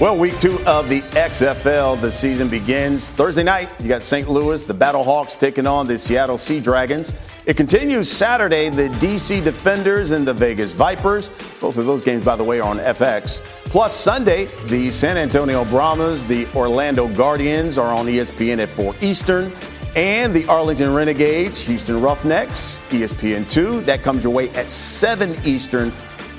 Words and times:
Well, 0.00 0.16
week 0.16 0.40
two 0.40 0.58
of 0.66 0.88
the 0.88 1.02
XFL, 1.02 2.00
the 2.00 2.10
season 2.10 2.48
begins 2.48 3.10
Thursday 3.10 3.42
night. 3.42 3.68
You 3.80 3.88
got 3.88 4.02
St. 4.02 4.30
Louis, 4.30 4.64
the 4.64 4.72
Battlehawks 4.72 5.38
taking 5.38 5.66
on 5.66 5.86
the 5.86 5.98
Seattle 5.98 6.38
Sea 6.38 6.58
Dragons. 6.58 7.12
It 7.44 7.58
continues 7.58 8.10
Saturday, 8.10 8.70
the 8.70 8.88
DC 8.88 9.44
Defenders 9.44 10.12
and 10.12 10.26
the 10.26 10.32
Vegas 10.32 10.72
Vipers. 10.72 11.28
Both 11.60 11.76
of 11.76 11.84
those 11.84 12.02
games, 12.02 12.24
by 12.24 12.34
the 12.34 12.42
way, 12.42 12.60
are 12.60 12.70
on 12.70 12.78
FX. 12.78 13.42
Plus, 13.66 13.94
Sunday, 13.94 14.46
the 14.68 14.90
San 14.90 15.18
Antonio 15.18 15.66
Brahmas, 15.66 16.26
the 16.26 16.46
Orlando 16.54 17.06
Guardians 17.06 17.76
are 17.76 17.92
on 17.92 18.06
ESPN 18.06 18.58
at 18.58 18.70
4 18.70 18.94
Eastern. 19.02 19.52
And 19.96 20.32
the 20.32 20.46
Arlington 20.46 20.94
Renegades, 20.94 21.60
Houston 21.60 22.00
Roughnecks, 22.00 22.78
ESPN2. 22.88 23.84
That 23.84 24.02
comes 24.02 24.24
your 24.24 24.32
way 24.32 24.48
at 24.50 24.70
7 24.70 25.36
Eastern. 25.44 25.92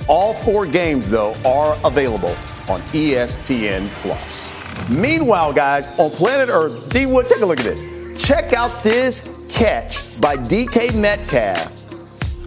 All 0.07 0.33
four 0.33 0.65
games, 0.65 1.07
though, 1.07 1.35
are 1.45 1.77
available 1.85 2.35
on 2.71 2.81
ESPN 2.93 3.89
Plus. 4.01 4.49
Meanwhile, 4.89 5.51
guys, 5.51 5.87
on 5.99 6.09
planet 6.11 6.47
Earth, 6.49 6.91
D 6.91 7.05
Wood, 7.05 7.25
take 7.25 7.41
a 7.41 7.45
look 7.45 7.59
at 7.59 7.65
this. 7.65 7.83
Check 8.25 8.53
out 8.53 8.71
this 8.81 9.29
catch 9.49 10.19
by 10.21 10.37
DK 10.37 10.95
Metcalf. 10.95 11.77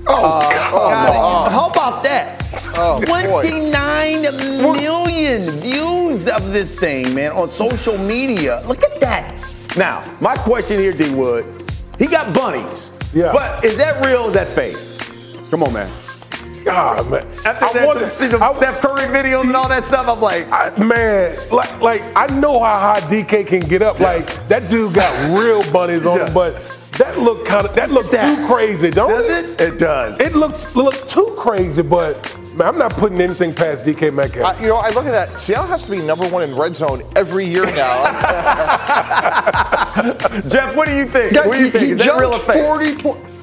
Oh, 0.06 0.40
uh, 0.40 0.70
God. 0.70 1.52
How 1.52 1.68
about 1.68 2.02
that? 2.04 2.40
Oh, 2.76 3.02
29 3.04 4.22
million 4.22 5.50
views 5.60 6.26
of 6.26 6.52
this 6.52 6.78
thing, 6.78 7.14
man, 7.14 7.32
on 7.32 7.46
social 7.46 7.98
media. 7.98 8.62
Look 8.66 8.82
at 8.82 9.00
that. 9.00 9.38
Now, 9.76 10.04
my 10.20 10.36
question 10.36 10.78
here, 10.78 10.92
D 10.92 11.14
Wood, 11.14 11.44
he 11.98 12.06
got 12.06 12.34
bunnies. 12.34 12.92
Yeah. 13.12 13.32
But 13.32 13.64
is 13.64 13.76
that 13.76 14.04
real? 14.04 14.22
Or 14.22 14.28
is 14.28 14.34
that 14.34 14.48
fake? 14.48 14.76
Come 15.50 15.62
on, 15.62 15.72
man. 15.72 16.03
God, 16.64 17.10
man. 17.10 17.26
After 17.44 17.64
I 17.64 17.72
that, 17.74 17.86
wanted, 17.86 18.00
to 18.00 18.10
see 18.10 18.26
the 18.26 18.38
I, 18.38 18.54
Steph 18.54 18.80
Curry 18.80 19.02
videos 19.02 19.42
and 19.42 19.54
all 19.54 19.68
that 19.68 19.84
stuff, 19.84 20.08
I'm 20.08 20.20
like, 20.20 20.50
I, 20.50 20.76
man, 20.78 21.36
like, 21.52 21.80
like 21.80 22.02
I 22.16 22.26
know 22.38 22.58
how 22.58 22.78
high 22.78 23.00
DK 23.00 23.46
can 23.46 23.60
get 23.60 23.82
up. 23.82 23.98
Yeah. 23.98 24.06
Like 24.06 24.48
that 24.48 24.70
dude 24.70 24.94
got 24.94 25.12
real 25.38 25.60
bunnies 25.72 26.06
on 26.06 26.18
yeah. 26.18 26.28
him, 26.28 26.34
but 26.34 26.62
that 26.98 27.18
look 27.18 27.44
kind 27.44 27.66
of 27.66 27.74
that 27.74 27.90
look 27.90 28.10
too 28.10 28.46
crazy, 28.46 28.90
don't 28.90 29.10
does 29.10 29.60
it? 29.60 29.60
It 29.60 29.78
does. 29.78 30.18
It 30.20 30.34
looks 30.34 30.74
look 30.74 30.94
too 31.06 31.34
crazy, 31.36 31.82
but 31.82 32.38
man, 32.54 32.68
I'm 32.68 32.78
not 32.78 32.92
putting 32.92 33.20
anything 33.20 33.52
past 33.52 33.84
DK 33.84 34.14
Metcalf. 34.14 34.56
Uh, 34.56 34.62
you 34.62 34.68
know, 34.68 34.76
I 34.76 34.88
look 34.90 35.04
at 35.04 35.10
that. 35.10 35.38
Seattle 35.38 35.66
has 35.66 35.84
to 35.84 35.90
be 35.90 35.98
number 35.98 36.26
one 36.28 36.42
in 36.42 36.56
red 36.56 36.76
zone 36.76 37.02
every 37.14 37.44
year 37.44 37.66
now. 37.66 38.04
Jeff, 40.48 40.74
what 40.74 40.88
do 40.88 40.96
you 40.96 41.04
think? 41.04 41.32
Yeah, 41.32 41.46
what 41.46 41.58
do 41.58 41.64
you 41.64 41.70
think? 41.70 41.90
Is 41.90 41.98
that 41.98 42.18
real 42.18 42.32
or 42.32 42.38
fake? 42.38 42.64
40 42.64 43.02
points. 43.02 43.33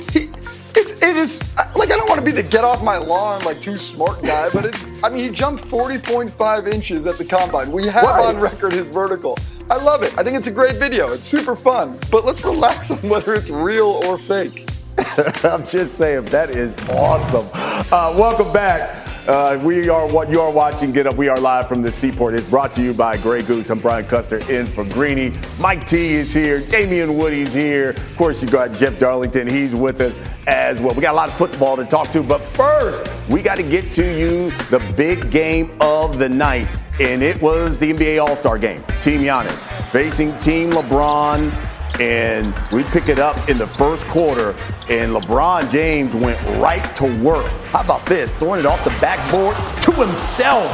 It's, 1.03 1.57
like 1.75 1.91
I 1.91 1.97
don't 1.97 2.07
want 2.07 2.19
to 2.19 2.25
be 2.25 2.31
the 2.31 2.43
get 2.43 2.63
off 2.63 2.83
my 2.83 2.97
lawn 2.97 3.43
like 3.43 3.59
too 3.59 3.77
smart 3.77 4.21
guy, 4.21 4.49
but 4.53 4.65
it's 4.65 5.03
I 5.03 5.09
mean 5.09 5.23
he 5.23 5.29
jumped 5.29 5.65
40.5 5.65 6.67
inches 6.71 7.05
at 7.07 7.17
the 7.17 7.25
combine. 7.25 7.71
We 7.71 7.87
have 7.87 8.03
right. 8.03 8.35
on 8.35 8.41
record 8.41 8.73
his 8.73 8.87
vertical. 8.87 9.37
I 9.69 9.77
love 9.77 10.03
it. 10.03 10.17
I 10.17 10.23
think 10.23 10.37
it's 10.37 10.47
a 10.47 10.51
great 10.51 10.75
video. 10.75 11.11
It's 11.11 11.23
super 11.23 11.55
fun. 11.55 11.97
But 12.11 12.25
let's 12.25 12.43
relax 12.43 12.91
on 12.91 12.97
whether 13.09 13.33
it's 13.33 13.49
real 13.49 14.01
or 14.05 14.17
fake. 14.17 14.69
I'm 15.43 15.65
just 15.65 15.95
saying 15.95 16.25
that 16.25 16.51
is 16.51 16.75
awesome. 16.89 17.49
Uh, 17.91 18.13
welcome 18.17 18.51
back. 18.51 19.00
Uh, 19.27 19.59
we 19.63 19.87
are 19.87 20.07
what 20.11 20.29
you 20.29 20.41
are 20.41 20.51
watching. 20.51 20.91
Get 20.91 21.05
up. 21.05 21.15
We 21.15 21.27
are 21.27 21.37
live 21.37 21.67
from 21.67 21.83
the 21.83 21.91
Seaport. 21.91 22.33
It's 22.33 22.49
brought 22.49 22.73
to 22.73 22.81
you 22.81 22.91
by 22.91 23.17
Grey 23.17 23.43
Goose. 23.43 23.69
I'm 23.69 23.77
Brian 23.77 24.03
Custer 24.05 24.39
in 24.51 24.65
for 24.65 24.83
Greeny. 24.85 25.31
Mike 25.59 25.85
T 25.85 26.13
is 26.13 26.33
here. 26.33 26.59
Damien 26.59 27.15
Woody's 27.15 27.53
here. 27.53 27.91
Of 27.91 28.17
course, 28.17 28.41
you 28.41 28.49
got 28.49 28.75
Jeff 28.75 28.97
Darlington. 28.97 29.47
He's 29.47 29.75
with 29.75 30.01
us 30.01 30.19
as 30.47 30.81
well. 30.81 30.95
We 30.95 31.01
got 31.01 31.13
a 31.13 31.17
lot 31.17 31.29
of 31.29 31.35
football 31.35 31.77
to 31.77 31.85
talk 31.85 32.09
to, 32.13 32.23
but 32.23 32.41
first, 32.41 33.07
we 33.29 33.43
got 33.43 33.57
to 33.57 33.63
get 33.63 33.91
to 33.91 34.19
you 34.19 34.49
the 34.69 34.93
big 34.97 35.29
game 35.29 35.69
of 35.81 36.17
the 36.17 36.27
night, 36.27 36.67
and 36.99 37.21
it 37.21 37.39
was 37.43 37.77
the 37.77 37.93
NBA 37.93 38.19
All 38.19 38.35
Star 38.35 38.57
game. 38.57 38.83
Team 39.03 39.21
Giannis 39.21 39.63
facing 39.91 40.37
Team 40.39 40.71
LeBron 40.71 41.70
and 42.01 42.51
we 42.71 42.83
pick 42.85 43.09
it 43.09 43.19
up 43.19 43.37
in 43.47 43.59
the 43.59 43.67
first 43.67 44.07
quarter, 44.07 44.55
and 44.89 45.13
LeBron 45.13 45.71
James 45.71 46.15
went 46.15 46.41
right 46.57 46.83
to 46.95 47.05
work. 47.21 47.45
How 47.69 47.81
about 47.81 48.03
this? 48.07 48.33
Throwing 48.33 48.59
it 48.59 48.65
off 48.65 48.83
the 48.83 48.89
backboard 48.99 49.55
to 49.83 49.91
himself. 49.91 50.71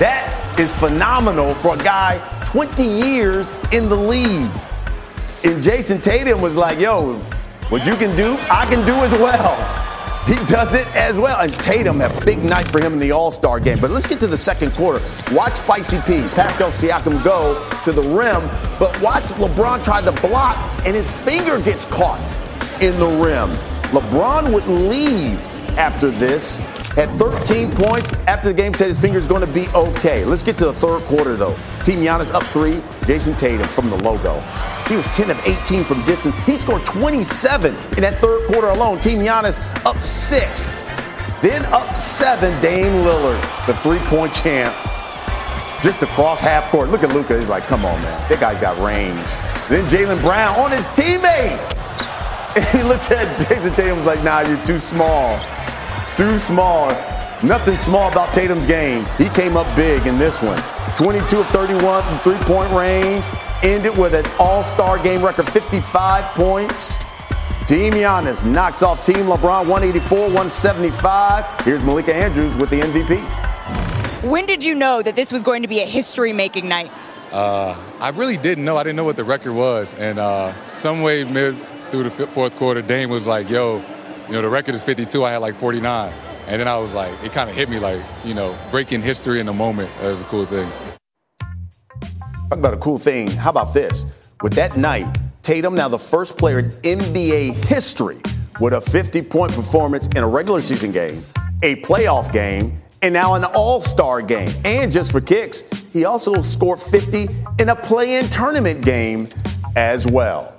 That 0.00 0.56
is 0.58 0.72
phenomenal 0.72 1.54
for 1.54 1.76
a 1.76 1.78
guy 1.78 2.18
20 2.46 2.82
years 2.82 3.56
in 3.72 3.88
the 3.88 3.94
league. 3.94 4.50
And 5.44 5.62
Jayson 5.62 6.00
Tatum 6.00 6.42
was 6.42 6.56
like, 6.56 6.80
yo, 6.80 7.18
what 7.68 7.86
you 7.86 7.94
can 7.94 8.16
do, 8.16 8.36
I 8.50 8.66
can 8.66 8.84
do 8.84 8.94
as 8.94 9.12
well. 9.12 9.81
He 10.26 10.36
does 10.46 10.74
it 10.74 10.86
as 10.94 11.18
well. 11.18 11.40
And 11.40 11.52
Tatum, 11.52 12.00
a 12.00 12.20
big 12.24 12.44
night 12.44 12.68
for 12.68 12.80
him 12.80 12.92
in 12.92 12.98
the 13.00 13.10
All 13.10 13.32
Star 13.32 13.58
game. 13.58 13.80
But 13.80 13.90
let's 13.90 14.06
get 14.06 14.20
to 14.20 14.28
the 14.28 14.36
second 14.36 14.72
quarter. 14.72 15.04
Watch 15.32 15.54
Spicy 15.54 15.98
P, 16.02 16.22
Pascal 16.34 16.70
Siakam 16.70 17.24
go 17.24 17.68
to 17.84 17.92
the 17.92 18.02
rim, 18.02 18.48
but 18.78 18.98
watch 19.02 19.24
LeBron 19.24 19.82
try 19.82 20.00
to 20.00 20.12
block, 20.26 20.56
and 20.86 20.94
his 20.94 21.10
finger 21.10 21.60
gets 21.60 21.84
caught 21.86 22.20
in 22.80 22.96
the 23.00 23.06
rim. 23.06 23.50
LeBron 23.90 24.52
would 24.52 24.66
leave 24.68 25.40
after 25.76 26.10
this. 26.10 26.56
Had 26.94 27.08
13 27.18 27.70
points 27.72 28.12
after 28.28 28.48
the 28.48 28.54
game, 28.54 28.74
said 28.74 28.88
his 28.88 29.00
finger's 29.00 29.26
going 29.26 29.40
to 29.40 29.46
be 29.46 29.66
okay. 29.68 30.26
Let's 30.26 30.42
get 30.42 30.58
to 30.58 30.66
the 30.66 30.74
third 30.74 31.00
quarter, 31.04 31.36
though. 31.36 31.54
Team 31.84 32.00
Giannis 32.00 32.32
up 32.34 32.42
three, 32.42 32.82
Jayson 33.06 33.34
Tatum 33.34 33.66
from 33.66 33.88
the 33.88 33.96
logo. 33.96 34.40
He 34.88 34.96
was 34.96 35.06
10 35.08 35.30
of 35.30 35.40
18 35.46 35.84
from 35.84 36.04
distance. 36.04 36.34
He 36.44 36.54
scored 36.54 36.84
27 36.84 37.74
in 37.74 38.00
that 38.02 38.16
third 38.16 38.46
quarter 38.46 38.68
alone. 38.68 39.00
Team 39.00 39.20
Giannis 39.20 39.58
up 39.86 39.96
six. 39.98 40.66
Then 41.40 41.64
up 41.72 41.96
seven, 41.96 42.52
Dame 42.60 42.92
Lillard, 43.04 43.40
the 43.66 43.74
three-point 43.78 44.34
champ, 44.34 44.74
just 45.82 46.02
across 46.02 46.42
half 46.42 46.70
court. 46.70 46.90
Look 46.90 47.02
at 47.02 47.14
Luka. 47.14 47.36
He's 47.38 47.48
like, 47.48 47.64
come 47.64 47.86
on, 47.86 48.00
man. 48.02 48.28
That 48.28 48.38
guy's 48.38 48.60
got 48.60 48.78
range. 48.84 49.18
Then 49.68 49.82
Jaylen 49.88 50.20
Brown 50.20 50.58
on 50.60 50.70
his 50.70 50.86
teammate. 50.88 51.58
And 52.54 52.62
he 52.66 52.82
looks 52.82 53.10
at 53.10 53.24
Jayson 53.48 53.72
Tatum's 53.72 54.04
like, 54.04 54.22
nah, 54.22 54.40
you're 54.40 54.62
too 54.66 54.78
small. 54.78 55.38
Too 56.16 56.38
small. 56.38 56.88
Nothing 57.42 57.76
small 57.76 58.12
about 58.12 58.34
Tatum's 58.34 58.66
game. 58.66 59.06
He 59.16 59.30
came 59.30 59.56
up 59.56 59.66
big 59.74 60.06
in 60.06 60.18
this 60.18 60.42
one. 60.42 60.60
22 60.96 61.40
of 61.40 61.46
31 61.48 62.02
from 62.02 62.18
three-point 62.18 62.70
range 62.72 63.24
ended 63.62 63.96
with 63.96 64.14
an 64.14 64.24
all-star 64.38 65.02
game 65.02 65.24
record 65.24 65.48
55 65.48 66.34
points. 66.34 66.98
Team 67.66 67.94
Giannis 67.94 68.44
knocks 68.44 68.82
off 68.82 69.06
Team 69.06 69.24
LeBron 69.26 69.64
184-175. 69.66 71.64
Here's 71.64 71.82
Malika 71.82 72.14
Andrews 72.14 72.54
with 72.56 72.68
the 72.68 72.80
MVP. 72.80 73.18
When 74.22 74.44
did 74.44 74.62
you 74.62 74.74
know 74.74 75.00
that 75.00 75.16
this 75.16 75.32
was 75.32 75.42
going 75.42 75.62
to 75.62 75.68
be 75.68 75.80
a 75.80 75.86
history-making 75.86 76.68
night? 76.68 76.90
Uh, 77.32 77.74
I 78.00 78.10
really 78.10 78.36
didn't 78.36 78.66
know. 78.66 78.76
I 78.76 78.82
didn't 78.82 78.96
know 78.96 79.04
what 79.04 79.16
the 79.16 79.24
record 79.24 79.54
was. 79.54 79.94
And 79.94 80.18
uh, 80.18 80.62
some 80.66 81.00
way 81.00 81.24
mid 81.24 81.56
through 81.90 82.02
the 82.02 82.10
fourth 82.10 82.56
quarter, 82.56 82.82
Dame 82.82 83.08
was 83.08 83.26
like, 83.26 83.48
yo, 83.48 83.82
you 84.26 84.32
know, 84.32 84.42
the 84.42 84.48
record 84.48 84.74
is 84.74 84.82
52. 84.82 85.24
I 85.24 85.32
had 85.32 85.38
like 85.38 85.56
49. 85.56 86.12
And 86.46 86.60
then 86.60 86.68
I 86.68 86.76
was 86.76 86.92
like, 86.92 87.12
it 87.22 87.32
kind 87.32 87.48
of 87.48 87.56
hit 87.56 87.68
me 87.68 87.78
like, 87.78 88.02
you 88.24 88.34
know, 88.34 88.58
breaking 88.70 89.02
history 89.02 89.40
in 89.40 89.46
the 89.46 89.52
moment. 89.52 89.90
Was 90.02 90.20
a 90.20 90.24
cool 90.24 90.46
thing. 90.46 90.70
Talk 91.38 92.58
about 92.58 92.74
a 92.74 92.78
cool 92.78 92.98
thing. 92.98 93.30
How 93.30 93.50
about 93.50 93.72
this? 93.72 94.04
With 94.42 94.54
that 94.54 94.76
night, 94.76 95.16
Tatum, 95.42 95.74
now 95.74 95.88
the 95.88 95.98
first 95.98 96.36
player 96.36 96.58
in 96.58 96.66
NBA 96.82 97.54
history 97.64 98.20
with 98.60 98.74
a 98.74 98.80
50 98.80 99.22
point 99.22 99.52
performance 99.52 100.08
in 100.08 100.18
a 100.18 100.28
regular 100.28 100.60
season 100.60 100.92
game, 100.92 101.22
a 101.62 101.76
playoff 101.82 102.32
game, 102.32 102.80
and 103.02 103.14
now 103.14 103.34
an 103.34 103.44
all 103.44 103.80
star 103.80 104.20
game. 104.20 104.50
And 104.64 104.92
just 104.92 105.12
for 105.12 105.20
kicks, 105.20 105.64
he 105.92 106.04
also 106.04 106.42
scored 106.42 106.80
50 106.80 107.28
in 107.58 107.68
a 107.68 107.76
play 107.76 108.16
in 108.16 108.26
tournament 108.26 108.84
game 108.84 109.28
as 109.76 110.06
well. 110.06 110.54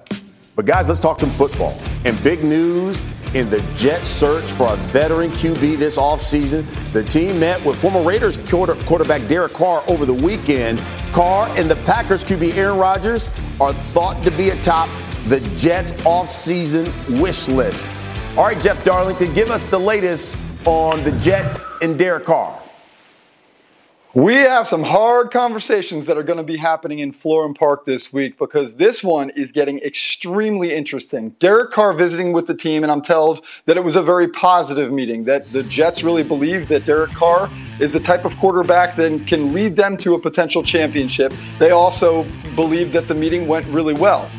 But 0.55 0.65
guys, 0.65 0.87
let's 0.87 0.99
talk 0.99 1.19
some 1.19 1.31
football. 1.31 1.77
And 2.05 2.21
big 2.23 2.43
news 2.43 3.03
in 3.33 3.49
the 3.49 3.59
Jets 3.75 4.07
search 4.07 4.43
for 4.43 4.71
a 4.71 4.75
veteran 4.77 5.29
QB 5.31 5.77
this 5.77 5.97
offseason. 5.97 6.63
The 6.93 7.03
team 7.03 7.39
met 7.39 7.63
with 7.65 7.79
former 7.81 8.01
Raiders 8.01 8.37
quarterback 8.49 9.27
Derek 9.27 9.53
Carr 9.53 9.83
over 9.87 10.05
the 10.05 10.13
weekend. 10.13 10.79
Carr 11.11 11.47
and 11.57 11.69
the 11.69 11.75
Packers 11.87 12.23
QB 12.23 12.55
Aaron 12.55 12.77
Rodgers 12.77 13.29
are 13.59 13.73
thought 13.73 14.23
to 14.23 14.31
be 14.31 14.49
atop 14.49 14.89
the 15.27 15.39
Jets 15.57 15.91
offseason 16.03 16.87
wish 17.21 17.47
list. 17.47 17.87
All 18.37 18.45
right, 18.45 18.59
Jeff 18.59 18.83
Darlington, 18.83 19.33
give 19.33 19.49
us 19.49 19.65
the 19.65 19.79
latest 19.79 20.37
on 20.65 21.03
the 21.03 21.11
Jets 21.13 21.63
and 21.81 21.97
Derek 21.97 22.25
Carr. 22.25 22.62
We 24.15 24.35
have 24.35 24.67
some 24.67 24.83
hard 24.83 25.31
conversations 25.31 26.05
that 26.05 26.19
are 26.19 26.23
going 26.23 26.37
to 26.37 26.43
be 26.43 26.55
happening 26.55 26.99
in 26.99 27.13
Florham 27.13 27.57
Park 27.57 27.87
this 27.87 28.13
week 28.13 28.37
because 28.37 28.75
this 28.75 29.03
one 29.03 29.31
is 29.31 29.51
getting 29.51 29.79
extremely 29.79 30.71
interesting. 30.71 31.31
Derek 31.39 31.71
Carr 31.71 31.93
visiting 31.93 32.31
with 32.31 32.45
the 32.45 32.53
team, 32.53 32.83
and 32.83 32.91
I'm 32.91 33.01
told 33.01 33.43
that 33.65 33.75
it 33.75 33.83
was 33.83 33.95
a 33.95 34.03
very 34.03 34.27
positive 34.27 34.91
meeting, 34.91 35.23
that 35.23 35.51
the 35.51 35.63
Jets 35.63 36.03
really 36.03 36.21
believe 36.21 36.67
that 36.67 36.85
Derek 36.85 37.09
Carr 37.13 37.49
is 37.79 37.91
the 37.91 37.99
type 37.99 38.23
of 38.23 38.37
quarterback 38.37 38.95
that 38.97 39.25
can 39.25 39.51
lead 39.51 39.75
them 39.75 39.97
to 39.97 40.13
a 40.13 40.19
potential 40.19 40.61
championship. 40.61 41.33
They 41.57 41.71
also 41.71 42.27
believe 42.55 42.91
that 42.91 43.07
the 43.07 43.15
meeting 43.15 43.47
went 43.47 43.65
really 43.65 43.95
well. 43.95 44.29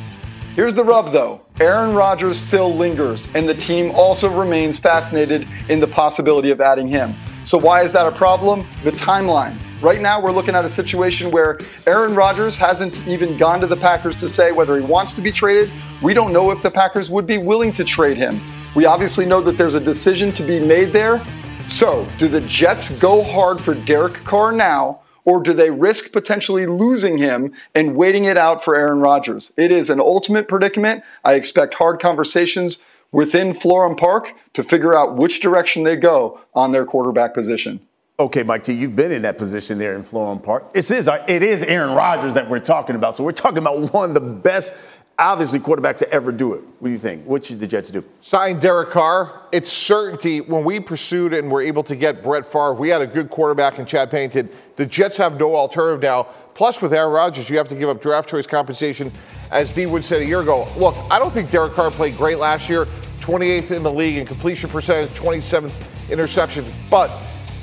Here's 0.54 0.74
the 0.74 0.84
rub 0.84 1.10
though 1.10 1.44
Aaron 1.58 1.96
Rodgers 1.96 2.38
still 2.38 2.72
lingers, 2.72 3.26
and 3.34 3.48
the 3.48 3.54
team 3.54 3.90
also 3.90 4.32
remains 4.32 4.78
fascinated 4.78 5.48
in 5.68 5.80
the 5.80 5.88
possibility 5.88 6.52
of 6.52 6.60
adding 6.60 6.86
him. 6.86 7.16
So, 7.44 7.58
why 7.58 7.82
is 7.82 7.92
that 7.92 8.06
a 8.06 8.10
problem? 8.10 8.66
The 8.84 8.90
timeline. 8.92 9.58
Right 9.82 10.00
now, 10.00 10.18
we're 10.18 10.32
looking 10.32 10.54
at 10.54 10.64
a 10.64 10.68
situation 10.68 11.30
where 11.30 11.58
Aaron 11.86 12.14
Rodgers 12.14 12.56
hasn't 12.56 13.06
even 13.06 13.36
gone 13.36 13.60
to 13.60 13.66
the 13.66 13.76
Packers 13.76 14.16
to 14.16 14.30
say 14.30 14.50
whether 14.50 14.78
he 14.78 14.84
wants 14.84 15.12
to 15.12 15.20
be 15.20 15.30
traded. 15.30 15.70
We 16.00 16.14
don't 16.14 16.32
know 16.32 16.50
if 16.52 16.62
the 16.62 16.70
Packers 16.70 17.10
would 17.10 17.26
be 17.26 17.36
willing 17.36 17.70
to 17.72 17.84
trade 17.84 18.16
him. 18.16 18.40
We 18.74 18.86
obviously 18.86 19.26
know 19.26 19.42
that 19.42 19.58
there's 19.58 19.74
a 19.74 19.80
decision 19.80 20.32
to 20.32 20.42
be 20.42 20.58
made 20.58 20.90
there. 20.94 21.22
So, 21.68 22.08
do 22.16 22.28
the 22.28 22.40
Jets 22.40 22.88
go 22.92 23.22
hard 23.22 23.60
for 23.60 23.74
Derek 23.74 24.14
Carr 24.24 24.50
now? 24.50 25.00
or 25.26 25.42
do 25.42 25.54
they 25.54 25.70
risk 25.70 26.12
potentially 26.12 26.66
losing 26.66 27.16
him 27.16 27.50
and 27.74 27.96
waiting 27.96 28.24
it 28.24 28.36
out 28.36 28.62
for 28.62 28.76
Aaron 28.76 29.00
Rodgers? 29.00 29.54
It 29.56 29.72
is 29.72 29.88
an 29.88 29.98
ultimate 29.98 30.48
predicament. 30.48 31.02
I 31.24 31.32
expect 31.32 31.72
hard 31.72 31.98
conversations 31.98 32.78
within 33.14 33.54
Florham 33.54 33.96
Park 33.96 34.34
to 34.52 34.64
figure 34.64 34.92
out 34.92 35.14
which 35.16 35.40
direction 35.40 35.84
they 35.84 35.96
go 35.96 36.40
on 36.54 36.72
their 36.72 36.84
quarterback 36.84 37.32
position. 37.32 37.80
Okay, 38.18 38.42
Mike 38.42 38.64
T, 38.64 38.72
you've 38.72 38.96
been 38.96 39.12
in 39.12 39.22
that 39.22 39.38
position 39.38 39.78
there 39.78 39.94
in 39.94 40.02
Florham 40.02 40.42
Park. 40.42 40.70
It 40.74 40.90
is, 40.90 41.08
it 41.08 41.42
is 41.42 41.62
Aaron 41.62 41.94
Rodgers 41.94 42.34
that 42.34 42.48
we're 42.48 42.60
talking 42.60 42.96
about. 42.96 43.16
So 43.16 43.24
we're 43.24 43.32
talking 43.32 43.58
about 43.58 43.92
one 43.92 44.10
of 44.10 44.14
the 44.14 44.20
best 44.20 44.74
obviously 45.18 45.60
quarterbacks 45.60 45.98
to 45.98 46.10
ever 46.10 46.32
do 46.32 46.54
it. 46.54 46.62
What 46.80 46.88
do 46.88 46.90
you 46.90 46.98
think? 46.98 47.24
What 47.24 47.44
should 47.44 47.60
the 47.60 47.66
Jets 47.66 47.90
do? 47.90 48.04
Sign 48.20 48.58
Derek 48.58 48.90
Carr. 48.90 49.42
It's 49.52 49.72
certainty. 49.72 50.40
When 50.40 50.64
we 50.64 50.80
pursued 50.80 51.32
and 51.34 51.50
were 51.50 51.62
able 51.62 51.84
to 51.84 51.94
get 51.94 52.22
Brett 52.22 52.44
Favre, 52.44 52.74
we 52.74 52.88
had 52.88 53.00
a 53.00 53.06
good 53.06 53.30
quarterback 53.30 53.78
in 53.78 53.86
Chad 53.86 54.10
Pennington. 54.10 54.48
The 54.76 54.86
Jets 54.86 55.16
have 55.18 55.38
no 55.38 55.54
alternative 55.54 56.02
now. 56.02 56.26
Plus, 56.54 56.80
with 56.80 56.94
Aaron 56.94 57.12
Rodgers, 57.12 57.50
you 57.50 57.56
have 57.56 57.68
to 57.68 57.74
give 57.74 57.88
up 57.88 58.00
draft 58.00 58.28
choice 58.28 58.46
compensation. 58.46 59.10
As 59.50 59.72
D 59.72 59.86
Wood 59.86 60.04
said 60.04 60.22
a 60.22 60.26
year 60.26 60.40
ago, 60.40 60.68
look, 60.76 60.94
I 61.10 61.18
don't 61.18 61.32
think 61.32 61.50
Derek 61.50 61.74
Carr 61.74 61.90
played 61.90 62.16
great 62.16 62.38
last 62.38 62.68
year. 62.68 62.86
28th 63.20 63.70
in 63.70 63.82
the 63.82 63.90
league 63.90 64.18
in 64.18 64.26
completion 64.26 64.68
percentage, 64.68 65.10
27th 65.18 66.10
interception. 66.10 66.64
But 66.90 67.08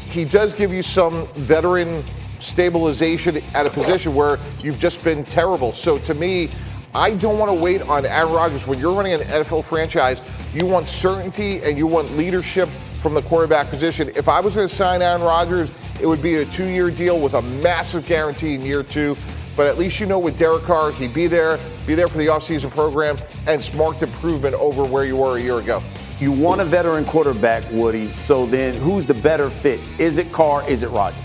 he 0.09 0.25
does 0.25 0.53
give 0.53 0.73
you 0.73 0.81
some 0.81 1.27
veteran 1.35 2.03
stabilization 2.39 3.37
at 3.53 3.65
a 3.65 3.69
position 3.69 4.15
where 4.15 4.39
you've 4.61 4.79
just 4.79 5.03
been 5.03 5.23
terrible. 5.25 5.71
So 5.73 5.97
to 5.99 6.13
me, 6.13 6.49
I 6.93 7.13
don't 7.15 7.37
want 7.37 7.49
to 7.49 7.63
wait 7.63 7.81
on 7.83 8.05
Aaron 8.05 8.33
Rodgers. 8.33 8.67
When 8.67 8.79
you're 8.79 8.93
running 8.93 9.13
an 9.13 9.21
NFL 9.21 9.63
franchise, 9.63 10.21
you 10.53 10.65
want 10.65 10.89
certainty 10.89 11.61
and 11.63 11.77
you 11.77 11.87
want 11.87 12.11
leadership 12.17 12.67
from 12.99 13.13
the 13.13 13.21
quarterback 13.21 13.69
position. 13.69 14.11
If 14.15 14.27
I 14.27 14.41
was 14.41 14.55
going 14.55 14.67
to 14.67 14.73
sign 14.73 15.01
Aaron 15.01 15.21
Rodgers, 15.21 15.71
it 16.01 16.07
would 16.07 16.21
be 16.21 16.35
a 16.35 16.45
two 16.45 16.67
year 16.67 16.89
deal 16.89 17.19
with 17.19 17.35
a 17.35 17.41
massive 17.41 18.05
guarantee 18.07 18.55
in 18.55 18.61
year 18.61 18.83
two. 18.83 19.15
But 19.55 19.67
at 19.67 19.77
least 19.77 19.99
you 19.99 20.05
know 20.05 20.17
with 20.17 20.37
Derek 20.37 20.63
Carr, 20.63 20.91
he'd 20.91 21.13
be 21.13 21.27
there, 21.27 21.59
be 21.85 21.93
there 21.93 22.07
for 22.07 22.17
the 22.17 22.27
offseason 22.27 22.71
program, 22.71 23.17
and 23.47 23.59
it's 23.59 23.73
marked 23.73 24.01
improvement 24.01 24.55
over 24.55 24.83
where 24.83 25.05
you 25.05 25.17
were 25.17 25.37
a 25.37 25.41
year 25.41 25.59
ago. 25.59 25.83
You 26.19 26.31
want 26.31 26.61
a 26.61 26.65
veteran 26.65 27.05
quarterback, 27.05 27.63
Woody. 27.71 28.11
So 28.11 28.45
then 28.45 28.73
who's 28.75 29.05
the 29.05 29.13
better 29.13 29.49
fit? 29.49 29.79
Is 29.99 30.17
it 30.17 30.31
Carr? 30.31 30.67
Is 30.67 30.83
it 30.83 30.89
Rodgers? 30.89 31.19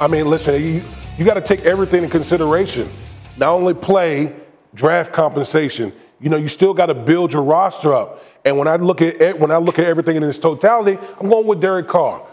I 0.00 0.08
mean, 0.08 0.26
listen, 0.26 0.62
you, 0.62 0.82
you 1.18 1.24
got 1.24 1.34
to 1.34 1.40
take 1.40 1.64
everything 1.64 2.04
in 2.04 2.10
consideration. 2.10 2.90
Not 3.36 3.50
only 3.50 3.74
play, 3.74 4.34
draft 4.74 5.12
compensation. 5.12 5.92
You 6.20 6.30
know, 6.30 6.36
you 6.36 6.48
still 6.48 6.72
got 6.72 6.86
to 6.86 6.94
build 6.94 7.32
your 7.32 7.42
roster 7.42 7.94
up. 7.94 8.22
And 8.44 8.56
when 8.56 8.68
I 8.68 8.76
look 8.76 9.02
at 9.02 9.38
when 9.38 9.50
I 9.50 9.58
look 9.58 9.78
at 9.78 9.86
everything 9.86 10.16
in 10.16 10.22
its 10.22 10.38
totality, 10.38 10.98
I'm 11.20 11.28
going 11.28 11.46
with 11.46 11.60
Derek 11.60 11.88
Carr. 11.88 12.26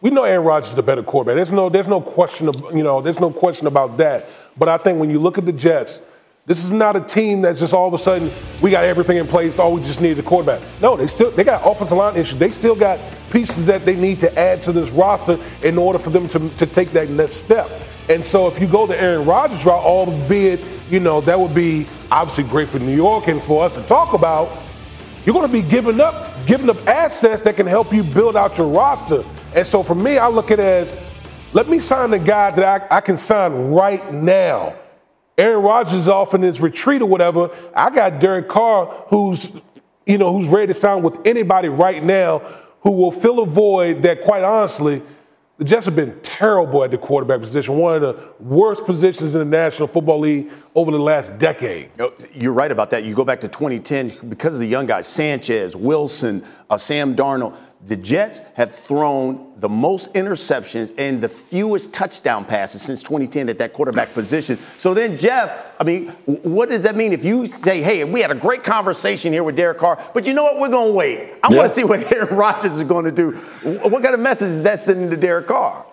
We 0.00 0.10
know 0.10 0.24
Aaron 0.24 0.44
Rodgers 0.44 0.70
is 0.70 0.74
the 0.74 0.82
better 0.82 1.02
quarterback. 1.02 1.36
There's 1.36 1.52
no 1.52 1.68
there's 1.68 1.88
no 1.88 2.00
question 2.00 2.48
of, 2.48 2.56
you 2.74 2.82
know 2.82 3.00
there's 3.00 3.20
no 3.20 3.30
question 3.30 3.66
about 3.66 3.96
that. 3.96 4.26
But 4.58 4.68
I 4.68 4.76
think 4.76 4.98
when 4.98 5.10
you 5.10 5.18
look 5.18 5.38
at 5.38 5.46
the 5.46 5.52
Jets, 5.52 6.00
this 6.44 6.62
is 6.62 6.70
not 6.70 6.96
a 6.96 7.00
team 7.00 7.42
that's 7.42 7.60
just 7.60 7.72
all 7.72 7.88
of 7.88 7.94
a 7.94 7.98
sudden 7.98 8.30
we 8.60 8.70
got 8.70 8.84
everything 8.84 9.16
in 9.16 9.26
place. 9.26 9.58
All 9.58 9.72
we 9.72 9.80
just 9.82 10.00
need 10.00 10.14
the 10.14 10.22
quarterback. 10.22 10.62
No, 10.82 10.96
they 10.96 11.06
still 11.06 11.30
they 11.30 11.44
got 11.44 11.62
offensive 11.64 11.96
line 11.96 12.16
issues. 12.16 12.38
They 12.38 12.50
still 12.50 12.76
got 12.76 13.00
pieces 13.30 13.64
that 13.66 13.86
they 13.86 13.96
need 13.96 14.20
to 14.20 14.38
add 14.38 14.60
to 14.62 14.72
this 14.72 14.90
roster 14.90 15.38
in 15.62 15.78
order 15.78 15.98
for 15.98 16.10
them 16.10 16.28
to, 16.28 16.48
to 16.50 16.66
take 16.66 16.90
that 16.90 17.08
next 17.08 17.34
step. 17.34 17.68
And 18.08 18.24
so 18.24 18.46
if 18.46 18.60
you 18.60 18.68
go 18.68 18.86
the 18.86 19.00
Aaron 19.00 19.26
Rodgers 19.26 19.64
route, 19.64 19.82
albeit, 19.82 20.64
you 20.90 21.00
know, 21.00 21.20
that 21.22 21.38
would 21.38 21.54
be 21.54 21.86
obviously 22.10 22.44
great 22.44 22.68
for 22.68 22.78
New 22.78 22.94
York 22.94 23.26
and 23.26 23.42
for 23.42 23.64
us 23.64 23.74
to 23.74 23.82
talk 23.82 24.12
about, 24.12 24.48
you're 25.24 25.34
going 25.34 25.46
to 25.46 25.52
be 25.52 25.68
giving 25.68 26.00
up, 26.00 26.46
giving 26.46 26.70
up 26.70 26.86
assets 26.86 27.42
that 27.42 27.56
can 27.56 27.66
help 27.66 27.92
you 27.92 28.04
build 28.04 28.36
out 28.36 28.56
your 28.58 28.68
roster. 28.68 29.24
And 29.56 29.66
so 29.66 29.82
for 29.82 29.94
me, 29.94 30.18
I 30.18 30.28
look 30.28 30.50
at 30.50 30.60
it 30.60 30.64
as 30.64 30.96
let 31.52 31.68
me 31.68 31.80
sign 31.80 32.10
the 32.10 32.18
guy 32.18 32.50
that 32.52 32.90
I, 32.92 32.96
I 32.98 33.00
can 33.00 33.18
sign 33.18 33.72
right 33.72 34.12
now. 34.12 34.76
Aaron 35.38 35.62
Rodgers 35.62 35.94
is 35.94 36.08
off 36.08 36.34
in 36.34 36.42
his 36.42 36.60
retreat 36.60 37.02
or 37.02 37.06
whatever. 37.06 37.50
I 37.74 37.90
got 37.90 38.20
Derek 38.20 38.48
Carr, 38.48 38.86
who's 39.08 39.60
you 40.06 40.18
know, 40.18 40.32
who's 40.32 40.46
ready 40.46 40.68
to 40.68 40.74
sign 40.74 41.02
with 41.02 41.18
anybody 41.26 41.68
right 41.68 42.02
now, 42.02 42.38
who 42.80 42.92
will 42.92 43.10
fill 43.10 43.40
a 43.40 43.46
void 43.46 44.02
that, 44.02 44.22
quite 44.22 44.44
honestly, 44.44 45.02
the 45.58 45.64
Jets 45.64 45.86
have 45.86 45.96
been 45.96 46.18
terrible 46.20 46.84
at 46.84 46.90
the 46.90 46.98
quarterback 46.98 47.40
position, 47.40 47.76
one 47.76 47.96
of 47.96 48.02
the 48.02 48.32
worst 48.38 48.84
positions 48.84 49.34
in 49.34 49.38
the 49.38 49.44
National 49.44 49.88
Football 49.88 50.20
League 50.20 50.50
over 50.74 50.90
the 50.90 50.98
last 50.98 51.38
decade. 51.38 51.90
You're 52.32 52.52
right 52.52 52.70
about 52.70 52.90
that. 52.90 53.04
You 53.04 53.14
go 53.14 53.24
back 53.24 53.40
to 53.40 53.48
2010 53.48 54.28
because 54.28 54.54
of 54.54 54.60
the 54.60 54.66
young 54.66 54.86
guys, 54.86 55.06
Sanchez, 55.06 55.74
Wilson, 55.74 56.44
uh, 56.68 56.76
Sam 56.76 57.16
Darnold 57.16 57.56
the 57.84 57.96
Jets 57.96 58.40
have 58.54 58.74
thrown 58.74 59.52
the 59.58 59.68
most 59.68 60.12
interceptions 60.14 60.92
and 60.98 61.20
the 61.20 61.28
fewest 61.28 61.92
touchdown 61.92 62.44
passes 62.44 62.82
since 62.82 63.02
2010 63.02 63.48
at 63.48 63.58
that 63.58 63.72
quarterback 63.72 64.12
position. 64.12 64.58
So 64.76 64.92
then, 64.92 65.16
Jeff, 65.18 65.74
I 65.78 65.84
mean, 65.84 66.08
what 66.42 66.68
does 66.68 66.82
that 66.82 66.96
mean 66.96 67.12
if 67.12 67.24
you 67.24 67.46
say, 67.46 67.82
hey, 67.82 68.02
we 68.04 68.20
had 68.20 68.30
a 68.30 68.34
great 68.34 68.64
conversation 68.64 69.32
here 69.32 69.44
with 69.44 69.56
Derek 69.56 69.78
Carr, 69.78 70.02
but 70.14 70.26
you 70.26 70.34
know 70.34 70.42
what? 70.42 70.58
We're 70.58 70.68
going 70.68 70.88
to 70.88 70.94
wait. 70.94 71.34
I 71.42 71.50
yeah. 71.50 71.58
want 71.58 71.68
to 71.68 71.74
see 71.74 71.84
what 71.84 72.12
Aaron 72.12 72.34
Rodgers 72.34 72.76
is 72.76 72.82
going 72.82 73.04
to 73.04 73.12
do. 73.12 73.32
What 73.62 74.02
kind 74.02 74.14
of 74.14 74.20
message 74.20 74.50
is 74.50 74.62
that 74.62 74.80
sending 74.80 75.08
to 75.10 75.16
Derek 75.16 75.46
Carr? 75.46 75.85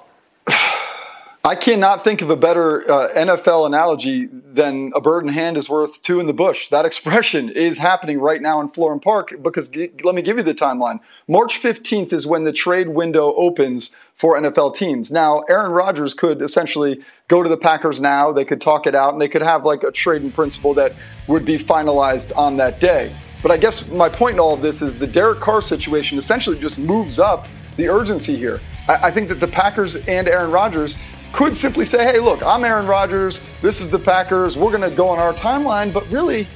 I 1.46 1.56
cannot 1.56 2.06
think 2.06 2.22
of 2.22 2.30
a 2.30 2.38
better 2.38 2.90
uh, 2.90 3.10
NFL 3.10 3.68
analogy 3.68 4.28
than 4.28 4.94
a 4.96 5.02
bird 5.02 5.26
in 5.26 5.30
hand 5.30 5.58
is 5.58 5.68
worth 5.68 6.02
two 6.02 6.22
in 6.22 6.26
the 6.26 6.34
bush. 6.34 6.70
That 6.70 6.86
expression 6.92 7.50
is 7.50 7.78
happening 7.78 8.22
right 8.22 8.42
now 8.42 8.62
in 8.62 8.70
Florham 8.70 9.02
Park 9.02 9.34
because 9.42 9.68
g- 9.68 9.92
let 10.06 10.16
me 10.16 10.22
give 10.22 10.38
you 10.38 10.44
the 10.44 10.56
timeline. 10.56 11.02
March 11.28 11.62
15th 11.62 12.14
is 12.14 12.26
when 12.26 12.46
the 12.46 12.54
trade 12.54 12.88
window 12.88 13.34
opens 13.34 13.92
for 14.16 14.40
NFL 14.40 14.74
teams. 14.74 15.12
Now, 15.12 15.40
Aaron 15.50 15.74
Rodgers 15.74 16.14
could 16.14 16.42
essentially 16.42 17.04
go 17.28 17.44
to 17.44 17.50
the 17.50 17.58
Packers 17.58 18.00
now, 18.00 18.32
they 18.32 18.46
could 18.46 18.62
talk 18.62 18.88
it 18.88 18.96
out, 18.96 19.12
and 19.12 19.22
they 19.22 19.28
could 19.28 19.42
have 19.42 19.66
like 19.66 19.84
a 19.84 19.92
trade 19.92 20.22
trading 20.22 20.32
principle 20.32 20.74
that 20.76 20.94
would 21.28 21.44
be 21.44 21.58
finalized 21.58 22.32
on 22.38 22.56
that 22.56 22.80
day. 22.80 23.14
But 23.42 23.52
I 23.52 23.58
guess 23.58 23.86
my 23.90 24.08
point 24.08 24.36
in 24.36 24.40
all 24.40 24.54
of 24.54 24.62
this 24.62 24.82
is 24.82 24.98
the 24.98 25.08
Derek 25.08 25.42
Carr 25.42 25.62
situation 25.62 26.18
essentially 26.18 26.58
just 26.58 26.80
moves 26.80 27.20
up 27.20 27.50
the 27.76 27.90
urgency 27.90 28.38
here. 28.38 28.62
I 28.88 29.12
think 29.12 29.30
that 29.30 29.40
the 29.40 29.48
Packers 29.48 29.96
and 30.08 30.28
Aaron 30.28 30.52
Rodgers 30.52 30.98
could 31.34 31.56
simply 31.56 31.84
say, 31.84 32.04
hey, 32.04 32.20
look, 32.20 32.44
I'm 32.44 32.64
Aaron 32.64 32.86
Rodgers, 32.86 33.42
this 33.60 33.82
is 33.82 33.90
the 33.90 33.98
Packers, 33.98 34.56
we're 34.56 34.70
going 34.70 34.88
to 34.88 34.96
go 34.96 35.10
on 35.10 35.18
our 35.18 35.34
timeline. 35.34 35.92
But 35.92 36.08
really, 36.12 36.48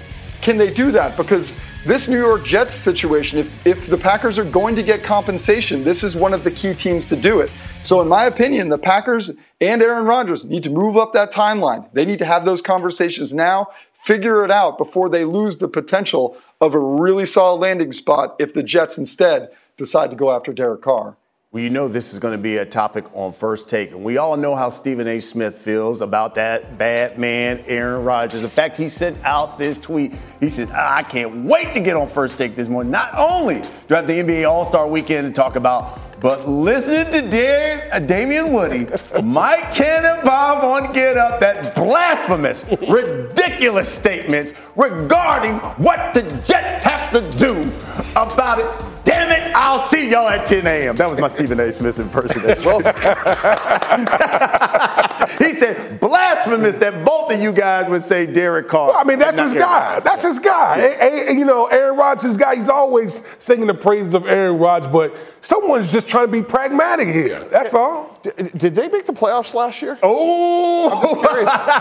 can 0.41 0.55
they 0.55 0.72
do 0.72 0.91
that? 0.91 1.17
Because 1.17 1.51
this 1.84 2.07
New 2.07 2.19
York 2.19 2.46
Jets 2.46 2.75
situation, 2.75 3.39
if, 3.39 3.65
if 3.65 3.88
the 3.88 3.98
Packers 3.98 4.38
are 4.38 4.46
going 4.46 4.75
to 4.75 4.84
get 4.84 5.03
compensation, 5.03 5.84
this 5.84 6.03
is 6.03 6.15
one 6.15 6.31
of 6.31 6.43
the 6.43 6.51
key 6.51 6.75
teams 6.75 7.07
to 7.07 7.15
do 7.15 7.39
it. 7.39 7.50
So, 7.81 8.01
in 8.01 8.07
my 8.07 8.25
opinion, 8.25 8.69
the 8.69 8.77
Packers 8.77 9.31
and 9.60 9.81
Aaron 9.81 10.05
Rodgers 10.05 10.46
need 10.46 10.62
to 10.63 10.69
move 10.69 10.96
up 10.96 11.12
that 11.13 11.34
timeline. 11.34 11.91
They 11.93 12.05
need 12.05 12.19
to 12.19 12.25
have 12.25 12.46
those 12.46 12.62
conversations 12.62 13.34
now, 13.34 13.69
figure 14.03 14.46
it 14.46 14.51
out 14.51 14.77
before 14.77 15.10
they 15.10 15.25
lose 15.25 15.57
the 15.57 15.67
potential 15.67 16.38
of 16.62 16.75
a 16.75 16.79
really 16.79 17.25
solid 17.25 17.62
landing 17.62 17.91
spot 17.91 18.36
if 18.38 18.53
the 18.53 18.62
Jets 18.62 19.00
instead 19.00 19.50
decide 19.75 20.12
to 20.12 20.15
go 20.15 20.29
after 20.31 20.53
Derek 20.53 20.84
Carr. 20.84 21.17
Well, 21.57 21.63
you 21.63 21.71
know 21.71 21.87
this 21.87 22.13
is 22.13 22.19
going 22.19 22.33
to 22.33 22.37
be 22.37 22.57
a 22.57 22.65
topic 22.67 23.05
on 23.15 23.33
first 23.33 23.67
take, 23.67 23.89
and 23.89 24.03
we 24.03 24.17
all 24.17 24.37
know 24.37 24.55
how 24.55 24.69
Stephen 24.69 25.07
A. 25.07 25.19
Smith 25.19 25.55
feels 25.55 26.01
about 26.01 26.35
that 26.35 26.77
bad 26.77 27.17
man, 27.17 27.63
Aaron 27.65 28.03
Rodgers. 28.03 28.43
In 28.43 28.49
fact, 28.49 28.77
he 28.77 28.89
sent 28.89 29.17
out 29.25 29.57
this 29.57 29.79
tweet. 29.79 30.13
He 30.39 30.49
said, 30.49 30.69
"I 30.69 31.01
can't 31.01 31.45
wait 31.45 31.73
to 31.73 31.79
get 31.79 31.97
on 31.97 32.09
first 32.09 32.37
take 32.37 32.55
this 32.55 32.67
morning. 32.67 32.91
Not 32.91 33.09
only 33.17 33.61
do 33.87 33.95
I 33.95 33.97
have 33.97 34.05
the 34.05 34.19
NBA 34.19 34.47
All 34.47 34.65
Star 34.65 34.87
Weekend 34.87 35.29
to 35.29 35.33
talk 35.33 35.55
about, 35.55 35.99
but 36.19 36.47
listen 36.47 37.11
to 37.11 37.21
Dar- 37.23 37.87
uh, 37.91 37.99
Damien 38.01 38.53
Woody, 38.53 38.85
Mike 39.23 39.71
Tannenbaum 39.71 40.61
on 40.61 40.93
Get 40.93 41.17
Up, 41.17 41.39
that 41.39 41.73
blasphemous, 41.73 42.65
ridiculous 42.87 43.89
statements 43.89 44.53
regarding 44.75 45.55
what 45.83 46.13
the 46.13 46.21
Jets 46.45 46.85
have 46.85 47.11
to 47.13 47.39
do 47.39 47.67
about 48.15 48.59
it 48.59 48.97
Damn 49.07 49.31
it, 49.31 49.46
I'll 49.67 49.86
see 49.86 50.09
y'all 50.09 50.29
at 50.29 50.47
10 50.47 50.65
a.m. 50.65 50.95
That 50.95 51.09
was 51.09 51.19
my 51.19 51.27
Stephen 51.27 51.59
A. 51.59 51.69
Smith 51.74 52.00
impersonation. 52.00 52.71
he 55.45 55.51
said, 55.51 56.00
blasphemous 56.00 56.77
that 56.77 57.03
both 57.03 57.33
of 57.33 57.41
you 57.41 57.51
guys 57.51 57.89
would 57.89 58.01
say 58.01 58.25
Derek 58.25 58.69
Carr. 58.69 58.91
Well, 58.91 58.97
I 58.97 59.03
mean, 59.03 59.19
that's 59.19 59.38
his 59.38 59.53
guy. 59.53 60.00
That's 60.00 60.24
his 60.24 60.39
guy. 60.39 60.77
Yeah. 60.77 61.05
A, 61.05 61.31
a, 61.31 61.33
you 61.33 61.43
know, 61.43 61.65
Aaron 61.65 61.97
Rodgers' 61.97 62.38
guy, 62.38 62.55
he's 62.55 62.69
always 62.69 63.21
singing 63.39 63.67
the 63.67 63.74
praises 63.74 64.13
of 64.13 64.25
Aaron 64.25 64.57
Rodgers, 64.57 64.89
but 64.89 65.13
someone's 65.41 65.91
just 65.91 66.07
trying 66.07 66.27
to 66.27 66.31
be 66.31 66.41
pragmatic 66.41 67.09
here. 67.09 67.43
That's 67.51 67.74
all. 67.74 68.21
Did, 68.24 68.57
did 68.57 68.74
they 68.74 68.88
make 68.88 69.05
the 69.05 69.12
playoffs 69.12 69.53
last 69.53 69.81
year? 69.81 70.00
Oh! 70.01 71.13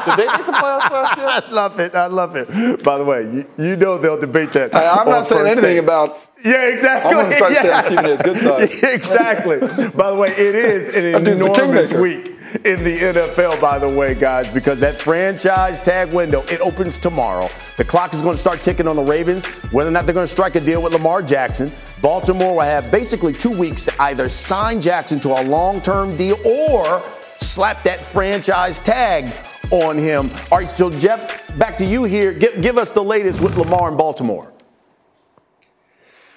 did 0.07 0.19
they 0.19 0.27
make 0.27 0.45
the 0.45 0.53
playoffs 0.53 0.91
last 0.91 1.19
year? 1.19 1.29
I 1.29 1.49
love 1.53 1.79
it. 1.79 1.95
I 1.95 2.07
love 2.07 2.35
it. 2.35 2.83
By 2.83 2.99
the 2.99 3.05
way, 3.05 3.23
you, 3.23 3.47
you 3.57 3.77
know 3.77 3.97
they'll 3.97 4.19
debate 4.19 4.53
that. 4.55 4.75
I, 4.75 5.03
am 5.03 5.09
not 5.09 5.29
saying 5.29 5.47
anything 5.47 5.63
day. 5.63 5.79
about 5.79 6.19
yeah, 6.47 6.69
exactly. 6.69 7.11
I'm 7.11 7.17
going 7.17 7.33
to 7.33 7.39
try 7.39 7.49
to 7.49 7.55
stay 7.57 7.73
on 7.73 7.85
Stephen 7.85 8.07
A's 8.07 8.23
good 8.23 8.39
side. 8.39 8.71
exactly. 8.95 9.59
By 9.91 10.11
the 10.11 10.17
way, 10.17 10.31
it 10.31 10.55
is 10.55 10.89
an 10.89 11.27
enormous 11.27 11.93
week. 11.93 12.37
in 12.65 12.83
the 12.85 12.97
NFL, 12.97 13.61
by 13.61 13.79
the 13.79 13.93
way, 13.93 14.15
guys, 14.15 14.53
because 14.53 14.79
that 14.79 15.01
franchise 15.01 15.81
tag 15.81 16.15
window, 16.15 16.43
it 16.43 16.61
opens 16.61 17.01
tomorrow. 17.01 17.49
The 17.77 17.85
clock 17.85 18.15
is 18.15 18.23
going 18.23 18.35
to 18.35 18.41
start 18.41 18.63
ticking 18.63 18.87
on 18.87 18.97
the 18.97 19.03
Ravens, 19.03 19.45
whether 19.73 19.89
or 19.89 19.93
not 19.93 20.07
they're 20.07 20.15
going 20.15 20.27
to 20.27 20.33
strike 20.33 20.55
a 20.55 20.61
deal 20.61 20.81
with 20.81 20.93
Lamar 20.93 21.23
Jackson. 21.23 21.71
Baltimore 22.01 22.55
will 22.55 22.61
have 22.61 22.91
basically 22.93 23.33
two 23.33 23.51
weeks 23.51 23.85
to 23.87 24.03
either 24.03 24.29
sign 24.29 24.81
Jackson 24.81 25.19
to 25.21 25.31
a 25.31 25.43
long-term 25.43 26.17
deal 26.17 26.37
or 26.47 27.03
slap 27.39 27.83
that 27.83 27.99
franchise 27.99 28.79
tag 28.79 29.33
on 29.71 29.99
him. 29.99 30.31
All 30.53 30.59
right, 30.59 30.69
so 30.69 30.91
Jeff, 30.91 31.57
back 31.59 31.77
to 31.79 31.85
you 31.85 32.05
here. 32.05 32.33
Give, 32.33 32.63
give 32.63 32.79
us 32.79 32.93
the 32.93 33.03
latest 33.03 33.41
with 33.41 33.57
Lamar 33.57 33.91
in 33.91 33.97
Baltimore. 33.97 34.53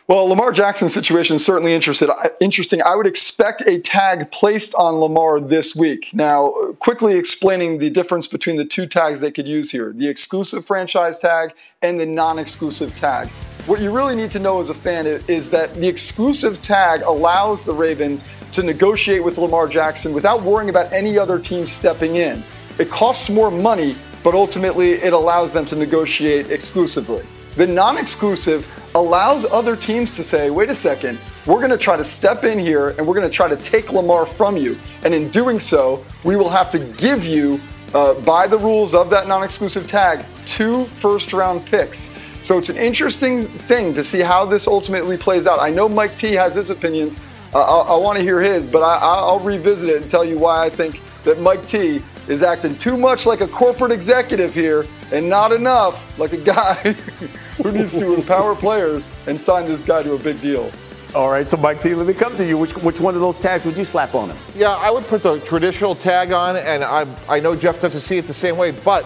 Well, 0.10 0.26
Lamar 0.26 0.52
Jackson's 0.52 0.92
situation 0.92 1.36
is 1.36 1.46
certainly 1.46 1.76
interested, 1.76 2.10
uh, 2.10 2.30
interesting. 2.40 2.82
I 2.82 2.96
would 2.96 3.06
expect 3.06 3.62
a 3.68 3.78
tag 3.78 4.32
placed 4.32 4.74
on 4.74 4.96
Lamar 4.96 5.40
this 5.40 5.76
week. 5.76 6.10
Now, 6.14 6.52
quickly 6.80 7.14
explaining 7.14 7.78
the 7.78 7.92
difference 7.92 8.26
between 8.26 8.56
the 8.56 8.66
two 8.66 8.88
tags 8.88 9.20
they 9.20 9.30
could 9.30 9.48
use 9.48 9.70
here 9.70 9.94
the 9.96 10.08
exclusive 10.08 10.66
franchise 10.66 11.20
tag 11.20 11.54
and 11.84 12.00
the 12.00 12.08
non 12.08 12.40
exclusive 12.40 12.96
tag. 12.96 13.28
What 13.68 13.82
you 13.82 13.92
really 13.92 14.16
need 14.16 14.32
to 14.32 14.40
know 14.40 14.60
as 14.60 14.72
a 14.72 14.74
fan 14.74 15.06
is 15.06 15.52
that 15.52 15.76
the 15.76 15.88
exclusive 15.88 16.60
tag 16.64 17.04
allows 17.04 17.62
the 17.62 17.74
Ravens 17.74 18.24
to 18.54 18.64
negotiate 18.64 19.24
with 19.24 19.38
Lamar 19.38 19.68
Jackson 19.68 20.12
without 20.12 20.42
worrying 20.42 20.72
about 20.72 20.92
any 20.92 21.20
other 21.20 21.38
team 21.38 21.68
stepping 21.68 22.16
in. 22.16 22.44
It 22.80 22.90
costs 22.90 23.30
more 23.30 23.52
money, 23.52 23.96
but 24.24 24.34
ultimately 24.34 24.94
it 24.94 25.14
allows 25.14 25.54
them 25.54 25.66
to 25.66 25.76
negotiate 25.76 26.50
exclusively. 26.50 27.24
The 27.58 27.68
non 27.68 28.00
exclusive 28.00 28.66
allows 28.96 29.46
other 29.46 29.76
teams 29.76 30.16
to 30.16 30.24
say, 30.24 30.50
wait 30.50 30.70
a 30.70 30.76
second, 30.76 31.20
we're 31.46 31.60
going 31.60 31.72
to 31.72 31.78
try 31.78 31.96
to 31.96 32.04
step 32.04 32.44
in 32.44 32.60
here 32.60 32.90
and 32.90 33.08
we're 33.08 33.14
going 33.14 33.28
to 33.28 33.34
try 33.34 33.48
to 33.48 33.58
take 33.58 33.92
Lamar 33.92 34.26
from 34.26 34.58
you. 34.58 34.78
And 35.04 35.14
in 35.14 35.30
doing 35.30 35.60
so, 35.60 36.06
we 36.24 36.36
will 36.36 36.50
have 36.50 36.70
to 36.72 36.80
give 36.80 37.24
you, 37.24 37.60
uh, 37.94 38.16
by 38.22 38.48
the 38.48 38.58
rules 38.58 38.94
of 38.94 39.10
that 39.10 39.28
non 39.28 39.44
exclusive 39.44 39.88
tag, 39.88 40.26
two 40.46 40.86
first 40.86 41.34
round 41.34 41.66
picks. 41.66 42.10
So 42.44 42.58
it's 42.58 42.70
an 42.70 42.78
interesting 42.78 43.46
thing 43.46 43.94
to 43.94 44.04
see 44.04 44.22
how 44.22 44.46
this 44.46 44.68
ultimately 44.68 45.18
plays 45.18 45.46
out. 45.46 45.60
I 45.60 45.70
know 45.70 45.90
Mike 45.90 46.18
T 46.18 46.34
has 46.34 46.56
his 46.56 46.70
opinions. 46.70 47.18
Uh, 47.54 47.60
I, 47.60 47.94
I 47.94 47.98
want 47.98 48.18
to 48.18 48.24
hear 48.24 48.42
his, 48.42 48.66
but 48.66 48.82
I, 48.82 49.32
will 49.32 49.40
revisit 49.40 49.90
it 49.90 50.02
and 50.02 50.10
tell 50.10 50.24
you 50.24 50.38
why 50.40 50.66
I 50.66 50.70
think 50.70 51.02
that 51.24 51.40
Mike 51.42 51.66
T 51.68 52.02
is 52.28 52.44
acting 52.44 52.78
too 52.78 52.96
much 52.96 53.26
like 53.26 53.42
a 53.42 53.48
corporate 53.48 53.92
executive 53.92 54.54
here 54.54 54.86
and 55.12 55.28
not 55.28 55.52
enough 55.52 56.18
like 56.20 56.34
a 56.34 56.38
guy 56.38 56.96
who 57.62 57.72
needs 57.72 57.92
to 57.94 58.14
empower 58.14 58.56
players 58.56 59.06
and 59.28 59.40
sign 59.40 59.66
this 59.66 59.82
guy 59.82 60.04
to 60.04 60.14
a 60.14 60.20
big 60.20 60.40
deal. 60.42 60.72
All 61.16 61.32
right, 61.32 61.48
so 61.48 61.58
Mike 61.58 61.82
T, 61.82 61.96
let 61.96 62.06
me 62.06 62.14
come 62.14 62.38
to 62.38 62.46
you. 62.46 62.58
Which, 62.58 62.76
which 62.78 63.00
one 63.00 63.16
of 63.16 63.22
those 63.22 63.40
tags 63.40 63.66
would 63.66 63.76
you 63.76 63.86
slap 63.86 64.14
on 64.14 64.30
him? 64.30 64.38
Yeah, 64.56 64.76
I 64.76 64.92
would 64.92 65.06
put 65.06 65.24
the 65.24 65.40
traditional 65.40 65.96
tag 65.96 66.32
on, 66.32 66.58
and 66.58 66.84
I, 66.84 67.08
I 67.28 67.40
know 67.40 67.56
Jeff 67.56 67.82
doesn't 67.82 68.02
see 68.02 68.18
it 68.18 68.28
the 68.28 68.34
same 68.34 68.58
way, 68.58 68.72
but 68.72 69.06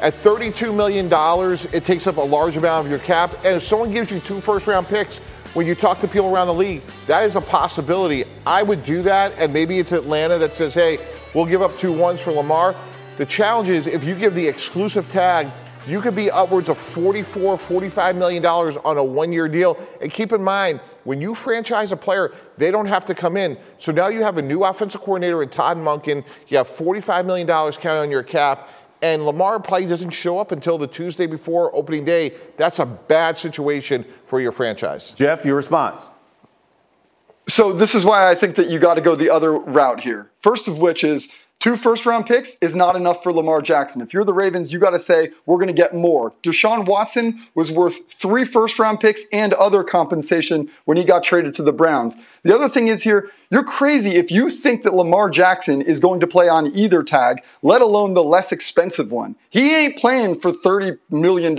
at 0.00 0.14
$32 0.14 0.74
million, 0.74 1.08
it 1.74 1.84
takes 1.84 2.06
up 2.06 2.16
a 2.16 2.20
large 2.20 2.56
amount 2.56 2.86
of 2.86 2.90
your 2.90 3.00
cap. 3.00 3.34
And 3.44 3.56
if 3.56 3.62
someone 3.62 3.92
gives 3.92 4.10
you 4.10 4.18
two 4.20 4.40
first 4.40 4.66
round 4.66 4.88
picks, 4.88 5.18
when 5.54 5.66
you 5.66 5.74
talk 5.74 5.98
to 6.00 6.08
people 6.08 6.34
around 6.34 6.46
the 6.46 6.54
league, 6.54 6.80
that 7.06 7.24
is 7.24 7.36
a 7.36 7.40
possibility. 7.40 8.24
I 8.46 8.62
would 8.62 8.82
do 8.86 9.02
that, 9.02 9.32
and 9.38 9.52
maybe 9.52 9.78
it's 9.78 9.92
Atlanta 9.92 10.38
that 10.38 10.54
says, 10.54 10.72
hey, 10.72 10.98
we'll 11.34 11.44
give 11.44 11.60
up 11.60 11.76
two 11.76 11.92
ones 11.92 12.22
for 12.22 12.32
Lamar. 12.32 12.74
The 13.18 13.26
challenge 13.26 13.68
is 13.68 13.86
if 13.86 14.02
you 14.04 14.14
give 14.14 14.34
the 14.34 14.46
exclusive 14.46 15.10
tag, 15.10 15.48
you 15.86 16.00
could 16.00 16.14
be 16.14 16.30
upwards 16.30 16.68
of 16.68 16.78
$44, 16.78 17.58
45 17.58 18.16
million 18.16 18.42
dollars 18.42 18.76
on 18.78 18.98
a 18.98 19.04
one-year 19.04 19.48
deal. 19.48 19.78
And 20.00 20.12
keep 20.12 20.32
in 20.32 20.42
mind, 20.42 20.80
when 21.04 21.20
you 21.20 21.34
franchise 21.34 21.92
a 21.92 21.96
player, 21.96 22.32
they 22.56 22.70
don't 22.70 22.86
have 22.86 23.04
to 23.06 23.14
come 23.14 23.36
in. 23.36 23.56
So 23.78 23.92
now 23.92 24.08
you 24.08 24.22
have 24.22 24.38
a 24.38 24.42
new 24.42 24.64
offensive 24.64 25.00
coordinator 25.00 25.42
in 25.42 25.48
Todd 25.48 25.76
Monken. 25.76 26.24
You 26.48 26.58
have 26.58 26.68
45 26.68 27.26
million 27.26 27.46
dollars 27.46 27.76
counted 27.76 28.00
on 28.00 28.10
your 28.10 28.22
cap. 28.22 28.68
And 29.02 29.26
Lamar 29.26 29.58
probably 29.58 29.86
doesn't 29.86 30.10
show 30.10 30.38
up 30.38 30.52
until 30.52 30.78
the 30.78 30.86
Tuesday 30.86 31.26
before 31.26 31.74
opening 31.74 32.04
day. 32.04 32.32
That's 32.56 32.78
a 32.78 32.86
bad 32.86 33.36
situation 33.36 34.04
for 34.26 34.40
your 34.40 34.52
franchise. 34.52 35.10
Jeff, 35.10 35.44
your 35.44 35.56
response. 35.56 36.08
So 37.48 37.72
this 37.72 37.96
is 37.96 38.04
why 38.04 38.30
I 38.30 38.36
think 38.36 38.54
that 38.54 38.70
you 38.70 38.78
got 38.78 38.94
to 38.94 39.00
go 39.00 39.16
the 39.16 39.28
other 39.28 39.58
route 39.58 40.00
here. 40.00 40.30
First 40.40 40.68
of 40.68 40.78
which 40.78 41.02
is 41.02 41.30
Two 41.62 41.76
first 41.76 42.06
round 42.06 42.26
picks 42.26 42.56
is 42.60 42.74
not 42.74 42.96
enough 42.96 43.22
for 43.22 43.32
Lamar 43.32 43.62
Jackson. 43.62 44.02
If 44.02 44.12
you're 44.12 44.24
the 44.24 44.34
Ravens, 44.34 44.72
you 44.72 44.80
got 44.80 44.90
to 44.90 44.98
say, 44.98 45.30
we're 45.46 45.58
going 45.58 45.68
to 45.68 45.72
get 45.72 45.94
more. 45.94 46.32
Deshaun 46.42 46.86
Watson 46.86 47.40
was 47.54 47.70
worth 47.70 48.10
three 48.10 48.44
first 48.44 48.80
round 48.80 48.98
picks 48.98 49.20
and 49.32 49.54
other 49.54 49.84
compensation 49.84 50.68
when 50.86 50.96
he 50.96 51.04
got 51.04 51.22
traded 51.22 51.54
to 51.54 51.62
the 51.62 51.72
Browns. 51.72 52.16
The 52.42 52.52
other 52.52 52.68
thing 52.68 52.88
is 52.88 53.04
here, 53.04 53.30
you're 53.52 53.62
crazy 53.62 54.16
if 54.16 54.30
you 54.30 54.50
think 54.50 54.82
that 54.82 54.94
Lamar 54.94 55.30
Jackson 55.30 55.82
is 55.82 56.00
going 56.00 56.18
to 56.20 56.26
play 56.26 56.48
on 56.48 56.74
either 56.74 57.02
tag, 57.02 57.42
let 57.62 57.82
alone 57.82 58.14
the 58.14 58.24
less 58.24 58.50
expensive 58.50 59.12
one. 59.12 59.36
He 59.50 59.74
ain't 59.76 59.98
playing 59.98 60.40
for 60.40 60.50
$30 60.50 60.98
million. 61.10 61.54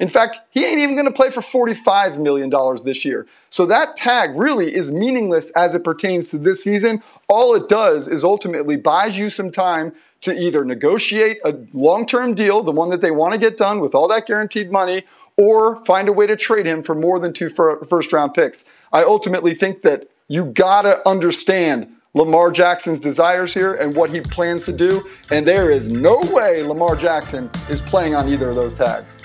In 0.00 0.08
fact, 0.08 0.40
he 0.50 0.64
ain't 0.66 0.80
even 0.80 0.96
going 0.96 1.06
to 1.06 1.12
play 1.12 1.30
for 1.30 1.40
$45 1.40 2.18
million 2.18 2.50
this 2.84 3.04
year. 3.04 3.26
So 3.50 3.66
that 3.66 3.94
tag 3.94 4.32
really 4.34 4.74
is 4.74 4.90
meaningless 4.90 5.50
as 5.50 5.76
it 5.76 5.84
pertains 5.84 6.28
to 6.30 6.38
this 6.38 6.64
season. 6.64 7.02
All 7.28 7.54
it 7.54 7.68
does 7.68 8.08
is 8.08 8.24
ultimately 8.24 8.76
buys 8.76 9.16
you 9.16 9.30
some 9.38 9.50
time 9.50 9.94
to 10.20 10.38
either 10.38 10.66
negotiate 10.66 11.38
a 11.46 11.56
long 11.72 12.04
term 12.04 12.34
deal, 12.34 12.62
the 12.62 12.72
one 12.72 12.90
that 12.90 13.00
they 13.00 13.10
want 13.10 13.32
to 13.32 13.38
get 13.38 13.56
done 13.56 13.80
with 13.80 13.94
all 13.94 14.06
that 14.08 14.26
guaranteed 14.26 14.70
money, 14.70 15.04
or 15.38 15.82
find 15.86 16.08
a 16.08 16.12
way 16.12 16.26
to 16.26 16.36
trade 16.36 16.66
him 16.66 16.82
for 16.82 16.94
more 16.94 17.18
than 17.18 17.32
two 17.32 17.48
first 17.48 18.12
round 18.12 18.34
picks. 18.34 18.66
I 18.92 19.04
ultimately 19.04 19.54
think 19.54 19.80
that 19.82 20.10
you 20.28 20.46
gotta 20.46 21.00
understand 21.08 21.88
Lamar 22.14 22.50
Jackson's 22.50 23.00
desires 23.00 23.54
here 23.54 23.74
and 23.74 23.94
what 23.94 24.10
he 24.10 24.20
plans 24.20 24.64
to 24.64 24.72
do. 24.72 25.08
And 25.30 25.46
there 25.46 25.70
is 25.70 25.88
no 25.88 26.18
way 26.32 26.62
Lamar 26.62 26.96
Jackson 26.96 27.48
is 27.68 27.80
playing 27.80 28.14
on 28.14 28.28
either 28.28 28.48
of 28.48 28.56
those 28.56 28.74
tags. 28.74 29.24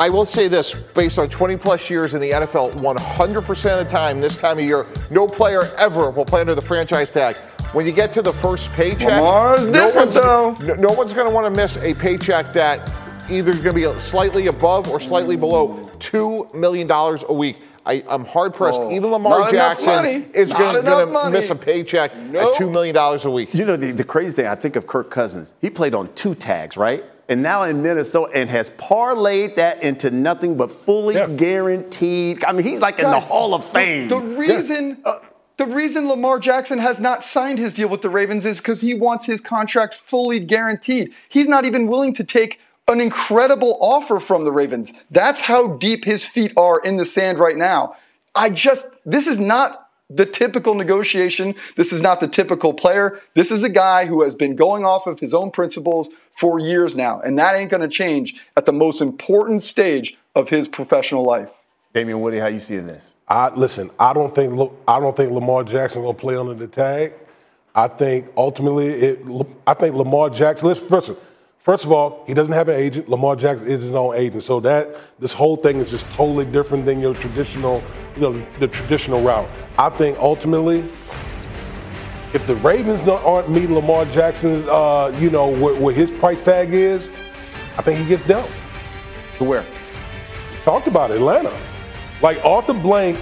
I 0.00 0.10
will 0.10 0.26
say 0.26 0.48
this 0.48 0.74
based 0.94 1.20
on 1.20 1.28
20 1.28 1.56
plus 1.56 1.88
years 1.88 2.14
in 2.14 2.20
the 2.20 2.32
NFL, 2.32 2.74
100% 2.74 3.80
of 3.80 3.86
the 3.86 3.90
time, 3.90 4.20
this 4.20 4.36
time 4.36 4.58
of 4.58 4.64
year, 4.64 4.86
no 5.08 5.28
player 5.28 5.62
ever 5.78 6.10
will 6.10 6.24
play 6.24 6.40
under 6.40 6.56
the 6.56 6.62
franchise 6.62 7.10
tag. 7.10 7.36
When 7.74 7.86
you 7.86 7.92
get 7.92 8.12
to 8.12 8.22
the 8.22 8.32
first 8.32 8.70
paycheck, 8.70 9.20
Lamar's 9.20 9.66
no 9.66 9.88
one's, 9.88 10.14
though. 10.14 10.54
No, 10.60 10.74
no 10.74 10.92
one's 10.92 11.12
going 11.12 11.26
to 11.26 11.34
want 11.34 11.52
to 11.52 11.60
miss 11.60 11.76
a 11.78 11.92
paycheck 11.92 12.52
that 12.52 12.88
either 13.28 13.50
is 13.50 13.62
going 13.62 13.74
to 13.74 13.92
be 13.92 13.98
slightly 13.98 14.46
above 14.46 14.88
or 14.88 15.00
slightly 15.00 15.34
below 15.34 15.90
$2 15.98 16.54
million 16.54 16.88
a 16.90 17.32
week. 17.32 17.58
I, 17.84 18.04
am 18.08 18.26
hard 18.26 18.54
pressed. 18.54 18.80
Oh, 18.80 18.92
Even 18.92 19.10
Lamar 19.10 19.50
Jackson 19.50 20.30
is 20.32 20.52
going 20.52 20.84
to 20.84 21.30
miss 21.32 21.50
a 21.50 21.56
paycheck 21.56 22.16
nope. 22.16 22.54
at 22.54 22.62
$2 22.62 22.70
million 22.70 22.96
a 22.96 23.30
week. 23.30 23.52
You 23.52 23.64
know, 23.64 23.76
the, 23.76 23.90
the 23.90 24.04
crazy 24.04 24.34
thing, 24.34 24.46
I 24.46 24.54
think 24.54 24.76
of 24.76 24.86
Kirk 24.86 25.10
Cousins. 25.10 25.54
He 25.60 25.68
played 25.68 25.96
on 25.96 26.14
two 26.14 26.36
tags, 26.36 26.76
right? 26.76 27.04
and 27.28 27.42
now 27.42 27.62
in 27.62 27.82
Minnesota 27.82 28.30
and 28.34 28.50
has 28.50 28.68
parlayed 28.70 29.56
that 29.56 29.82
into 29.82 30.10
nothing 30.10 30.58
but 30.58 30.70
fully 30.70 31.14
yeah. 31.14 31.26
guaranteed. 31.26 32.44
I 32.44 32.52
mean, 32.52 32.64
he's 32.64 32.80
like 32.80 32.98
Guys, 32.98 33.06
in 33.06 33.10
the 33.12 33.20
Hall 33.20 33.54
of 33.54 33.64
Fame. 33.64 34.08
The, 34.08 34.20
the 34.20 34.26
reason. 34.36 34.98
Yeah. 35.04 35.10
Uh, 35.10 35.18
the 35.56 35.66
reason 35.66 36.08
Lamar 36.08 36.38
Jackson 36.38 36.78
has 36.78 36.98
not 36.98 37.22
signed 37.22 37.58
his 37.58 37.72
deal 37.72 37.88
with 37.88 38.02
the 38.02 38.10
Ravens 38.10 38.44
is 38.44 38.58
because 38.58 38.80
he 38.80 38.94
wants 38.94 39.24
his 39.24 39.40
contract 39.40 39.94
fully 39.94 40.40
guaranteed. 40.40 41.12
He's 41.28 41.48
not 41.48 41.64
even 41.64 41.86
willing 41.86 42.12
to 42.14 42.24
take 42.24 42.60
an 42.88 43.00
incredible 43.00 43.78
offer 43.80 44.20
from 44.20 44.44
the 44.44 44.52
Ravens. 44.52 44.92
That's 45.10 45.40
how 45.40 45.68
deep 45.76 46.04
his 46.04 46.26
feet 46.26 46.52
are 46.56 46.80
in 46.80 46.96
the 46.96 47.04
sand 47.04 47.38
right 47.38 47.56
now. 47.56 47.96
I 48.34 48.50
just, 48.50 48.88
this 49.06 49.26
is 49.26 49.38
not 49.38 49.88
the 50.10 50.26
typical 50.26 50.74
negotiation. 50.74 51.54
This 51.76 51.92
is 51.92 52.02
not 52.02 52.20
the 52.20 52.28
typical 52.28 52.74
player. 52.74 53.20
This 53.34 53.50
is 53.50 53.62
a 53.62 53.68
guy 53.68 54.06
who 54.06 54.22
has 54.22 54.34
been 54.34 54.54
going 54.54 54.84
off 54.84 55.06
of 55.06 55.18
his 55.18 55.32
own 55.32 55.50
principles 55.50 56.10
for 56.32 56.58
years 56.58 56.94
now, 56.96 57.20
and 57.20 57.38
that 57.38 57.54
ain't 57.54 57.70
going 57.70 57.80
to 57.80 57.88
change 57.88 58.34
at 58.56 58.66
the 58.66 58.72
most 58.72 59.00
important 59.00 59.62
stage 59.62 60.16
of 60.34 60.48
his 60.48 60.68
professional 60.68 61.22
life. 61.22 61.48
Damien 61.94 62.20
Woody, 62.20 62.38
how 62.38 62.48
you 62.48 62.58
seeing 62.58 62.86
this? 62.86 63.13
I 63.28 63.54
listen. 63.54 63.90
I 63.98 64.12
don't 64.12 64.34
think 64.34 64.52
I 64.86 65.00
don't 65.00 65.16
think 65.16 65.32
Lamar 65.32 65.64
Jackson 65.64 66.02
will 66.02 66.14
play 66.14 66.36
under 66.36 66.54
the 66.54 66.66
tag. 66.66 67.14
I 67.74 67.88
think 67.88 68.30
ultimately, 68.36 68.88
it, 68.88 69.26
I 69.66 69.74
think 69.74 69.94
Lamar 69.94 70.30
Jackson. 70.30 70.68
Let's 70.68 70.80
first. 70.80 71.12
First 71.58 71.86
of 71.86 71.92
all, 71.92 72.24
he 72.26 72.34
doesn't 72.34 72.52
have 72.52 72.68
an 72.68 72.78
agent. 72.78 73.08
Lamar 73.08 73.36
Jackson 73.36 73.66
is 73.66 73.80
his 73.80 73.92
own 73.92 74.14
agent. 74.14 74.42
So 74.42 74.60
that 74.60 74.94
this 75.18 75.32
whole 75.32 75.56
thing 75.56 75.78
is 75.78 75.90
just 75.90 76.04
totally 76.10 76.44
different 76.44 76.84
than 76.84 77.00
your 77.00 77.14
traditional, 77.14 77.82
you 78.16 78.20
know, 78.20 78.46
the 78.58 78.68
traditional 78.68 79.22
route. 79.22 79.48
I 79.78 79.88
think 79.88 80.18
ultimately, 80.18 80.80
if 82.34 82.46
the 82.46 82.56
Ravens 82.56 83.00
don't 83.00 83.24
aren't 83.24 83.48
meeting 83.48 83.74
Lamar 83.74 84.04
Jackson, 84.06 84.68
uh, 84.68 85.06
you 85.18 85.30
know, 85.30 85.46
what, 85.46 85.78
what, 85.78 85.94
his 85.94 86.10
price 86.10 86.44
tag 86.44 86.74
is, 86.74 87.08
I 87.78 87.82
think 87.82 87.98
he 87.98 88.04
gets 88.04 88.24
dealt. 88.24 88.50
To 89.38 89.44
where? 89.44 89.64
talked 90.64 90.86
about 90.86 91.10
Atlanta. 91.10 91.52
Like 92.22 92.42
Arthur 92.44 92.74
Blank, 92.74 93.18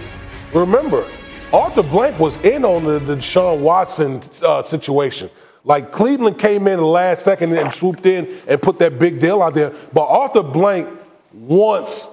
remember, 0.55 1.07
Arthur 1.53 1.83
Blank 1.83 2.19
was 2.19 2.37
in 2.45 2.65
on 2.65 2.85
the, 2.85 2.99
the 2.99 3.17
Deshaun 3.17 3.61
Watson 3.61 4.23
uh, 4.43 4.63
situation. 4.63 5.31
Like 5.65 5.93
Cleveland 5.93 6.39
came 6.39 6.67
in 6.67 6.79
the 6.79 6.87
last 6.87 7.25
second 7.25 7.57
and 7.57 7.73
swooped 7.73 8.07
in 8.07 8.41
and 8.49 8.61
put 8.61 8.79
that 8.79 8.99
big 8.99 9.21
deal 9.21 9.43
out 9.43 9.55
there. 9.55 9.71
But 9.93 10.07
Arthur 10.07 10.43
Blank 10.43 10.89
wants 11.33 12.09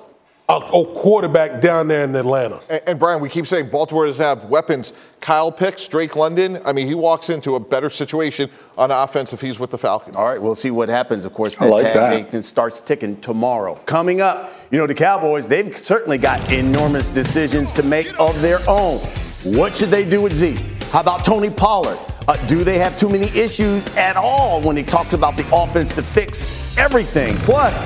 a, 0.50 0.56
a 0.56 0.86
quarterback 0.96 1.62
down 1.62 1.88
there 1.88 2.04
in 2.04 2.16
Atlanta. 2.16 2.60
And, 2.70 2.82
and, 2.88 3.00
Brian, 3.00 3.22
we 3.22 3.30
keep 3.30 3.46
saying 3.48 3.70
Baltimore 3.70 4.08
doesn't 4.08 4.24
have 4.24 4.46
weapons. 4.46 4.94
Kyle 5.22 5.52
Pitts, 5.52 5.88
Drake 5.88 6.16
London. 6.16 6.60
I 6.66 6.74
mean, 6.74 6.88
he 6.88 6.96
walks 6.96 7.30
into 7.30 7.56
a 7.56 7.60
better 7.60 7.90
situation 7.90 8.50
on 8.78 8.90
offense 8.92 9.32
if 9.32 9.42
he's 9.42 9.60
with 9.60 9.70
the 9.70 9.78
Falcons. 9.78 10.16
All 10.16 10.28
right, 10.28 10.42
we'll 10.42 10.56
see 10.56 10.72
what 10.72 10.90
happens. 10.90 11.24
Of 11.24 11.34
course, 11.34 11.56
that 11.58 11.70
like 11.70 11.94
tag 11.94 12.30
that. 12.30 12.44
starts 12.44 12.80
ticking 12.80 13.22
tomorrow. 13.22 13.76
Coming 13.86 14.22
up, 14.22 14.52
you 14.72 14.78
know, 14.78 14.86
the 14.86 14.94
Cowboys, 14.94 15.48
they've 15.48 15.76
certainly 15.78 16.18
got 16.18 16.52
enormous 16.52 17.10
decisions 17.10 17.74
to 17.74 17.84
make 17.84 18.20
of 18.20 18.40
their 18.42 18.60
own. 18.68 19.00
What 19.44 19.76
should 19.76 19.90
they 19.90 20.08
do 20.08 20.22
with 20.22 20.34
Zeke? 20.34 20.60
How 20.92 21.02
about 21.02 21.26
Tony 21.26 21.50
Pollard? 21.50 21.98
Uh, 22.28 22.36
do 22.46 22.64
they 22.64 22.78
have 22.78 22.98
too 23.00 23.10
many 23.10 23.26
issues 23.38 23.84
at 23.96 24.16
all 24.16 24.62
when 24.62 24.78
he 24.78 24.84
talks 24.84 25.14
about 25.14 25.36
the 25.36 25.50
offense 25.52 25.94
to 25.96 26.04
fix 26.04 26.78
everything? 26.78 27.36
Plus, 27.38 27.80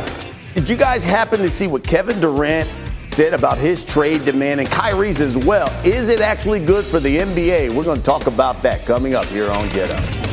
did 0.53 0.67
you 0.67 0.75
guys 0.75 1.03
happen 1.03 1.39
to 1.39 1.49
see 1.49 1.67
what 1.67 1.83
Kevin 1.83 2.19
Durant 2.19 2.69
said 3.09 3.33
about 3.33 3.57
his 3.57 3.85
trade 3.85 4.25
demand 4.25 4.59
and 4.59 4.69
Kyrie's 4.69 5.21
as 5.21 5.37
well? 5.37 5.69
Is 5.85 6.09
it 6.09 6.19
actually 6.19 6.65
good 6.65 6.83
for 6.83 6.99
the 6.99 7.17
NBA? 7.17 7.73
We're 7.73 7.83
going 7.83 7.97
to 7.97 8.03
talk 8.03 8.27
about 8.27 8.61
that 8.63 8.85
coming 8.85 9.15
up 9.15 9.25
here 9.25 9.49
on 9.49 9.69
Get 9.69 9.89
Up. 9.89 10.32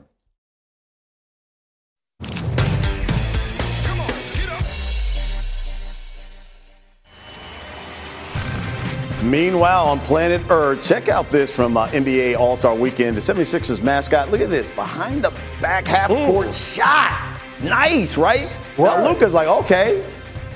Meanwhile, 9.23 9.85
on 9.85 9.99
planet 9.99 10.41
Earth, 10.49 10.83
check 10.83 11.07
out 11.07 11.29
this 11.29 11.55
from 11.55 11.77
uh, 11.77 11.87
NBA 11.87 12.37
All 12.37 12.55
Star 12.55 12.75
Weekend. 12.75 13.15
The 13.15 13.21
76ers 13.21 13.83
mascot. 13.83 14.31
Look 14.31 14.41
at 14.41 14.49
this 14.49 14.67
behind 14.75 15.23
the 15.23 15.31
back 15.59 15.87
half 15.87 16.09
court 16.09 16.53
shot. 16.53 17.39
Nice, 17.63 18.17
right? 18.17 18.49
Well, 18.77 19.03
Luka's 19.07 19.33
like, 19.33 19.47
okay, 19.47 20.03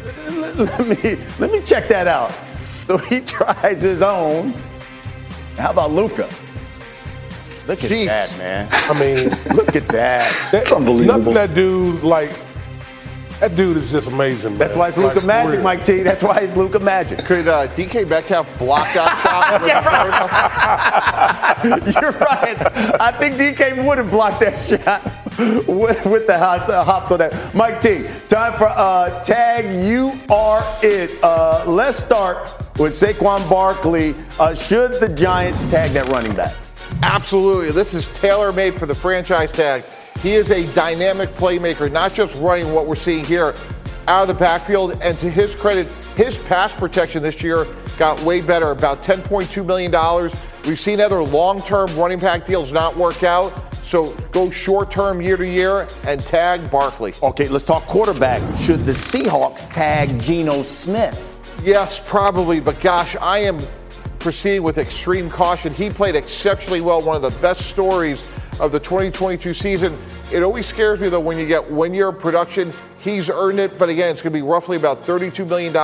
let 0.58 1.04
me 1.04 1.18
let 1.40 1.52
me 1.52 1.62
check 1.62 1.88
that 1.90 2.08
out. 2.08 2.34
So 2.86 2.98
he 3.10 3.20
tries 3.20 3.82
his 3.82 4.02
own. 4.02 4.54
How 5.58 5.72
about 5.72 5.92
Luka? 5.92 6.30
Look 7.68 7.84
at 7.84 7.90
Jeez. 7.90 8.06
that, 8.06 8.38
man. 8.38 8.68
I 8.72 8.94
mean, 9.00 9.30
look 9.56 9.76
at 9.76 9.88
that. 9.90 10.48
That's 10.52 10.72
unbelievable. 10.72 11.18
Nothing 11.18 11.34
that 11.34 11.54
dude 11.56 12.04
like 12.04 12.32
that 13.40 13.56
dude 13.56 13.78
is 13.78 13.92
just 13.92 14.08
amazing. 14.08 14.52
Man. 14.52 14.60
That's 14.60 14.76
why 14.76 14.88
it's 14.88 14.98
Luka 14.98 15.16
like, 15.16 15.26
Magic, 15.26 15.62
Mike 15.62 15.84
T. 15.84 16.04
That's 16.04 16.24
why 16.24 16.40
it's 16.40 16.56
Luka 16.56 16.80
Magic. 16.80 17.26
Could 17.26 17.48
uh, 17.48 17.68
DK 17.68 18.08
Metcalf 18.10 18.58
block 18.58 18.94
that 18.94 19.62
shot? 21.64 21.96
You're 22.02 22.12
right. 22.12 23.02
I 23.02 23.12
think 23.12 23.36
DK 23.36 23.86
would 23.86 23.98
have 23.98 24.10
blocked 24.10 24.40
that 24.40 24.58
shot 24.60 25.04
with, 25.68 26.06
with 26.06 26.28
the, 26.28 26.38
hop, 26.38 26.68
the 26.68 26.84
hops 26.84 27.12
on 27.12 27.20
that. 27.20 27.54
Mike 27.54 27.82
T. 27.82 28.06
Time 28.30 28.54
for 28.54 28.68
uh, 28.68 29.22
tag. 29.24 29.66
You 29.86 30.14
are 30.30 30.64
it. 30.82 31.12
Uh, 31.22 31.64
let's 31.68 31.98
start 31.98 32.50
with 32.80 32.94
Saquon 32.94 33.48
Barkley. 33.50 34.16
Uh, 34.40 34.54
should 34.54 35.00
the 35.02 35.10
Giants 35.10 35.64
tag 35.66 35.92
that 35.92 36.08
running 36.08 36.36
back? 36.36 36.56
Absolutely. 37.04 37.72
This 37.72 37.94
is 37.94 38.08
tailor 38.08 38.54
made 38.54 38.74
for 38.74 38.86
the 38.86 38.96
franchise 38.96 39.52
tag. 39.52 39.84
He 40.26 40.34
is 40.34 40.50
a 40.50 40.66
dynamic 40.74 41.30
playmaker, 41.36 41.92
not 41.92 42.16
just 42.16 42.36
running 42.40 42.74
what 42.74 42.88
we're 42.88 42.96
seeing 42.96 43.24
here 43.24 43.54
out 44.08 44.24
of 44.24 44.28
the 44.28 44.34
backfield. 44.34 44.98
And 45.04 45.16
to 45.20 45.30
his 45.30 45.54
credit, 45.54 45.86
his 46.18 46.40
pass 46.40 46.74
protection 46.74 47.22
this 47.22 47.44
year 47.44 47.68
got 48.00 48.20
way 48.22 48.42
better, 48.42 48.72
about 48.72 49.04
$10.2 49.04 49.64
million. 49.64 49.92
We've 50.66 50.80
seen 50.80 51.00
other 51.00 51.22
long 51.22 51.62
term 51.62 51.96
running 51.96 52.18
back 52.18 52.48
deals 52.48 52.72
not 52.72 52.98
work 52.98 53.22
out. 53.22 53.54
So 53.86 54.16
go 54.32 54.50
short 54.50 54.90
term 54.90 55.22
year 55.22 55.38
to 55.38 55.48
year 55.48 55.88
and 56.08 56.20
tag 56.22 56.72
Barkley. 56.72 57.14
Okay, 57.22 57.48
let's 57.48 57.64
talk 57.64 57.84
quarterback. 57.84 58.42
Should 58.58 58.80
the 58.80 58.94
Seahawks 58.94 59.72
tag 59.72 60.20
Geno 60.20 60.64
Smith? 60.64 61.40
Yes, 61.62 62.02
probably. 62.04 62.60
But 62.60 62.80
gosh, 62.80 63.16
I 63.18 63.38
am 63.42 63.60
proceeding 64.18 64.64
with 64.64 64.80
extreme 64.80 65.30
caution. 65.30 65.72
He 65.72 65.92
played 65.92 66.16
exceptionally 66.16 66.82
well, 66.82 67.00
one 67.00 67.16
of 67.16 67.22
the 67.22 67.40
best 67.42 67.70
stories 67.70 68.24
of 68.60 68.72
the 68.72 68.80
2022 68.80 69.54
season. 69.54 69.98
It 70.32 70.44
always 70.44 70.66
scares 70.66 71.00
me 71.00 71.10
though 71.10 71.20
when 71.20 71.38
you 71.38 71.48
get 71.48 71.70
one 71.70 71.94
year 71.94 72.10
of 72.10 72.20
production. 72.20 72.74
He's 73.00 73.30
earned 73.30 73.60
it, 73.60 73.78
but 73.78 73.90
again, 73.90 74.12
it's 74.12 74.22
going 74.22 74.34
to 74.34 74.38
be 74.38 74.42
roughly 74.42 74.78
about 74.78 75.02
$32 75.02 75.48
million. 75.48 75.76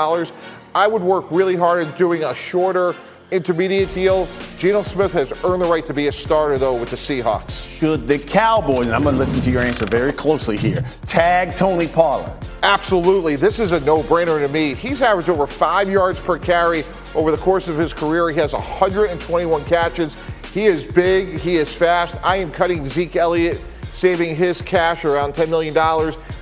I 0.74 0.88
would 0.88 1.02
work 1.02 1.26
really 1.30 1.56
hard 1.56 1.86
at 1.86 1.98
doing 1.98 2.24
a 2.24 2.34
shorter 2.34 2.96
intermediate 3.32 3.94
deal. 3.94 4.28
Geno 4.58 4.82
Smith 4.82 5.14
has 5.14 5.32
earned 5.44 5.62
the 5.62 5.66
right 5.66 5.86
to 5.88 5.94
be 5.94 6.08
a 6.08 6.12
starter, 6.12 6.58
though, 6.58 6.76
with 6.78 6.90
the 6.90 6.96
Seahawks. 6.96 7.66
Should 7.80 8.08
the 8.08 8.20
Cowboys, 8.20 8.88
and 8.88 8.96
I'm 8.96 9.04
going 9.04 9.16
to 9.16 9.20
listen 9.20 9.42
to 9.42 9.52
your 9.52 9.62
answer 9.62 9.86
very 9.86 10.12
closely 10.12 10.58
here, 10.58 10.86
tag 11.06 11.56
Tony 11.56 11.88
Pollard? 11.88 12.32
Absolutely. 12.64 13.36
This 13.36 13.60
is 13.60 13.72
a 13.72 13.80
no 13.80 14.04
brainer 14.04 14.40
to 14.46 14.52
me. 14.52 14.76
He's 14.76 15.02
averaged 15.02 15.30
over 15.30 15.48
five 15.48 15.90
yards 15.90 16.20
per 16.20 16.38
carry 16.38 16.84
over 17.16 17.32
the 17.32 17.38
course 17.38 17.68
of 17.70 17.78
his 17.78 17.94
career. 17.94 18.30
He 18.30 18.38
has 18.38 18.54
121 18.54 19.66
catches. 19.66 20.18
He 20.54 20.66
is 20.66 20.86
big, 20.86 21.40
he 21.40 21.56
is 21.56 21.74
fast. 21.74 22.16
I 22.24 22.36
am 22.36 22.52
cutting 22.52 22.88
Zeke 22.88 23.16
Elliott, 23.16 23.62
saving 23.94 24.36
his 24.36 24.62
cash 24.62 25.06
around 25.06 25.34
$10 25.34 25.48
million 25.48 25.78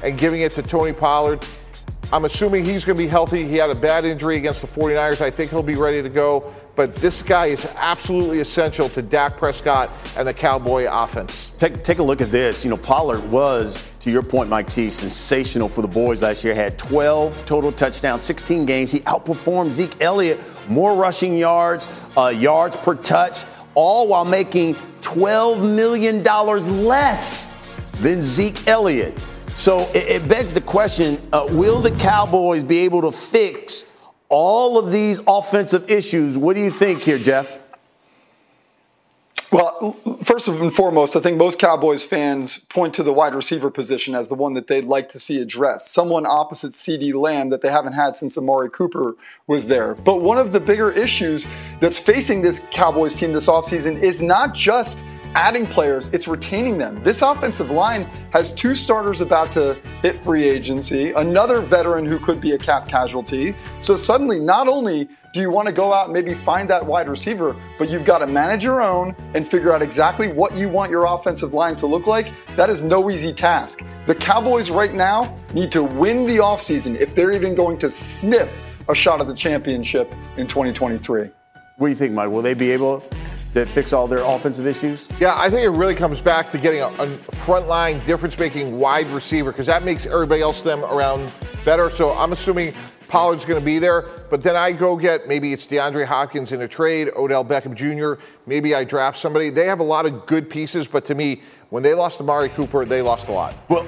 and 0.03 0.17
giving 0.17 0.41
it 0.41 0.53
to 0.53 0.63
Tony 0.63 0.93
Pollard. 0.93 1.45
I'm 2.11 2.25
assuming 2.25 2.65
he's 2.65 2.83
going 2.83 2.97
to 2.97 3.03
be 3.03 3.07
healthy. 3.07 3.47
He 3.47 3.57
had 3.57 3.69
a 3.69 3.75
bad 3.75 4.05
injury 4.05 4.37
against 4.37 4.61
the 4.61 4.67
49ers. 4.67 5.21
I 5.21 5.29
think 5.29 5.51
he'll 5.51 5.61
be 5.61 5.75
ready 5.75 6.01
to 6.01 6.09
go. 6.09 6.51
But 6.75 6.95
this 6.95 7.21
guy 7.21 7.47
is 7.47 7.67
absolutely 7.75 8.39
essential 8.39 8.89
to 8.89 9.03
Dak 9.03 9.37
Prescott 9.37 9.91
and 10.17 10.27
the 10.27 10.33
Cowboy 10.33 10.87
offense. 10.89 11.51
Take, 11.59 11.83
take 11.83 11.99
a 11.99 12.03
look 12.03 12.19
at 12.21 12.31
this. 12.31 12.63
You 12.63 12.71
know, 12.71 12.77
Pollard 12.77 13.23
was, 13.29 13.87
to 13.99 14.09
your 14.09 14.23
point, 14.23 14.49
Mike 14.49 14.71
T, 14.71 14.89
sensational 14.89 15.69
for 15.69 15.83
the 15.83 15.87
boys 15.87 16.23
last 16.23 16.43
year. 16.43 16.55
Had 16.55 16.79
12 16.79 17.45
total 17.45 17.71
touchdowns, 17.71 18.23
16 18.23 18.65
games. 18.65 18.91
He 18.91 19.01
outperformed 19.01 19.71
Zeke 19.71 20.01
Elliott, 20.01 20.39
more 20.67 20.95
rushing 20.95 21.37
yards, 21.37 21.87
uh, 22.17 22.29
yards 22.29 22.75
per 22.77 22.95
touch 22.95 23.45
all 23.75 24.07
while 24.07 24.25
making 24.25 24.75
$12 25.01 25.75
million 25.75 26.23
less 26.23 27.49
than 28.01 28.21
Zeke 28.21 28.67
Elliott. 28.67 29.17
So 29.55 29.89
it, 29.93 30.27
begs 30.27 30.53
the 30.53 30.61
question 30.61 31.19
uh, 31.33 31.47
will 31.51 31.81
the 31.81 31.91
Cowboys 31.91 32.63
be 32.63 32.79
able 32.79 33.01
to 33.01 33.11
fix 33.11 33.85
all 34.29 34.77
of 34.77 34.91
these 34.91 35.19
offensive 35.27 35.89
issues? 35.91 36.37
What 36.37 36.55
do 36.55 36.61
you 36.61 36.71
think 36.71 37.03
here, 37.03 37.19
Jeff? 37.19 37.58
Well, 39.51 39.97
first 40.23 40.47
and 40.47 40.71
foremost, 40.71 41.15
I 41.15 41.21
think 41.21 41.37
most 41.37 41.57
Cowboys 41.57 42.05
fans 42.05 42.59
point 42.59 42.93
to 42.95 43.03
the 43.03 43.11
wide 43.11 43.33
receiver 43.33 43.71
position 43.71 44.13
as 44.13 44.29
the 44.29 44.35
one 44.35 44.53
that 44.53 44.67
they'd 44.67 44.85
like 44.85 45.09
to 45.09 45.19
see 45.19 45.41
addressed. 45.41 45.91
Someone 45.91 46.27
opposite 46.27 46.73
CeeDee 46.73 47.15
Lamb 47.15 47.49
that 47.49 47.61
they 47.61 47.71
haven't 47.71 47.93
had 47.93 48.15
since 48.15 48.37
Amari 48.37 48.69
Cooper 48.69 49.15
was 49.47 49.65
there. 49.65 49.95
But 49.95 50.21
one 50.21 50.37
of 50.37 50.51
the 50.51 50.59
bigger 50.59 50.91
issues 50.91 51.47
that's 51.79 51.97
facing 51.97 52.43
this 52.43 52.59
Cowboys 52.69 53.15
team 53.15 53.33
this 53.33 53.47
offseason 53.47 53.99
is 53.99 54.21
not 54.21 54.53
just 54.53 55.03
adding 55.35 55.65
players, 55.65 56.07
it's 56.07 56.27
retaining 56.27 56.77
them. 56.77 57.01
This 57.03 57.21
offensive 57.21 57.69
line 57.69 58.03
has 58.31 58.53
two 58.53 58.75
starters 58.75 59.21
about 59.21 59.51
to 59.53 59.75
hit 60.01 60.17
free 60.17 60.43
agency, 60.43 61.11
another 61.11 61.61
veteran 61.61 62.05
who 62.05 62.19
could 62.19 62.41
be 62.41 62.53
a 62.53 62.57
cap 62.57 62.87
casualty. 62.87 63.55
So 63.81 63.97
suddenly, 63.97 64.39
not 64.39 64.67
only 64.67 65.09
do 65.31 65.41
you 65.41 65.51
want 65.51 65.67
to 65.67 65.73
go 65.73 65.93
out 65.93 66.05
and 66.05 66.13
maybe 66.13 66.33
find 66.33 66.67
that 66.69 66.83
wide 66.83 67.07
receiver, 67.07 67.55
but 67.77 67.89
you've 67.89 68.05
got 68.05 68.19
to 68.19 68.27
manage 68.27 68.63
your 68.63 68.81
own 68.81 69.15
and 69.35 69.47
figure 69.47 69.71
out 69.71 69.81
exactly 69.81 70.31
what 70.31 70.55
you 70.55 70.67
want 70.67 70.89
your 70.89 71.05
offensive 71.05 71.53
line 71.53 71.75
to 71.75 71.85
look 71.85 72.07
like? 72.07 72.33
That 72.55 72.69
is 72.69 72.81
no 72.81 73.11
easy 73.11 73.31
task. 73.31 73.81
The 74.07 74.15
Cowboys 74.15 74.71
right 74.71 74.93
now 74.93 75.37
need 75.53 75.71
to 75.73 75.83
win 75.83 76.25
the 76.25 76.37
offseason 76.37 76.99
if 76.99 77.13
they're 77.13 77.31
even 77.31 77.53
going 77.53 77.77
to 77.79 77.91
sniff 77.91 78.51
a 78.89 78.95
shot 78.95 79.21
at 79.21 79.27
the 79.27 79.35
championship 79.35 80.11
in 80.37 80.47
2023. 80.47 81.29
What 81.77 81.87
do 81.87 81.91
you 81.91 81.95
think, 81.95 82.13
Mike? 82.13 82.29
Will 82.29 82.41
they 82.41 82.55
be 82.55 82.71
able 82.71 83.03
that 83.53 83.67
fix 83.67 83.93
all 83.93 84.07
their 84.07 84.23
offensive 84.23 84.67
issues? 84.67 85.07
Yeah, 85.19 85.33
I 85.35 85.49
think 85.49 85.63
it 85.63 85.69
really 85.69 85.95
comes 85.95 86.21
back 86.21 86.51
to 86.51 86.57
getting 86.57 86.81
a, 86.81 86.87
a 86.87 87.07
frontline 87.07 88.03
difference-making 88.05 88.77
wide 88.77 89.07
receiver 89.07 89.51
because 89.51 89.67
that 89.67 89.83
makes 89.83 90.05
everybody 90.05 90.41
else 90.41 90.61
them 90.61 90.83
around 90.83 91.31
better. 91.65 91.89
So 91.89 92.11
I'm 92.11 92.31
assuming 92.31 92.73
Pollard's 93.07 93.43
going 93.43 93.59
to 93.59 93.65
be 93.65 93.79
there, 93.79 94.03
but 94.29 94.43
then 94.43 94.55
I 94.55 94.71
go 94.71 94.95
get 94.95 95.27
maybe 95.27 95.51
it's 95.51 95.65
DeAndre 95.65 96.05
Hopkins 96.05 96.51
in 96.51 96.61
a 96.61 96.67
trade, 96.67 97.09
Odell 97.15 97.43
Beckham 97.43 97.73
Jr. 97.73 98.21
Maybe 98.45 98.75
I 98.75 98.83
draft 98.83 99.17
somebody. 99.17 99.49
They 99.49 99.65
have 99.65 99.79
a 99.79 99.83
lot 99.83 100.05
of 100.05 100.27
good 100.27 100.47
pieces, 100.47 100.87
but 100.87 101.05
to 101.05 101.15
me, 101.15 101.41
when 101.71 101.81
they 101.81 101.95
lost 101.95 102.21
Amari 102.21 102.49
Cooper, 102.49 102.85
they 102.85 103.01
lost 103.01 103.27
a 103.27 103.31
lot. 103.31 103.55
Well, 103.67 103.87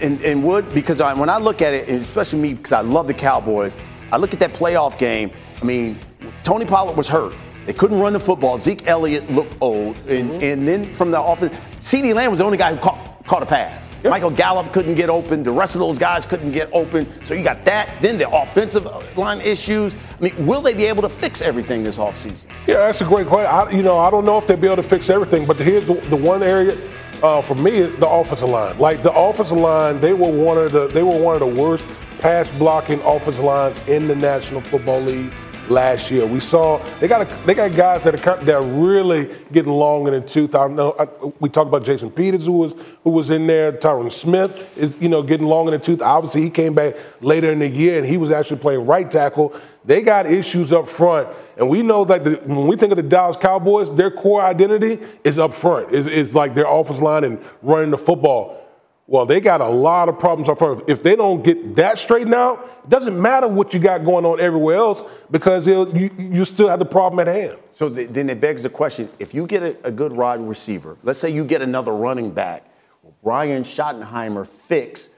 and, 0.00 0.20
and 0.22 0.44
Wood, 0.44 0.72
because 0.72 1.00
I, 1.00 1.14
when 1.14 1.28
I 1.28 1.38
look 1.38 1.62
at 1.62 1.74
it, 1.74 1.88
and 1.88 2.00
especially 2.00 2.40
me, 2.40 2.54
because 2.54 2.72
I 2.72 2.80
love 2.80 3.08
the 3.08 3.14
Cowboys, 3.14 3.76
I 4.12 4.18
look 4.18 4.32
at 4.32 4.38
that 4.38 4.54
playoff 4.54 4.96
game. 4.98 5.32
I 5.60 5.64
mean, 5.64 5.98
Tony 6.44 6.64
Pollard 6.64 6.96
was 6.96 7.08
hurt. 7.08 7.36
They 7.66 7.72
couldn't 7.72 8.00
run 8.00 8.12
the 8.12 8.20
football. 8.20 8.58
Zeke 8.58 8.86
Elliott 8.86 9.30
looked 9.30 9.56
old. 9.60 9.98
And, 10.08 10.30
mm-hmm. 10.30 10.44
and 10.44 10.68
then 10.68 10.84
from 10.84 11.10
the 11.10 11.22
offense, 11.22 11.54
CeeDee 11.78 12.14
Lamb 12.14 12.30
was 12.30 12.38
the 12.38 12.44
only 12.44 12.58
guy 12.58 12.74
who 12.74 12.80
caught, 12.80 13.24
caught 13.26 13.42
a 13.42 13.46
pass. 13.46 13.88
Yep. 14.02 14.10
Michael 14.10 14.30
Gallup 14.30 14.72
couldn't 14.72 14.96
get 14.96 15.08
open. 15.08 15.42
The 15.42 15.52
rest 15.52 15.74
of 15.74 15.80
those 15.80 15.98
guys 15.98 16.26
couldn't 16.26 16.52
get 16.52 16.68
open. 16.72 17.06
So 17.24 17.32
you 17.32 17.42
got 17.42 17.64
that. 17.64 17.94
Then 18.02 18.18
the 18.18 18.28
offensive 18.28 18.86
line 19.16 19.40
issues. 19.40 19.94
I 19.94 20.22
mean, 20.22 20.46
will 20.46 20.60
they 20.60 20.74
be 20.74 20.84
able 20.84 21.02
to 21.02 21.08
fix 21.08 21.40
everything 21.40 21.82
this 21.82 21.96
offseason? 21.96 22.46
Yeah, 22.66 22.78
that's 22.78 23.00
a 23.00 23.06
great 23.06 23.26
question. 23.26 23.50
I, 23.50 23.70
you 23.70 23.82
know, 23.82 23.98
I 23.98 24.10
don't 24.10 24.26
know 24.26 24.36
if 24.36 24.46
they'll 24.46 24.58
be 24.58 24.66
able 24.66 24.76
to 24.76 24.82
fix 24.82 25.08
everything, 25.08 25.46
but 25.46 25.56
here's 25.56 25.86
the, 25.86 25.94
the 25.94 26.16
one 26.16 26.42
area 26.42 26.76
uh, 27.22 27.40
for 27.40 27.54
me, 27.54 27.80
the 27.80 28.08
offensive 28.08 28.50
line. 28.50 28.78
Like 28.78 29.02
the 29.02 29.12
offensive 29.12 29.56
line, 29.56 30.00
they 30.00 30.12
were 30.12 30.30
one 30.30 30.58
of 30.58 30.72
the 30.72 30.88
they 30.88 31.02
were 31.02 31.18
one 31.18 31.34
of 31.34 31.40
the 31.40 31.62
worst 31.62 31.86
pass 32.20 32.50
blocking 32.50 33.00
offensive 33.02 33.44
lines 33.44 33.88
in 33.88 34.06
the 34.06 34.14
National 34.14 34.60
Football 34.60 35.00
League 35.00 35.32
last 35.68 36.10
year. 36.10 36.26
We 36.26 36.40
saw 36.40 36.78
they 37.00 37.08
got 37.08 37.30
a, 37.30 37.46
they 37.46 37.54
got 37.54 37.74
guys 37.74 38.04
that 38.04 38.14
are 38.26 38.44
that 38.44 38.54
are 38.54 38.62
really 38.62 39.34
getting 39.52 39.72
long 39.72 40.06
in 40.06 40.14
the 40.14 40.20
tooth. 40.20 40.54
Uh, 40.54 40.64
I 40.64 40.68
know 40.68 40.94
I, 40.98 41.04
we 41.40 41.48
talked 41.48 41.68
about 41.68 41.84
Jason 41.84 42.10
Peters 42.10 42.46
who 42.46 42.52
was 42.52 42.74
who 43.02 43.10
was 43.10 43.30
in 43.30 43.46
there. 43.46 43.72
Tyron 43.72 44.12
Smith 44.12 44.76
is 44.76 44.96
you 45.00 45.08
know 45.08 45.22
getting 45.22 45.46
long 45.46 45.66
in 45.66 45.72
the 45.72 45.78
tooth. 45.78 46.02
Obviously 46.02 46.42
he 46.42 46.50
came 46.50 46.74
back 46.74 46.94
later 47.20 47.50
in 47.50 47.58
the 47.58 47.68
year 47.68 47.98
and 47.98 48.06
he 48.06 48.16
was 48.16 48.30
actually 48.30 48.60
playing 48.60 48.86
right 48.86 49.10
tackle. 49.10 49.54
They 49.84 50.00
got 50.00 50.26
issues 50.26 50.72
up 50.72 50.88
front, 50.88 51.28
and 51.58 51.68
we 51.68 51.82
know 51.82 52.04
that 52.06 52.24
the, 52.24 52.36
when 52.44 52.66
we 52.66 52.76
think 52.76 52.92
of 52.92 52.96
the 52.96 53.02
Dallas 53.02 53.36
Cowboys, 53.36 53.94
their 53.94 54.10
core 54.10 54.40
identity 54.40 54.98
is 55.24 55.38
up 55.38 55.52
front. 55.52 55.92
Is 55.92 56.06
is 56.06 56.34
like 56.34 56.54
their 56.54 56.66
offense 56.66 57.00
line 57.00 57.24
and 57.24 57.42
running 57.62 57.90
the 57.90 57.98
football. 57.98 58.63
Well, 59.06 59.26
they 59.26 59.40
got 59.40 59.60
a 59.60 59.68
lot 59.68 60.08
of 60.08 60.18
problems 60.18 60.48
up 60.48 60.58
front. 60.58 60.82
If 60.88 61.02
they 61.02 61.14
don't 61.14 61.42
get 61.44 61.74
that 61.74 61.98
straightened 61.98 62.34
out, 62.34 62.80
it 62.84 62.88
doesn't 62.88 63.20
matter 63.20 63.46
what 63.46 63.74
you 63.74 63.80
got 63.80 64.02
going 64.02 64.24
on 64.24 64.40
everywhere 64.40 64.76
else 64.76 65.04
because 65.30 65.68
you, 65.68 66.10
you 66.16 66.44
still 66.46 66.68
have 66.68 66.78
the 66.78 66.86
problem 66.86 67.20
at 67.20 67.26
hand. 67.26 67.58
So 67.74 67.90
then 67.90 68.30
it 68.30 68.40
begs 68.40 68.62
the 68.62 68.70
question 68.70 69.10
if 69.18 69.34
you 69.34 69.46
get 69.46 69.62
a, 69.62 69.86
a 69.86 69.90
good 69.90 70.12
wide 70.12 70.40
receiver, 70.40 70.96
let's 71.02 71.18
say 71.18 71.28
you 71.28 71.44
get 71.44 71.60
another 71.60 71.92
running 71.92 72.30
back, 72.30 72.64
will 73.02 73.14
Brian 73.22 73.62
Schottenheimer 73.62 74.46
fix 74.46 75.10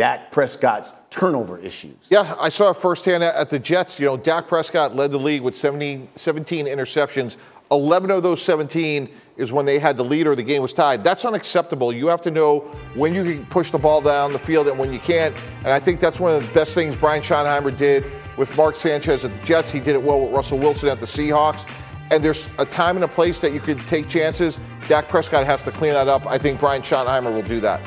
Dak 0.00 0.30
Prescott's 0.30 0.94
turnover 1.10 1.58
issues? 1.58 1.94
Yeah, 2.08 2.34
I 2.40 2.48
saw 2.48 2.70
it 2.70 2.78
firsthand 2.78 3.22
at 3.22 3.50
the 3.50 3.58
Jets. 3.58 4.00
You 4.00 4.06
know, 4.06 4.16
Dak 4.16 4.48
Prescott 4.48 4.96
led 4.96 5.10
the 5.10 5.18
league 5.18 5.42
with 5.42 5.54
70, 5.54 6.08
17 6.16 6.64
interceptions. 6.64 7.36
11 7.70 8.10
of 8.10 8.22
those 8.22 8.40
17 8.40 9.10
is 9.36 9.52
when 9.52 9.66
they 9.66 9.78
had 9.78 9.98
the 9.98 10.02
lead 10.02 10.26
or 10.26 10.34
the 10.34 10.42
game 10.42 10.62
was 10.62 10.72
tied. 10.72 11.04
That's 11.04 11.26
unacceptable. 11.26 11.92
You 11.92 12.06
have 12.06 12.22
to 12.22 12.30
know 12.30 12.60
when 12.94 13.14
you 13.14 13.24
can 13.24 13.44
push 13.44 13.70
the 13.70 13.76
ball 13.76 14.00
down 14.00 14.32
the 14.32 14.38
field 14.38 14.68
and 14.68 14.78
when 14.78 14.90
you 14.90 15.00
can't. 15.00 15.36
And 15.58 15.68
I 15.68 15.78
think 15.78 16.00
that's 16.00 16.18
one 16.18 16.34
of 16.34 16.46
the 16.46 16.54
best 16.54 16.72
things 16.72 16.96
Brian 16.96 17.22
Schottenheimer 17.22 17.76
did 17.76 18.06
with 18.38 18.56
Mark 18.56 18.76
Sanchez 18.76 19.26
at 19.26 19.38
the 19.38 19.44
Jets. 19.44 19.70
He 19.70 19.80
did 19.80 19.96
it 19.96 20.02
well 20.02 20.22
with 20.22 20.32
Russell 20.32 20.56
Wilson 20.56 20.88
at 20.88 20.98
the 20.98 21.04
Seahawks. 21.04 21.68
And 22.10 22.24
there's 22.24 22.48
a 22.58 22.64
time 22.64 22.96
and 22.96 23.04
a 23.04 23.08
place 23.08 23.38
that 23.40 23.52
you 23.52 23.60
could 23.60 23.80
take 23.80 24.08
chances. 24.08 24.58
Dak 24.88 25.10
Prescott 25.10 25.44
has 25.44 25.60
to 25.60 25.70
clean 25.70 25.92
that 25.92 26.08
up. 26.08 26.24
I 26.24 26.38
think 26.38 26.58
Brian 26.58 26.80
Schottenheimer 26.80 27.34
will 27.34 27.42
do 27.42 27.60
that. 27.60 27.82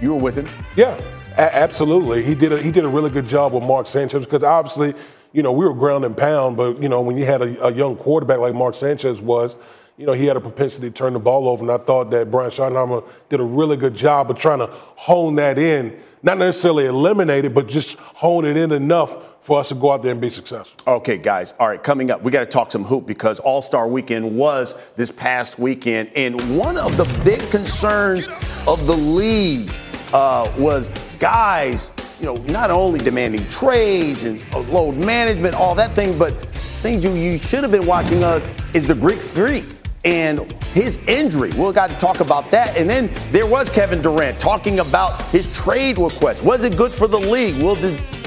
You 0.00 0.14
were 0.14 0.20
with 0.20 0.36
him? 0.36 0.48
Yeah, 0.76 1.00
a- 1.36 1.56
absolutely. 1.56 2.22
He 2.22 2.34
did 2.34 2.52
a, 2.52 2.58
he 2.62 2.70
did 2.70 2.84
a 2.84 2.88
really 2.88 3.10
good 3.10 3.26
job 3.26 3.52
with 3.52 3.62
Mark 3.62 3.86
Sanchez 3.86 4.24
because 4.24 4.42
obviously– 4.42 4.94
you 5.32 5.42
know, 5.42 5.52
we 5.52 5.64
were 5.64 5.74
ground 5.74 6.04
and 6.04 6.16
pound, 6.16 6.56
but, 6.56 6.82
you 6.82 6.88
know, 6.88 7.00
when 7.00 7.16
you 7.16 7.24
had 7.24 7.42
a, 7.42 7.66
a, 7.66 7.72
young 7.74 7.96
quarterback 7.96 8.38
like 8.38 8.54
Mark 8.54 8.74
Sanchez 8.74 9.20
was, 9.20 9.56
you 9.96 10.06
know, 10.06 10.12
he 10.12 10.26
had 10.26 10.36
a 10.36 10.40
propensity 10.40 10.88
to 10.88 10.94
turn 10.94 11.12
the 11.12 11.18
ball 11.18 11.48
over. 11.48 11.62
And 11.62 11.70
I 11.70 11.78
thought 11.78 12.10
that 12.10 12.30
Brian 12.30 12.50
Schottenheimer 12.50 13.06
did 13.28 13.40
a 13.40 13.44
really 13.44 13.76
good 13.76 13.94
job 13.94 14.30
of 14.30 14.38
trying 14.38 14.58
to 14.58 14.66
hone 14.66 15.36
that 15.36 15.58
in, 15.58 15.98
not 16.22 16.38
necessarily 16.38 16.86
eliminate 16.86 17.44
it, 17.44 17.54
but 17.54 17.68
just 17.68 17.96
hone 17.98 18.44
it 18.44 18.56
in 18.56 18.72
enough 18.72 19.16
for 19.42 19.58
us 19.58 19.70
to 19.70 19.74
go 19.74 19.90
out 19.90 20.02
there 20.02 20.12
and 20.12 20.20
be 20.20 20.30
successful. 20.30 20.80
Okay, 20.86 21.18
guys. 21.18 21.52
All 21.58 21.68
right, 21.68 21.82
coming 21.82 22.10
up, 22.10 22.22
we 22.22 22.30
got 22.30 22.40
to 22.40 22.46
talk 22.46 22.70
some 22.70 22.84
hoop 22.84 23.06
because 23.06 23.40
All 23.40 23.60
Star 23.60 23.88
Weekend 23.88 24.36
was 24.36 24.76
this 24.96 25.10
past 25.10 25.58
weekend, 25.58 26.10
and 26.14 26.56
one 26.56 26.78
of 26.78 26.96
the 26.96 27.04
big 27.24 27.40
concerns 27.50 28.28
of 28.68 28.86
the 28.86 28.96
league 28.96 29.70
uh, 30.12 30.50
was 30.58 30.90
guys 31.22 31.88
you 32.22 32.26
know, 32.26 32.36
not 32.52 32.70
only 32.70 33.00
demanding 33.00 33.44
trades 33.48 34.22
and 34.24 34.40
load 34.68 34.96
management, 34.96 35.56
all 35.56 35.74
that 35.74 35.90
thing, 35.90 36.16
but 36.16 36.30
things 36.30 37.04
you, 37.04 37.12
you 37.12 37.36
should 37.36 37.62
have 37.62 37.72
been 37.72 37.86
watching 37.86 38.22
us 38.22 38.44
is 38.74 38.86
the 38.86 38.94
Greek 38.94 39.18
Freak 39.18 39.64
and 40.04 40.52
his 40.72 40.98
injury. 41.08 41.50
We'll 41.56 41.72
got 41.72 41.90
to 41.90 41.96
talk 41.96 42.20
about 42.20 42.48
that. 42.52 42.76
And 42.76 42.88
then 42.88 43.10
there 43.32 43.46
was 43.46 43.70
Kevin 43.70 44.00
Durant 44.00 44.38
talking 44.38 44.78
about 44.78 45.20
his 45.26 45.52
trade 45.52 45.98
request. 45.98 46.44
Was 46.44 46.62
it 46.62 46.76
good 46.76 46.92
for 46.92 47.08
the 47.08 47.18
league? 47.18 47.60
We'll 47.60 47.74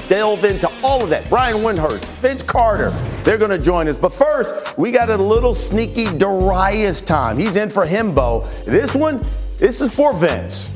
delve 0.08 0.44
into 0.44 0.70
all 0.82 1.02
of 1.02 1.08
that. 1.08 1.26
Brian 1.30 1.58
Windhorst, 1.58 2.04
Vince 2.20 2.42
Carter, 2.42 2.90
they're 3.24 3.38
going 3.38 3.50
to 3.50 3.58
join 3.58 3.88
us. 3.88 3.96
But 3.96 4.12
first, 4.12 4.76
we 4.76 4.90
got 4.90 5.08
a 5.08 5.16
little 5.16 5.54
sneaky 5.54 6.06
Darius 6.18 7.00
time. 7.00 7.38
He's 7.38 7.56
in 7.56 7.70
for 7.70 7.86
Himbo. 7.86 8.46
This 8.66 8.94
one, 8.94 9.24
this 9.58 9.80
is 9.80 9.94
for 9.94 10.12
Vince. 10.12 10.75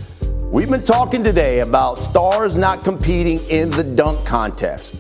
We've 0.51 0.69
been 0.69 0.83
talking 0.83 1.23
today 1.23 1.61
about 1.61 1.97
stars 1.97 2.57
not 2.57 2.83
competing 2.83 3.39
in 3.51 3.71
the 3.71 3.85
dunk 3.85 4.27
contest. 4.27 4.97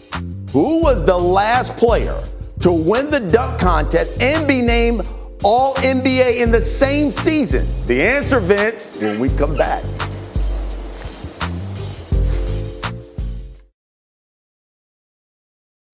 Who 0.52 0.80
was 0.80 1.04
the 1.04 1.18
last 1.18 1.76
player 1.76 2.22
to 2.60 2.70
win 2.70 3.10
the 3.10 3.18
dunk 3.18 3.60
contest 3.60 4.22
and 4.22 4.46
be 4.46 4.62
named 4.62 5.08
All 5.42 5.74
NBA 5.74 6.40
in 6.40 6.52
the 6.52 6.60
same 6.60 7.10
season? 7.10 7.66
The 7.88 8.00
answer, 8.00 8.38
Vince, 8.38 8.96
when 9.00 9.18
we 9.18 9.28
come 9.30 9.56
back. 9.56 9.82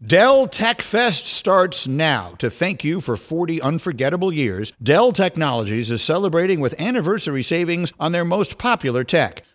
Dell 0.07 0.47
Tech 0.47 0.83
Fest 0.83 1.27
starts 1.27 1.87
now. 1.87 2.35
To 2.39 2.51
thank 2.51 2.85
you 2.85 3.01
for 3.01 3.17
40 3.17 3.63
unforgettable 3.63 4.33
years, 4.33 4.73
Dell 4.81 5.11
Technologies 5.11 5.91
is 5.91 6.03
celebrating 6.03 6.61
with 6.61 6.79
anniversary 6.79 7.43
savings 7.43 7.93
on 7.99 8.13
their 8.13 8.25
most 8.25 8.57
popular 8.59 9.03
tech. 9.03 9.43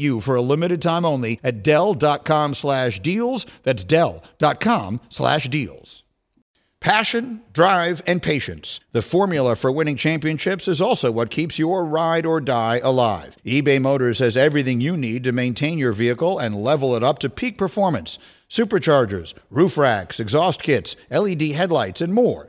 you 0.00 0.20
for 0.20 0.36
a 0.36 0.42
limited 0.42 0.82
time 0.82 1.04
only 1.04 1.40
at 1.42 1.62
Dell.com 1.62 2.54
slash 2.54 3.00
deals. 3.00 3.46
That's 3.62 3.84
Dell.com 3.84 5.00
slash 5.08 5.48
deals. 5.48 6.02
Passion, 6.80 7.42
drive, 7.52 8.02
and 8.06 8.22
patience. 8.22 8.78
The 8.92 9.02
formula 9.02 9.56
for 9.56 9.72
winning 9.72 9.96
championships 9.96 10.68
is 10.68 10.80
also 10.80 11.10
what 11.10 11.28
keeps 11.28 11.58
your 11.58 11.84
ride 11.84 12.24
or 12.24 12.40
die 12.40 12.80
alive. 12.84 13.36
eBay 13.44 13.80
Motors 13.80 14.20
has 14.20 14.36
everything 14.36 14.80
you 14.80 14.96
need 14.96 15.24
to 15.24 15.32
maintain 15.32 15.76
your 15.76 15.92
vehicle 15.92 16.38
and 16.38 16.62
level 16.62 16.94
it 16.94 17.02
up 17.02 17.18
to 17.20 17.30
peak 17.30 17.58
performance 17.58 18.18
superchargers, 18.48 19.34
roof 19.50 19.76
racks, 19.76 20.20
exhaust 20.20 20.62
kits, 20.62 20.96
LED 21.10 21.42
headlights, 21.42 22.00
and 22.00 22.14
more. 22.14 22.48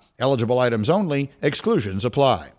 Eligible 0.21 0.59
items 0.59 0.89
only, 0.89 1.31
exclusions 1.41 2.05
apply. 2.05 2.51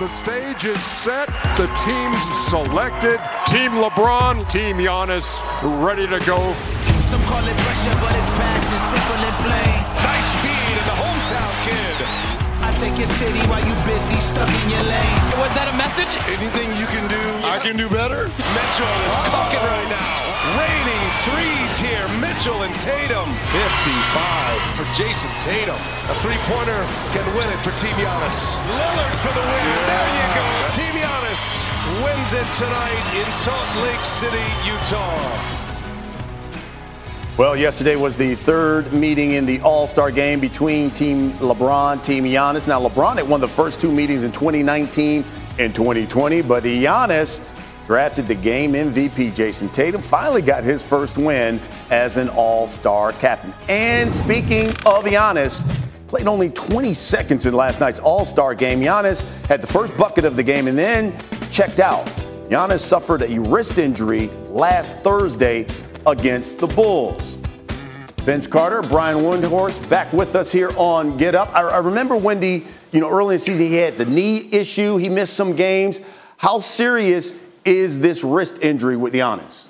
The 0.00 0.08
stage 0.08 0.66
is 0.66 0.82
set, 0.82 1.28
the 1.56 1.66
team's 1.82 2.22
selected. 2.50 3.18
Team 3.46 3.70
LeBron, 3.80 4.50
Team 4.50 4.76
Giannis, 4.76 5.40
ready 5.82 6.06
to 6.06 6.18
go. 6.26 6.52
Some 7.00 7.22
call 7.22 7.46
it 7.46 7.56
pressure, 7.64 7.96
but 8.02 8.12
it's 8.12 8.30
passion, 8.36 8.78
simple 8.92 9.22
and 9.24 9.36
plain. 9.40 9.78
Nice 10.04 10.32
feed, 10.42 10.55
take 12.76 12.98
your 13.00 13.08
city 13.16 13.40
while 13.48 13.64
you 13.64 13.72
busy 13.88 14.20
stuck 14.20 14.48
in 14.62 14.68
your 14.68 14.84
lane. 14.84 15.16
Was 15.40 15.52
that 15.56 15.72
a 15.72 15.76
message? 15.80 16.12
Anything 16.28 16.68
you 16.76 16.84
can 16.92 17.08
do, 17.08 17.20
I 17.48 17.56
can 17.56 17.76
do 17.76 17.88
better. 17.88 18.28
Mitchell 18.52 18.96
is 19.08 19.14
oh. 19.16 19.24
cooking 19.32 19.64
right 19.64 19.88
now. 19.88 20.36
Raining 20.60 21.04
threes 21.24 21.72
here. 21.80 22.04
Mitchell 22.20 22.68
and 22.68 22.74
Tatum. 22.76 23.28
55 23.56 24.76
for 24.76 24.84
Jayson 24.92 25.32
Tatum. 25.40 25.80
A 26.12 26.14
three-pointer 26.20 26.84
can 27.16 27.24
win 27.32 27.48
it 27.48 27.60
for 27.64 27.72
Team 27.80 27.96
Giannis. 27.96 28.60
Lillard 28.68 29.16
for 29.24 29.32
the 29.32 29.40
win. 29.40 29.64
Yeah. 29.64 29.88
There 29.88 30.12
you 30.12 30.28
go. 30.36 30.46
Team 30.76 30.94
Giannis 31.00 31.42
wins 32.04 32.36
it 32.36 32.48
tonight 32.60 33.04
in 33.16 33.26
Salt 33.32 33.68
Lake 33.80 34.04
City, 34.04 34.44
Utah. 34.68 35.65
Well, 37.38 37.54
yesterday 37.54 37.96
was 37.96 38.16
the 38.16 38.34
third 38.34 38.94
meeting 38.94 39.32
in 39.32 39.44
the 39.44 39.60
All 39.60 39.86
Star 39.86 40.10
game 40.10 40.40
between 40.40 40.90
Team 40.90 41.32
LeBron, 41.32 42.02
Team 42.02 42.24
Giannis. 42.24 42.66
Now, 42.66 42.80
LeBron 42.80 43.16
had 43.16 43.28
won 43.28 43.42
the 43.42 43.48
first 43.48 43.78
two 43.78 43.92
meetings 43.92 44.22
in 44.22 44.32
2019 44.32 45.22
and 45.58 45.74
2020, 45.74 46.40
but 46.40 46.62
Giannis 46.62 47.46
drafted 47.84 48.26
the 48.26 48.34
game 48.34 48.72
MVP. 48.72 49.34
Jayson 49.34 49.68
Tatum 49.68 50.00
finally 50.00 50.40
got 50.40 50.64
his 50.64 50.82
first 50.82 51.18
win 51.18 51.60
as 51.90 52.16
an 52.16 52.30
All 52.30 52.66
Star 52.66 53.12
captain. 53.12 53.52
And 53.68 54.10
speaking 54.14 54.68
of 54.86 55.04
Giannis, 55.04 55.62
played 56.08 56.28
only 56.28 56.48
20 56.48 56.94
seconds 56.94 57.44
in 57.44 57.52
last 57.52 57.80
night's 57.80 57.98
All 57.98 58.24
Star 58.24 58.54
game. 58.54 58.80
Giannis 58.80 59.24
had 59.44 59.60
the 59.60 59.66
first 59.66 59.94
bucket 59.98 60.24
of 60.24 60.36
the 60.36 60.42
game 60.42 60.68
and 60.68 60.78
then 60.78 61.14
checked 61.50 61.80
out. 61.80 62.06
Giannis 62.48 62.78
suffered 62.78 63.24
a 63.24 63.38
wrist 63.40 63.76
injury 63.76 64.28
last 64.48 64.96
Thursday 65.00 65.66
against 66.06 66.58
the 66.58 66.66
Bulls. 66.68 67.38
Vince 68.18 68.46
Carter, 68.46 68.82
Brian 68.82 69.18
Windhorst 69.18 69.88
back 69.90 70.12
with 70.12 70.34
us 70.34 70.50
here 70.50 70.70
on 70.76 71.16
Get 71.16 71.34
Up. 71.34 71.54
I, 71.54 71.62
I 71.62 71.78
remember 71.78 72.16
Wendy, 72.16 72.66
you 72.92 73.00
know, 73.00 73.10
early 73.10 73.34
in 73.34 73.38
the 73.38 73.44
season 73.44 73.66
he 73.66 73.74
had 73.74 73.98
the 73.98 74.04
knee 74.04 74.48
issue. 74.50 74.96
He 74.96 75.08
missed 75.08 75.34
some 75.34 75.54
games. 75.54 76.00
How 76.36 76.58
serious 76.58 77.34
is 77.64 78.00
this 78.00 78.24
wrist 78.24 78.62
injury 78.62 78.96
with 78.96 79.14
Giannis? 79.14 79.66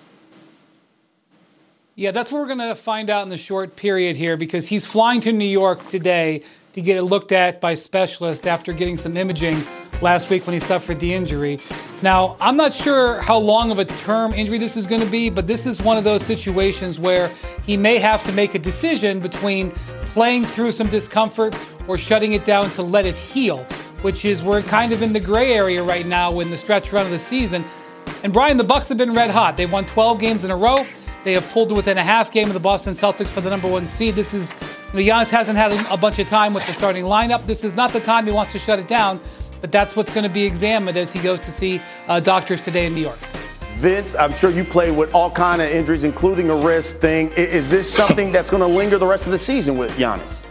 Yeah, 1.97 2.11
that's 2.11 2.31
what 2.31 2.41
we're 2.41 2.55
going 2.55 2.69
to 2.69 2.75
find 2.75 3.09
out 3.09 3.23
in 3.23 3.31
the 3.31 3.39
short 3.39 3.75
period 3.75 4.17
here 4.17 4.37
because 4.37 4.67
he's 4.67 4.85
flying 4.85 5.21
to 5.23 5.33
New 5.33 5.47
York 5.47 5.87
today 5.87 6.43
to 6.77 6.83
get 6.83 6.99
it 6.99 7.05
looked 7.05 7.33
at 7.33 7.59
by 7.59 7.73
specialists 7.73 8.47
after 8.47 8.71
getting 8.71 8.99
some 8.99 9.17
imaging 9.17 9.59
last 10.03 10.29
week 10.29 10.47
when 10.47 10.53
he 10.53 10.61
suffered 10.61 11.01
the 11.01 11.15
injury. 11.15 11.59
Now, 12.03 12.37
I'm 12.39 12.55
not 12.55 12.75
sure 12.75 13.23
how 13.23 13.39
long 13.39 13.71
of 13.71 13.79
a 13.79 13.87
term 13.87 14.35
injury 14.35 14.59
this 14.59 14.77
is 14.77 14.87
going 14.87 15.01
to 15.01 15.11
be, 15.11 15.31
but 15.31 15.47
this 15.47 15.65
is 15.65 15.81
one 15.81 15.97
of 15.97 16.05
those 16.05 16.23
situations 16.23 17.01
where 17.01 17.31
he 17.65 17.79
may 17.79 17.97
have 17.97 18.23
to 18.25 18.33
make 18.33 18.55
a 18.55 18.59
decision 18.59 19.21
between 19.21 19.71
playing 20.13 20.45
through 20.45 20.71
some 20.71 20.87
discomfort 20.91 21.57
or 21.89 21.97
shutting 21.97 22.35
it 22.35 22.45
down 22.45 22.71
to 22.73 22.83
let 22.83 23.07
it 23.07 23.15
heal, 23.15 23.65
which 24.03 24.27
is 24.27 24.43
we're 24.43 24.61
kind 24.61 24.93
of 24.93 25.01
in 25.01 25.15
the 25.15 25.21
gray 25.21 25.55
area 25.55 25.83
right 25.83 26.05
now 26.05 26.31
in 26.35 26.51
the 26.51 26.59
stretch 26.59 26.93
run 26.93 27.07
of 27.07 27.11
the 27.11 27.19
season. 27.19 27.65
And 28.23 28.35
Brian, 28.35 28.59
the 28.59 28.65
Bucks 28.65 28.91
have 28.91 28.99
been 28.99 29.15
red 29.15 29.31
hot. 29.31 29.57
They've 29.57 29.73
won 29.73 29.87
12 29.87 30.21
games 30.21 30.45
in 30.45 30.51
a 30.51 30.57
row. 30.57 30.87
They 31.25 31.33
have 31.33 31.49
pulled 31.53 31.73
within 31.73 31.97
a 31.97 32.05
half 32.05 32.31
game 32.31 32.49
of 32.49 32.55
the 32.55 32.61
Boston 32.61 32.93
Celtics 32.93 33.29
for 33.29 33.41
the 33.41 33.49
number 33.49 33.67
one 33.67 33.87
seed. 33.87 34.15
This 34.15 34.35
is, 34.35 34.53
you 34.99 35.05
know, 35.05 35.15
Giannis 35.15 35.31
hasn't 35.31 35.59
had 35.59 35.73
a 35.91 35.97
bunch 35.97 36.19
of 36.19 36.29
time 36.29 36.55
with 36.55 36.67
the 36.67 36.73
starting 36.73 37.05
lineup. 37.05 37.47
This 37.47 37.65
is 37.65 37.75
not 37.75 37.93
the 37.93 38.01
time 38.01 38.27
he 38.27 38.33
wants 38.33 38.53
to 38.53 38.59
shut 38.59 38.79
it 38.79 38.89
down, 38.89 39.21
but 39.61 39.73
that's 39.73 39.97
what's 39.97 40.11
going 40.11 40.25
to 40.25 40.31
be 40.31 40.45
examined 40.45 40.97
as 40.97 41.13
he 41.13 41.21
goes 41.21 41.41
to 41.41 41.53
see 41.53 41.81
uh, 42.09 42.21
doctors 42.21 42.61
today 42.61 42.87
in 42.87 42.95
New 42.95 43.03
York. 43.03 43.19
Vince, 43.75 44.15
I'm 44.15 44.33
sure 44.33 44.51
you 44.51 44.65
played 44.65 44.97
with 44.97 45.15
all 45.15 45.31
kind 45.31 45.61
of 45.61 45.69
injuries, 45.69 46.05
including 46.05 46.49
a 46.49 46.57
wrist 46.57 46.97
thing. 46.97 47.31
Is 47.37 47.69
this 47.69 47.93
something 47.93 48.33
that's 48.33 48.49
going 48.49 48.63
to 48.63 48.67
linger 48.67 48.97
the 48.97 49.07
rest 49.07 49.27
of 49.27 49.33
the 49.33 49.39
season 49.39 49.77
with 49.77 49.91
Giannis? 49.93 50.43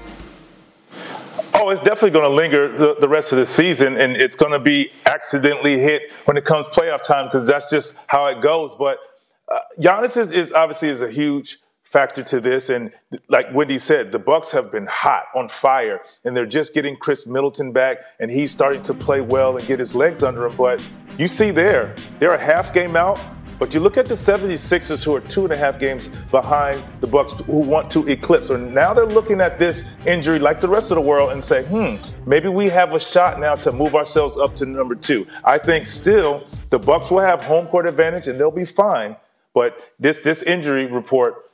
Oh, 1.55 1.69
it's 1.69 1.81
definitely 1.81 2.11
going 2.11 2.29
to 2.29 2.35
linger 2.35 2.67
the, 2.77 2.95
the, 2.99 3.09
rest 3.09 3.31
of 3.31 3.39
the 3.39 3.45
season, 3.45 3.97
and 3.97 4.15
it's 4.15 4.35
going 4.35 4.51
to 4.51 4.59
be 4.59 4.91
accidentally 5.05 5.79
hit 5.79 6.11
when 6.25 6.37
it 6.37 6.45
comes 6.45 6.67
playoff 6.67 7.03
time 7.03 7.25
because 7.25 7.47
that's 7.47 7.69
just 7.69 7.97
how 8.07 8.27
it 8.27 8.41
goes. 8.41 8.75
But 8.75 8.99
uh, 9.47 9.59
Giannis 9.79 10.17
is, 10.17 10.31
is 10.31 10.51
obviously 10.51 10.89
is 10.89 11.01
a 11.01 11.09
huge 11.09 11.59
factor 11.95 12.21
to 12.21 12.41
this, 12.41 12.67
and 12.67 12.91
like 13.29 13.47
Wendy 13.53 13.77
said, 13.77 14.11
the 14.11 14.19
Bucks 14.19 14.51
have 14.51 14.69
been 14.69 14.85
hot 14.85 15.27
on 15.33 15.47
fire, 15.47 16.01
and 16.25 16.35
they're 16.35 16.45
just 16.45 16.73
getting 16.73 16.97
Khris 16.97 17.25
Middleton 17.25 17.71
back, 17.71 17.99
and 18.19 18.29
he's 18.29 18.51
starting 18.51 18.83
to 18.83 18.93
play 18.93 19.21
well 19.21 19.55
and 19.55 19.65
get 19.65 19.79
his 19.79 19.95
legs 19.95 20.21
under 20.21 20.45
him. 20.45 20.51
But 20.57 20.85
you 21.17 21.29
see 21.29 21.51
there, 21.51 21.95
they're 22.19 22.33
a 22.33 22.37
half 22.37 22.73
game 22.73 22.97
out. 22.97 23.17
But 23.57 23.73
you 23.73 23.79
look 23.79 23.95
at 23.95 24.07
the 24.07 24.15
76ers 24.15 25.05
who 25.05 25.15
are 25.15 25.21
two 25.21 25.45
and 25.45 25.53
a 25.53 25.55
half 25.55 25.79
games 25.79 26.09
behind 26.31 26.83
the 26.99 27.07
Bucks 27.07 27.31
who 27.45 27.59
want 27.59 27.89
to 27.91 28.05
eclipse. 28.09 28.49
Or 28.49 28.57
now 28.57 28.93
they're 28.93 29.05
looking 29.05 29.39
at 29.39 29.57
this 29.57 29.85
injury 30.05 30.37
like 30.37 30.59
the 30.59 30.67
rest 30.67 30.91
of 30.91 30.95
the 30.95 31.07
world 31.09 31.31
and 31.31 31.41
say, 31.41 31.63
hmm, 31.63 31.95
maybe 32.29 32.49
we 32.49 32.67
have 32.67 32.93
a 32.93 32.99
shot 32.99 33.39
now 33.39 33.55
to 33.55 33.71
move 33.71 33.95
ourselves 33.95 34.35
up 34.35 34.53
to 34.57 34.65
number 34.65 34.95
two. 34.95 35.25
I 35.45 35.57
think 35.57 35.85
still 35.87 36.45
the 36.69 36.77
Bucks 36.77 37.09
will 37.09 37.21
have 37.21 37.41
home 37.45 37.67
court 37.67 37.87
advantage 37.87 38.27
and 38.27 38.37
they'll 38.37 38.51
be 38.51 38.65
fine. 38.65 39.15
But 39.53 39.93
this 39.97 40.19
this 40.19 40.43
injury 40.43 40.87
report 40.87 41.44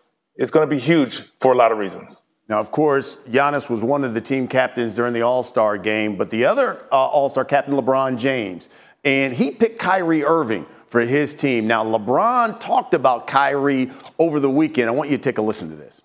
is 0.41 0.49
going 0.49 0.67
to 0.67 0.75
be 0.75 0.79
huge 0.79 1.19
for 1.39 1.53
a 1.53 1.55
lot 1.55 1.71
of 1.71 1.77
reasons. 1.77 2.23
Now, 2.49 2.59
of 2.59 2.71
course, 2.71 3.21
Giannis 3.29 3.69
was 3.69 3.83
one 3.83 4.03
of 4.03 4.15
the 4.15 4.19
team 4.19 4.47
captains 4.47 4.95
during 4.95 5.13
the 5.13 5.21
All 5.21 5.43
Star 5.43 5.77
game, 5.77 6.17
but 6.17 6.31
the 6.31 6.45
other 6.45 6.83
uh, 6.91 6.95
All 6.95 7.29
Star 7.29 7.45
captain, 7.45 7.75
LeBron 7.75 8.17
James, 8.17 8.67
and 9.05 9.33
he 9.33 9.51
picked 9.51 9.77
Kyrie 9.79 10.23
Irving 10.23 10.65
for 10.87 11.01
his 11.01 11.35
team. 11.35 11.67
Now, 11.67 11.85
LeBron 11.85 12.59
talked 12.59 12.95
about 12.95 13.27
Kyrie 13.27 13.91
over 14.17 14.39
the 14.39 14.49
weekend. 14.49 14.89
I 14.89 14.91
want 14.91 15.11
you 15.11 15.17
to 15.17 15.23
take 15.23 15.37
a 15.37 15.43
listen 15.43 15.69
to 15.69 15.75
this. 15.75 16.01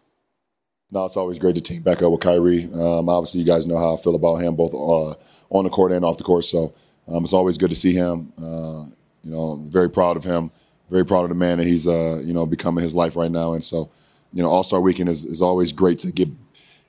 No, 0.90 1.06
it's 1.06 1.16
always 1.16 1.38
great 1.38 1.56
to 1.56 1.62
team 1.62 1.82
back 1.82 2.02
up 2.02 2.12
with 2.12 2.20
Kyrie. 2.20 2.70
Um, 2.74 3.08
obviously, 3.08 3.40
you 3.40 3.46
guys 3.46 3.66
know 3.66 3.78
how 3.78 3.94
I 3.94 3.96
feel 3.96 4.14
about 4.14 4.36
him, 4.36 4.54
both 4.54 4.74
uh, 4.74 5.14
on 5.50 5.64
the 5.64 5.70
court 5.70 5.92
and 5.92 6.04
off 6.04 6.18
the 6.18 6.24
court. 6.24 6.44
So 6.44 6.74
um, 7.08 7.24
it's 7.24 7.32
always 7.32 7.56
good 7.58 7.70
to 7.70 7.76
see 7.76 7.94
him. 7.94 8.32
Uh, 8.38 8.84
you 9.24 9.32
know, 9.32 9.52
I'm 9.52 9.70
very 9.70 9.90
proud 9.90 10.16
of 10.18 10.22
him 10.22 10.52
very 10.90 11.04
proud 11.04 11.22
of 11.22 11.28
the 11.28 11.34
man 11.34 11.58
that 11.58 11.66
he's 11.66 11.86
uh, 11.86 12.20
you 12.24 12.32
know 12.32 12.46
becoming 12.46 12.82
his 12.82 12.94
life 12.94 13.16
right 13.16 13.30
now. 13.30 13.52
And 13.54 13.62
so, 13.62 13.90
you 14.32 14.42
know, 14.42 14.48
All 14.48 14.64
Star 14.64 14.80
Weekend 14.80 15.08
is, 15.08 15.24
is 15.24 15.42
always 15.42 15.72
great 15.72 15.98
to 16.00 16.12
get 16.12 16.28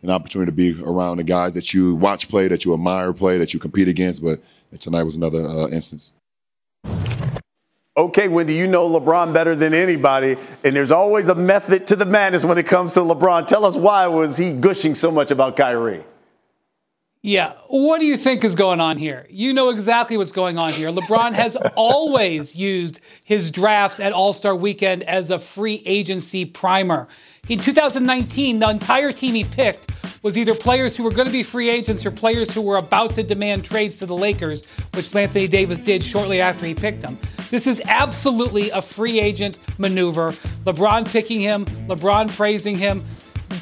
an 0.03 0.09
opportunity 0.09 0.51
to 0.51 0.55
be 0.55 0.81
around 0.83 1.17
the 1.17 1.23
guys 1.23 1.53
that 1.55 1.73
you 1.73 1.95
watch 1.95 2.29
play, 2.29 2.47
that 2.47 2.65
you 2.65 2.73
admire 2.73 3.13
play, 3.13 3.37
that 3.37 3.53
you 3.53 3.59
compete 3.59 3.87
against. 3.87 4.23
But 4.23 4.39
tonight 4.79 5.03
was 5.03 5.15
another 5.15 5.41
uh, 5.41 5.67
instance. 5.69 6.13
Okay, 7.97 8.27
Wendy, 8.27 8.53
you 8.53 8.67
know 8.67 8.87
LeBron 8.87 9.33
better 9.33 9.55
than 9.55 9.73
anybody, 9.73 10.37
and 10.63 10.75
there's 10.75 10.91
always 10.91 11.29
a 11.29 11.35
method 11.35 11.87
to 11.87 11.95
the 11.95 12.05
madness 12.05 12.45
when 12.45 12.59
it 12.59 12.67
comes 12.67 12.93
to 12.93 12.99
LeBron. 12.99 13.47
Tell 13.47 13.65
us 13.65 13.75
why 13.75 14.05
was 14.05 14.37
he 14.37 14.53
gushing 14.53 14.93
so 14.93 15.09
much 15.09 15.31
about 15.31 15.57
Kyrie? 15.57 16.03
Yeah. 17.23 17.53
What 17.67 17.99
do 17.99 18.05
you 18.05 18.15
think 18.15 18.43
is 18.43 18.53
going 18.53 18.79
on 18.79 18.97
here? 18.97 19.25
You 19.29 19.51
know 19.51 19.69
exactly 19.69 20.17
what's 20.17 20.31
going 20.31 20.57
on 20.57 20.71
here. 20.71 20.91
LeBron 20.91 21.33
has 21.33 21.55
always 21.75 22.55
used 22.55 23.01
his 23.23 23.49
drafts 23.49 23.99
at 23.99 24.13
All 24.13 24.33
Star 24.33 24.55
weekend 24.55 25.03
as 25.03 25.31
a 25.31 25.39
free 25.39 25.81
agency 25.85 26.45
primer. 26.45 27.07
In 27.49 27.59
2019, 27.59 28.59
the 28.59 28.69
entire 28.69 29.11
team 29.11 29.33
he 29.33 29.43
picked 29.43 29.91
was 30.21 30.37
either 30.37 30.53
players 30.53 30.95
who 30.95 31.03
were 31.03 31.11
going 31.11 31.25
to 31.25 31.31
be 31.31 31.43
free 31.43 31.69
agents 31.69 32.05
or 32.05 32.11
players 32.11 32.53
who 32.53 32.61
were 32.61 32.77
about 32.77 33.15
to 33.15 33.23
demand 33.23 33.63
trades 33.63 33.97
to 33.97 34.05
the 34.05 34.15
Lakers, 34.15 34.65
which 34.93 35.15
Anthony 35.15 35.47
Davis 35.47 35.79
did 35.79 36.03
shortly 36.03 36.41
after 36.41 36.65
he 36.65 36.75
picked 36.75 37.01
them. 37.01 37.17
This 37.49 37.65
is 37.65 37.81
absolutely 37.85 38.69
a 38.71 38.81
free 38.81 39.19
agent 39.19 39.57
maneuver. 39.77 40.33
LeBron 40.65 41.09
picking 41.09 41.39
him, 41.39 41.65
LeBron 41.87 42.29
praising 42.35 42.77
him. 42.77 43.05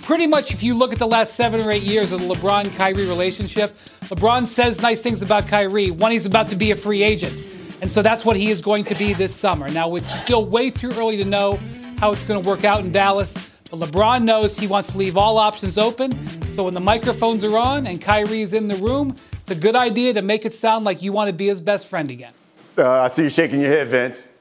Pretty 0.01 0.27
much, 0.27 0.51
if 0.51 0.63
you 0.63 0.73
look 0.73 0.93
at 0.93 0.99
the 0.99 1.07
last 1.07 1.35
seven 1.35 1.61
or 1.61 1.71
eight 1.71 1.83
years 1.83 2.11
of 2.11 2.21
the 2.21 2.27
LeBron 2.27 2.75
Kyrie 2.75 3.07
relationship, 3.07 3.77
LeBron 4.03 4.47
says 4.47 4.81
nice 4.81 5.01
things 5.01 5.21
about 5.21 5.47
Kyrie 5.47 5.91
when 5.91 6.11
he's 6.11 6.25
about 6.25 6.49
to 6.49 6.55
be 6.55 6.71
a 6.71 6.75
free 6.75 7.03
agent. 7.03 7.43
And 7.81 7.91
so 7.91 8.01
that's 8.01 8.23
what 8.23 8.35
he 8.35 8.51
is 8.51 8.61
going 8.61 8.83
to 8.85 8.95
be 8.95 9.13
this 9.13 9.35
summer. 9.35 9.67
Now, 9.67 9.95
it's 9.95 10.11
still 10.21 10.45
way 10.45 10.69
too 10.71 10.91
early 10.91 11.17
to 11.17 11.25
know 11.25 11.59
how 11.97 12.11
it's 12.11 12.23
going 12.23 12.41
to 12.41 12.49
work 12.49 12.63
out 12.63 12.81
in 12.81 12.91
Dallas. 12.91 13.33
But 13.69 13.79
LeBron 13.79 14.23
knows 14.23 14.57
he 14.57 14.67
wants 14.67 14.91
to 14.91 14.97
leave 14.97 15.17
all 15.17 15.37
options 15.37 15.77
open. 15.77 16.11
So 16.55 16.63
when 16.63 16.73
the 16.73 16.79
microphones 16.79 17.43
are 17.43 17.57
on 17.57 17.87
and 17.87 18.01
Kyrie 18.01 18.41
is 18.41 18.53
in 18.53 18.67
the 18.67 18.75
room, 18.75 19.15
it's 19.41 19.51
a 19.51 19.55
good 19.55 19.75
idea 19.75 20.13
to 20.13 20.21
make 20.21 20.45
it 20.45 20.53
sound 20.53 20.85
like 20.85 21.01
you 21.01 21.11
want 21.11 21.27
to 21.27 21.33
be 21.33 21.47
his 21.47 21.61
best 21.61 21.87
friend 21.87 22.09
again. 22.09 22.31
Uh, 22.77 23.01
I 23.01 23.07
see 23.09 23.23
you 23.23 23.29
shaking 23.29 23.59
your 23.59 23.71
head, 23.71 23.87
Vince. 23.87 24.31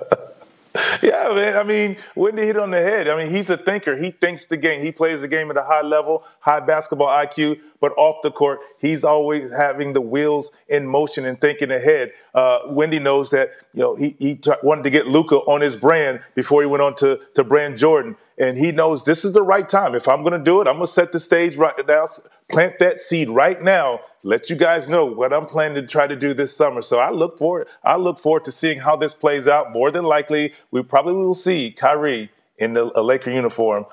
Yeah, 1.04 1.34
man. 1.34 1.58
I 1.58 1.64
mean, 1.64 1.98
Windy 2.16 2.46
hit 2.46 2.58
on 2.58 2.72
the 2.72 2.82
head. 2.82 3.08
I 3.08 3.18
mean, 3.18 3.34
he's 3.34 3.50
a 3.50 3.58
thinker. 3.58 3.96
He 3.96 4.12
thinks 4.12 4.46
the 4.46 4.58
game. 4.58 4.82
He 4.82 4.92
plays 4.92 5.22
the 5.22 5.28
game 5.28 5.50
at 5.52 5.58
a 5.58 5.64
high 5.64 5.82
level, 5.82 6.24
high 6.40 6.60
basketball 6.60 7.08
IQ. 7.08 7.60
But 7.80 7.94
off 7.98 8.22
the 8.24 8.32
court, 8.32 8.60
he's 8.80 9.04
always 9.04 9.52
having 9.52 9.94
the 9.94 10.02
wheels 10.02 10.52
in 10.68 10.88
motion 10.88 11.26
and 11.26 11.40
thinking 11.40 11.72
ahead. 11.72 12.12
Uh, 12.34 12.60
Windy 12.68 13.00
knows 13.00 13.30
that 13.32 13.52
you 13.74 13.82
know 13.82 13.96
he, 13.96 14.16
he 14.20 14.36
t- 14.36 14.52
wanted 14.64 14.84
to 14.84 14.90
get 14.90 15.08
Luka 15.08 15.38
on 15.38 15.62
his 15.62 15.76
brand 15.76 16.22
before 16.36 16.62
he 16.62 16.68
went 16.68 16.82
on 16.82 16.96
to 16.96 17.20
to 17.36 17.44
brand 17.44 17.78
Jordan, 17.78 18.16
and 18.38 18.58
he 18.58 18.72
knows 18.72 19.04
this 19.04 19.24
is 19.24 19.34
the 19.34 19.44
right 19.44 19.68
time. 19.68 19.96
If 19.96 20.08
I'm 20.08 20.22
going 20.24 20.38
to 20.38 20.44
do 20.44 20.62
it, 20.62 20.68
I'm 20.68 20.76
going 20.76 20.88
to 20.88 20.92
set 20.94 21.12
the 21.12 21.20
stage 21.20 21.56
right 21.56 21.76
now, 21.88 22.06
plant 22.50 22.80
that 22.80 23.00
seed 23.00 23.30
right 23.30 23.62
now. 23.62 24.02
Let 24.24 24.50
you 24.50 24.56
guys 24.56 24.88
know 24.88 25.06
what 25.06 25.34
I'm 25.34 25.46
planning 25.46 25.82
to 25.82 25.88
try 25.88 26.08
to 26.08 26.16
do 26.16 26.34
this 26.34 26.56
summer. 26.56 26.82
So 26.82 27.00
I 27.00 27.12
look 27.12 27.38
forward. 27.38 27.68
I 27.84 27.96
look 27.98 28.20
forward 28.20 28.46
to 28.46 28.52
seeing 28.52 28.80
how 28.80 28.96
this 28.96 29.14
plays 29.14 29.48
out. 29.48 29.72
More 29.72 29.92
than 29.92 30.06
likely, 30.06 30.54
we 30.72 30.84
probably 30.84 31.14
will 31.14 31.36
see 31.36 31.72
Kyrie 31.72 32.32
in 32.58 32.74
the, 32.74 32.92
a 33.00 33.02
Laker 33.02 33.32
uniform 33.32 33.86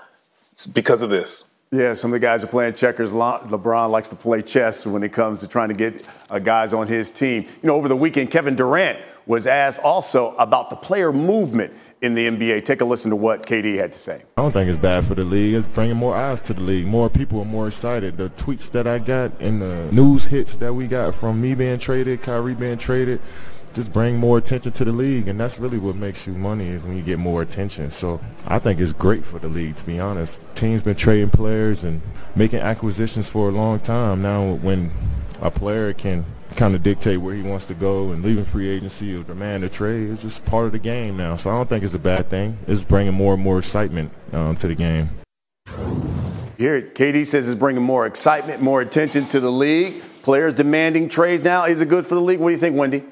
because 0.72 1.02
of 1.02 1.10
this. 1.10 1.48
Yeah, 1.70 1.92
some 1.92 2.12
of 2.12 2.20
the 2.20 2.24
guys 2.24 2.44
are 2.44 2.48
playing 2.48 2.74
checkers. 2.74 3.12
LeBron 3.12 3.90
likes 3.90 4.08
to 4.10 4.16
play 4.16 4.42
chess 4.42 4.86
when 4.86 5.02
it 5.02 5.12
comes 5.12 5.40
to 5.40 5.48
trying 5.48 5.68
to 5.68 5.74
get 5.74 6.04
uh, 6.30 6.38
guys 6.38 6.72
on 6.72 6.86
his 6.86 7.10
team. 7.10 7.46
You 7.62 7.68
know, 7.68 7.74
over 7.74 7.88
the 7.88 7.96
weekend, 7.96 8.30
Kevin 8.30 8.54
Durant 8.54 9.00
was 9.26 9.46
asked 9.46 9.80
also 9.80 10.34
about 10.36 10.70
the 10.70 10.76
player 10.76 11.12
movement 11.12 11.72
in 12.02 12.14
the 12.14 12.26
NBA. 12.28 12.64
Take 12.64 12.80
a 12.80 12.84
listen 12.84 13.10
to 13.10 13.16
what 13.16 13.46
KD 13.46 13.76
had 13.76 13.92
to 13.92 13.98
say. 13.98 14.22
I 14.36 14.42
don't 14.42 14.52
think 14.52 14.68
it's 14.68 14.78
bad 14.78 15.04
for 15.04 15.14
the 15.14 15.24
league. 15.24 15.54
It's 15.54 15.68
bringing 15.68 15.96
more 15.96 16.14
eyes 16.14 16.42
to 16.42 16.54
the 16.54 16.60
league. 16.60 16.86
More 16.86 17.08
people 17.08 17.40
are 17.40 17.46
more 17.46 17.68
excited. 17.68 18.18
The 18.18 18.30
tweets 18.30 18.70
that 18.72 18.86
I 18.86 18.98
got 18.98 19.40
and 19.40 19.62
the 19.62 19.90
news 19.92 20.26
hits 20.26 20.56
that 20.56 20.74
we 20.74 20.86
got 20.86 21.14
from 21.14 21.40
me 21.40 21.54
being 21.54 21.78
traded, 21.78 22.22
Kyrie 22.22 22.54
being 22.54 22.78
traded, 22.78 23.20
just 23.74 23.92
bring 23.92 24.16
more 24.16 24.38
attention 24.38 24.70
to 24.70 24.84
the 24.84 24.92
league, 24.92 25.26
and 25.26 25.38
that's 25.38 25.58
really 25.58 25.78
what 25.78 25.96
makes 25.96 26.28
you 26.28 26.32
money 26.32 26.68
is 26.68 26.84
when 26.84 26.96
you 26.96 27.02
get 27.02 27.18
more 27.18 27.42
attention. 27.42 27.90
So 27.90 28.20
I 28.46 28.60
think 28.60 28.80
it's 28.80 28.92
great 28.92 29.24
for 29.24 29.40
the 29.40 29.48
league, 29.48 29.76
to 29.76 29.84
be 29.84 29.98
honest. 29.98 30.38
Teams 30.54 30.82
been 30.82 30.94
trading 30.94 31.30
players 31.30 31.82
and 31.82 32.00
making 32.36 32.60
acquisitions 32.60 33.28
for 33.28 33.48
a 33.48 33.52
long 33.52 33.80
time. 33.80 34.22
Now, 34.22 34.52
when 34.54 34.92
a 35.40 35.50
player 35.50 35.92
can 35.92 36.24
kind 36.56 36.74
of 36.74 36.82
dictate 36.82 37.20
where 37.20 37.34
he 37.34 37.42
wants 37.42 37.64
to 37.66 37.74
go 37.74 38.12
and 38.12 38.22
leaving 38.22 38.44
free 38.44 38.68
agency 38.68 39.14
or 39.14 39.22
demand 39.22 39.64
a 39.64 39.68
trade, 39.68 40.10
is 40.10 40.22
just 40.22 40.44
part 40.44 40.66
of 40.66 40.72
the 40.72 40.78
game 40.78 41.16
now. 41.16 41.36
So 41.36 41.50
I 41.50 41.54
don't 41.54 41.68
think 41.68 41.84
it's 41.84 41.94
a 41.94 41.98
bad 41.98 42.30
thing. 42.30 42.58
It's 42.66 42.84
bringing 42.84 43.14
more 43.14 43.34
and 43.34 43.42
more 43.42 43.58
excitement 43.58 44.12
um, 44.32 44.56
to 44.56 44.68
the 44.68 44.74
game. 44.74 45.10
Here, 46.56 46.80
KD 46.82 47.26
says 47.26 47.48
it's 47.48 47.58
bringing 47.58 47.82
more 47.82 48.06
excitement, 48.06 48.62
more 48.62 48.80
attention 48.80 49.26
to 49.28 49.40
the 49.40 49.50
league. 49.50 50.02
Players 50.22 50.54
demanding 50.54 51.08
trades 51.08 51.42
now. 51.42 51.64
Is 51.64 51.80
it 51.80 51.88
good 51.88 52.06
for 52.06 52.14
the 52.14 52.20
league? 52.20 52.38
What 52.38 52.48
do 52.48 52.54
you 52.54 52.60
think, 52.60 52.76
Windy? 52.76 53.04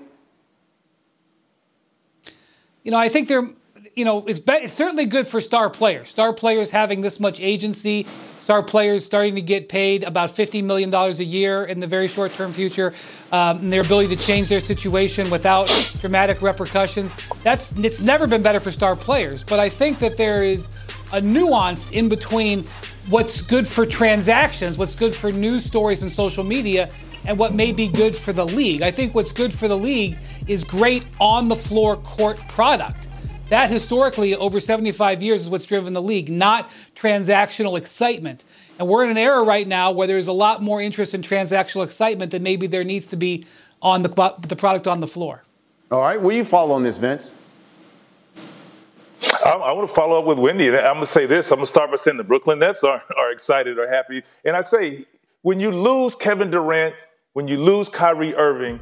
You 2.85 2.91
know, 2.91 2.99
I 2.99 3.09
think 3.09 3.29
they're, 3.29 3.49
you 3.95 4.05
know, 4.05 4.25
it's, 4.27 4.39
be- 4.39 4.53
it's 4.55 4.73
certainly 4.73 5.07
good 5.07 5.27
for 5.27 5.41
star 5.41 5.69
players. 5.69 6.09
Star 6.09 6.33
players 6.33 6.71
having 6.71 7.01
this 7.01 7.21
much 7.21 7.41
agency, 7.41 8.07
star 8.43 8.63
players 8.63 9.05
starting 9.05 9.37
to 9.37 9.41
get 9.41 9.69
paid 9.69 10.03
about 10.03 10.31
$50 10.31 10.65
million 10.65 10.93
a 10.93 11.11
year 11.23 11.65
in 11.65 11.79
the 11.79 11.87
very 11.87 12.09
short 12.09 12.33
term 12.33 12.53
future, 12.53 12.93
um, 13.31 13.59
and 13.59 13.73
their 13.73 13.83
ability 13.83 14.15
to 14.15 14.23
change 14.23 14.49
their 14.49 14.61
situation 14.61 15.31
without 15.31 15.69
dramatic 16.01 16.43
repercussions. 16.43 17.15
That's 17.45 17.73
It's 17.79 18.01
never 18.01 18.27
been 18.27 18.43
better 18.43 18.61
for 18.61 18.73
star 18.73 18.97
players. 18.97 19.45
But 19.45 19.61
I 19.61 19.69
think 19.69 20.01
that 20.01 20.17
there 20.17 20.43
is 20.43 20.69
a 21.13 21.21
nuance 21.21 21.93
in 21.93 22.09
between 22.09 22.65
what's 23.09 23.41
good 23.41 23.67
for 23.67 23.87
transactions, 23.87 24.77
what's 24.77 24.97
good 24.97 25.15
for 25.15 25.31
news 25.31 25.65
stories 25.65 26.03
and 26.03 26.11
social 26.11 26.43
media, 26.43 26.91
and 27.25 27.39
what 27.39 27.55
may 27.55 27.71
be 27.71 27.87
good 27.87 28.17
for 28.17 28.33
the 28.33 28.45
league. 28.45 28.83
I 28.83 28.91
think 28.91 29.15
what's 29.15 29.33
good 29.33 29.53
for 29.53 29.69
the 29.69 29.77
league 29.77 30.17
is 30.49 30.65
great 30.65 31.07
on 31.21 31.47
the 31.47 31.57
floor 31.57 31.97
court 31.99 32.39
product. 32.49 33.09
That 33.53 33.71
historically, 33.71 34.35
over 34.35 34.61
75 34.61 35.23
years, 35.23 35.43
is 35.43 35.51
what's 35.51 35.67
driven 35.67 35.93
the 35.93 36.01
league, 36.01 36.31
not 36.31 36.71
transactional 36.95 37.77
excitement. 37.77 38.47
And 38.79 38.89
we're 38.89 39.05
in 39.05 39.11
an 39.11 39.19
era 39.19 39.45
right 39.45 39.69
now 39.69 39.91
where 39.91 40.07
there's 40.07 40.27
a 40.27 40.33
lot 40.33 40.63
more 40.63 40.81
interest 40.81 41.13
in 41.13 41.21
transactional 41.21 41.85
excitement 41.85 42.33
than 42.33 42.43
maybe 42.43 42.67
there 42.67 42.83
needs 42.83 43.05
to 43.09 43.17
be 43.17 43.45
on 43.83 44.01
the, 44.01 44.09
the 44.49 44.57
product 44.57 44.87
on 44.87 45.01
the 45.01 45.07
floor. 45.07 45.43
All 45.91 46.01
right, 46.01 46.19
will 46.19 46.33
you 46.33 46.47
follow 46.47 46.75
on 46.75 46.83
this, 46.83 46.97
Vince? 46.97 47.33
I, 49.45 49.51
I 49.51 49.73
want 49.73 49.87
to 49.87 49.95
follow 49.95 50.19
up 50.19 50.25
with 50.25 50.39
Windy. 50.39 50.71
I'm 50.71 50.95
going 50.95 51.01
to 51.01 51.13
say 51.13 51.27
this. 51.27 51.51
I'm 51.51 51.57
going 51.57 51.67
to 51.67 51.71
start 51.71 51.91
by 51.91 51.97
saying 51.97 52.17
the 52.17 52.25
Brooklyn 52.25 52.59
Nets 52.59 52.83
are, 52.83 53.05
are 53.19 53.33
excited 53.33 53.79
or 53.79 53.87
happy. 53.87 54.23
And 54.47 54.57
I 54.57 54.63
say, 54.63 55.05
when 55.43 55.61
you 55.61 55.73
lose 55.73 56.15
Kevin 56.15 56.51
Durant, 56.51 56.95
when 57.35 57.49
you 57.49 57.59
lose 57.59 57.91
Kyrie 57.91 58.35
Irving, 58.35 58.81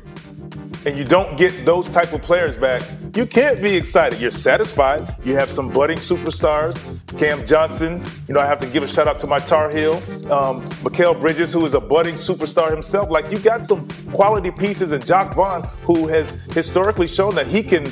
and 0.86 0.96
you 0.96 1.04
don't 1.04 1.36
get 1.36 1.64
those 1.64 1.88
type 1.88 2.12
of 2.12 2.22
players 2.22 2.56
back, 2.56 2.82
you 3.14 3.26
can't 3.26 3.60
be 3.60 3.76
excited. 3.76 4.20
You're 4.20 4.30
satisfied. 4.30 5.14
You 5.24 5.34
have 5.36 5.50
some 5.50 5.70
budding 5.70 5.98
superstars. 5.98 6.76
Cam 7.18 7.46
Johnson, 7.46 8.04
you 8.28 8.34
know, 8.34 8.40
I 8.40 8.46
have 8.46 8.58
to 8.60 8.66
give 8.66 8.82
a 8.82 8.88
shout 8.88 9.06
out 9.06 9.18
to 9.20 9.26
my 9.26 9.38
Tar 9.38 9.70
Heel. 9.70 9.94
Um, 10.32 10.68
Mikal 10.82 11.20
Bridges, 11.20 11.52
who 11.52 11.66
is 11.66 11.74
a 11.74 11.80
budding 11.80 12.14
superstar 12.14 12.70
himself. 12.70 13.10
Like, 13.10 13.30
you 13.30 13.38
got 13.38 13.68
some 13.68 13.86
quality 14.12 14.50
pieces, 14.50 14.92
and 14.92 15.04
Jacque 15.04 15.34
Vaughn, 15.34 15.62
who 15.82 16.06
has 16.08 16.30
historically 16.52 17.06
shown 17.06 17.34
that 17.34 17.46
he 17.46 17.62
can 17.62 17.86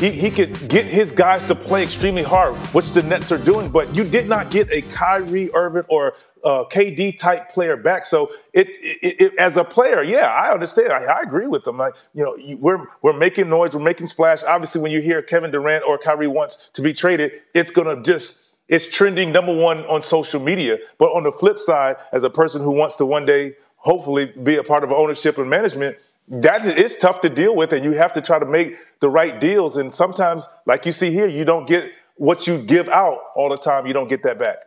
he, 0.00 0.10
he 0.10 0.30
could 0.30 0.68
get 0.68 0.86
his 0.86 1.10
guys 1.10 1.44
to 1.48 1.54
play 1.54 1.82
extremely 1.82 2.22
hard, 2.22 2.54
which 2.72 2.90
the 2.92 3.02
Nets 3.02 3.32
are 3.32 3.38
doing, 3.38 3.68
but 3.68 3.92
you 3.94 4.04
did 4.04 4.28
not 4.28 4.50
get 4.50 4.70
a 4.70 4.82
Kyrie 4.82 5.52
Irving 5.54 5.84
or 5.88 6.14
uh, 6.44 6.64
KD 6.70 7.18
type 7.18 7.50
player 7.50 7.76
back. 7.76 8.06
So 8.06 8.30
it, 8.52 8.68
it, 8.68 9.20
it, 9.20 9.38
as 9.38 9.56
a 9.56 9.64
player, 9.64 10.02
yeah, 10.02 10.26
I 10.26 10.52
understand. 10.52 10.92
I, 10.92 11.04
I 11.04 11.20
agree 11.22 11.46
with 11.46 11.64
them. 11.64 11.78
Like 11.78 11.94
you 12.14 12.24
know, 12.24 12.36
you, 12.36 12.56
we're 12.56 12.84
we're 13.02 13.16
making 13.16 13.48
noise, 13.48 13.72
we're 13.72 13.82
making 13.82 14.06
splash. 14.06 14.42
Obviously, 14.44 14.80
when 14.80 14.92
you 14.92 15.00
hear 15.00 15.22
Kevin 15.22 15.50
Durant 15.50 15.84
or 15.84 15.98
Kyrie 15.98 16.26
wants 16.26 16.70
to 16.74 16.82
be 16.82 16.92
traded, 16.92 17.32
it's 17.54 17.70
gonna 17.70 18.02
just 18.02 18.50
it's 18.68 18.90
trending 18.94 19.32
number 19.32 19.54
one 19.54 19.84
on 19.86 20.02
social 20.02 20.40
media. 20.40 20.78
But 20.98 21.06
on 21.06 21.22
the 21.22 21.32
flip 21.32 21.58
side, 21.58 21.96
as 22.12 22.24
a 22.24 22.30
person 22.30 22.62
who 22.62 22.72
wants 22.72 22.96
to 22.96 23.06
one 23.06 23.26
day 23.26 23.56
hopefully 23.76 24.26
be 24.26 24.56
a 24.56 24.62
part 24.64 24.84
of 24.84 24.92
ownership 24.92 25.38
and 25.38 25.48
management, 25.48 25.96
that 26.28 26.66
is 26.66 26.96
tough 26.96 27.20
to 27.22 27.28
deal 27.30 27.56
with, 27.56 27.72
and 27.72 27.84
you 27.84 27.92
have 27.92 28.12
to 28.12 28.20
try 28.20 28.38
to 28.38 28.46
make 28.46 28.76
the 29.00 29.08
right 29.08 29.40
deals. 29.40 29.78
And 29.78 29.92
sometimes, 29.92 30.46
like 30.66 30.84
you 30.84 30.92
see 30.92 31.10
here, 31.10 31.26
you 31.26 31.44
don't 31.44 31.66
get 31.66 31.90
what 32.16 32.46
you 32.46 32.58
give 32.58 32.88
out 32.88 33.18
all 33.34 33.48
the 33.48 33.56
time. 33.56 33.86
You 33.86 33.94
don't 33.94 34.08
get 34.08 34.22
that 34.24 34.38
back. 34.38 34.58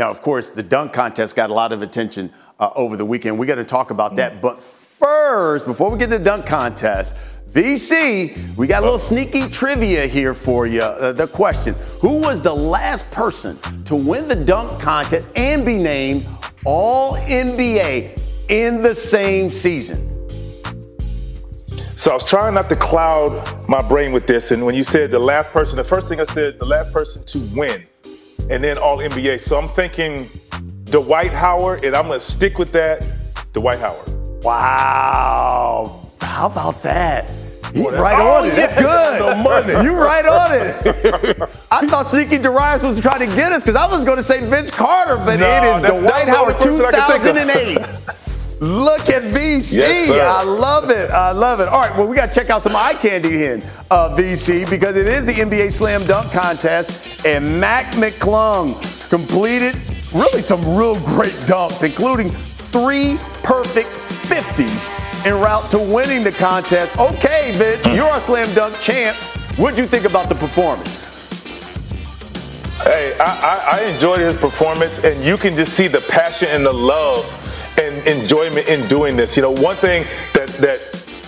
Now, 0.00 0.08
of 0.08 0.22
course, 0.22 0.48
the 0.48 0.62
dunk 0.62 0.94
contest 0.94 1.36
got 1.36 1.50
a 1.50 1.52
lot 1.52 1.72
of 1.72 1.82
attention 1.82 2.32
uh, 2.58 2.70
over 2.74 2.96
the 2.96 3.04
weekend. 3.04 3.38
We 3.38 3.46
got 3.46 3.56
to 3.56 3.64
talk 3.64 3.90
about 3.90 4.16
that. 4.16 4.40
But 4.40 4.58
first, 4.58 5.66
before 5.66 5.90
we 5.90 5.98
get 5.98 6.08
to 6.08 6.16
the 6.16 6.24
dunk 6.24 6.46
contest, 6.46 7.14
VC, 7.50 8.56
we 8.56 8.66
got 8.66 8.80
a 8.80 8.86
little 8.86 8.98
sneaky 8.98 9.46
trivia 9.50 10.06
here 10.06 10.32
for 10.32 10.66
you. 10.66 10.80
Uh, 10.80 11.12
the 11.12 11.26
question 11.26 11.74
Who 12.00 12.18
was 12.18 12.40
the 12.40 12.54
last 12.54 13.10
person 13.10 13.58
to 13.84 13.94
win 13.94 14.26
the 14.26 14.36
dunk 14.36 14.80
contest 14.80 15.28
and 15.36 15.66
be 15.66 15.76
named 15.76 16.26
All 16.64 17.16
NBA 17.16 18.18
in 18.48 18.80
the 18.80 18.94
same 18.94 19.50
season? 19.50 20.06
So 21.98 22.12
I 22.12 22.14
was 22.14 22.24
trying 22.24 22.54
not 22.54 22.70
to 22.70 22.76
cloud 22.76 23.68
my 23.68 23.86
brain 23.86 24.12
with 24.12 24.26
this. 24.26 24.50
And 24.50 24.64
when 24.64 24.74
you 24.74 24.82
said 24.82 25.10
the 25.10 25.18
last 25.18 25.50
person, 25.50 25.76
the 25.76 25.84
first 25.84 26.08
thing 26.08 26.22
I 26.22 26.24
said, 26.24 26.58
the 26.58 26.64
last 26.64 26.90
person 26.90 27.22
to 27.24 27.38
win, 27.54 27.84
and 28.50 28.62
then 28.62 28.76
all 28.78 28.98
NBA. 28.98 29.40
So 29.40 29.58
I'm 29.58 29.68
thinking 29.68 30.28
Dwight 30.84 31.32
Howard, 31.32 31.84
and 31.84 31.94
I'm 31.96 32.06
going 32.08 32.20
to 32.20 32.24
stick 32.26 32.58
with 32.58 32.72
that 32.72 33.04
Dwight 33.52 33.78
Howard. 33.78 34.08
Wow. 34.44 36.06
How 36.20 36.46
about 36.46 36.82
that? 36.82 37.28
He's 37.72 37.84
right 37.84 38.18
on 38.20 38.46
it. 38.46 38.56
That's 38.56 38.74
good. 39.74 39.84
You 39.84 39.96
right 39.96 40.26
on 40.26 40.52
it. 40.52 40.76
I 41.70 41.86
thought 41.86 42.06
Siki 42.06 42.42
Darius 42.42 42.82
was 42.82 43.00
trying 43.00 43.20
to 43.20 43.34
get 43.36 43.52
us 43.52 43.62
because 43.62 43.76
I 43.76 43.86
was 43.86 44.04
going 44.04 44.16
to 44.16 44.22
say 44.24 44.44
Vince 44.44 44.70
Carter, 44.72 45.16
but 45.18 45.36
No, 45.38 45.46
it 45.46 45.76
is 45.76 45.82
that's- 45.82 46.00
Dwight 46.00 46.26
that's 46.26 46.30
the 46.30 46.36
only 46.36 46.52
Howard 46.54 46.56
person 46.56 46.84
I 46.86 47.18
can 47.18 47.34
think 47.34 47.80
of. 47.80 47.86
2008. 47.86 48.16
Look 48.60 49.08
at 49.08 49.22
VC. 49.22 49.78
Yes. 49.78 50.10
I 50.10 50.42
love 50.42 50.90
it. 50.90 51.10
I 51.10 51.32
love 51.32 51.60
it. 51.60 51.68
All 51.68 51.80
right, 51.80 51.96
well, 51.96 52.06
we 52.06 52.14
got 52.14 52.26
to 52.26 52.34
check 52.34 52.50
out 52.50 52.62
some 52.62 52.76
eye 52.76 52.92
candy 52.92 53.30
here, 53.30 53.62
uh, 53.90 54.14
VC, 54.14 54.68
because 54.68 54.96
it 54.96 55.06
is 55.06 55.24
the 55.24 55.32
NBA 55.32 55.72
Slam 55.72 56.06
Dunk 56.06 56.30
Contest, 56.30 57.24
and 57.24 57.58
Mac 57.58 57.86
McClung 57.94 58.78
completed 59.08 59.74
really 60.12 60.42
some 60.42 60.60
real 60.76 60.94
great 61.00 61.32
dunks, 61.48 61.82
including 61.82 62.30
three 62.30 63.16
perfect 63.42 63.88
50s 64.28 65.24
en 65.24 65.40
route 65.40 65.70
to 65.70 65.78
winning 65.78 66.22
the 66.22 66.32
contest. 66.32 66.98
Okay, 66.98 67.52
Vince, 67.56 67.86
you're 67.86 68.14
a 68.14 68.20
slam 68.20 68.52
dunk 68.54 68.78
champ. 68.78 69.16
What'd 69.56 69.78
you 69.78 69.86
think 69.86 70.04
about 70.04 70.28
the 70.28 70.34
performance? 70.34 71.06
Hey, 72.82 73.16
I, 73.18 73.24
I, 73.24 73.78
I 73.78 73.84
enjoyed 73.92 74.20
his 74.20 74.36
performance, 74.36 75.02
and 75.02 75.24
you 75.24 75.38
can 75.38 75.56
just 75.56 75.72
see 75.72 75.88
the 75.88 76.00
passion 76.02 76.48
and 76.48 76.64
the 76.64 76.72
love 76.72 77.24
and 77.78 78.06
enjoyment 78.06 78.68
in 78.68 78.86
doing 78.88 79.16
this. 79.16 79.36
You 79.36 79.42
know, 79.42 79.50
one 79.50 79.76
thing 79.76 80.06
that 80.34 80.48
that 80.58 80.80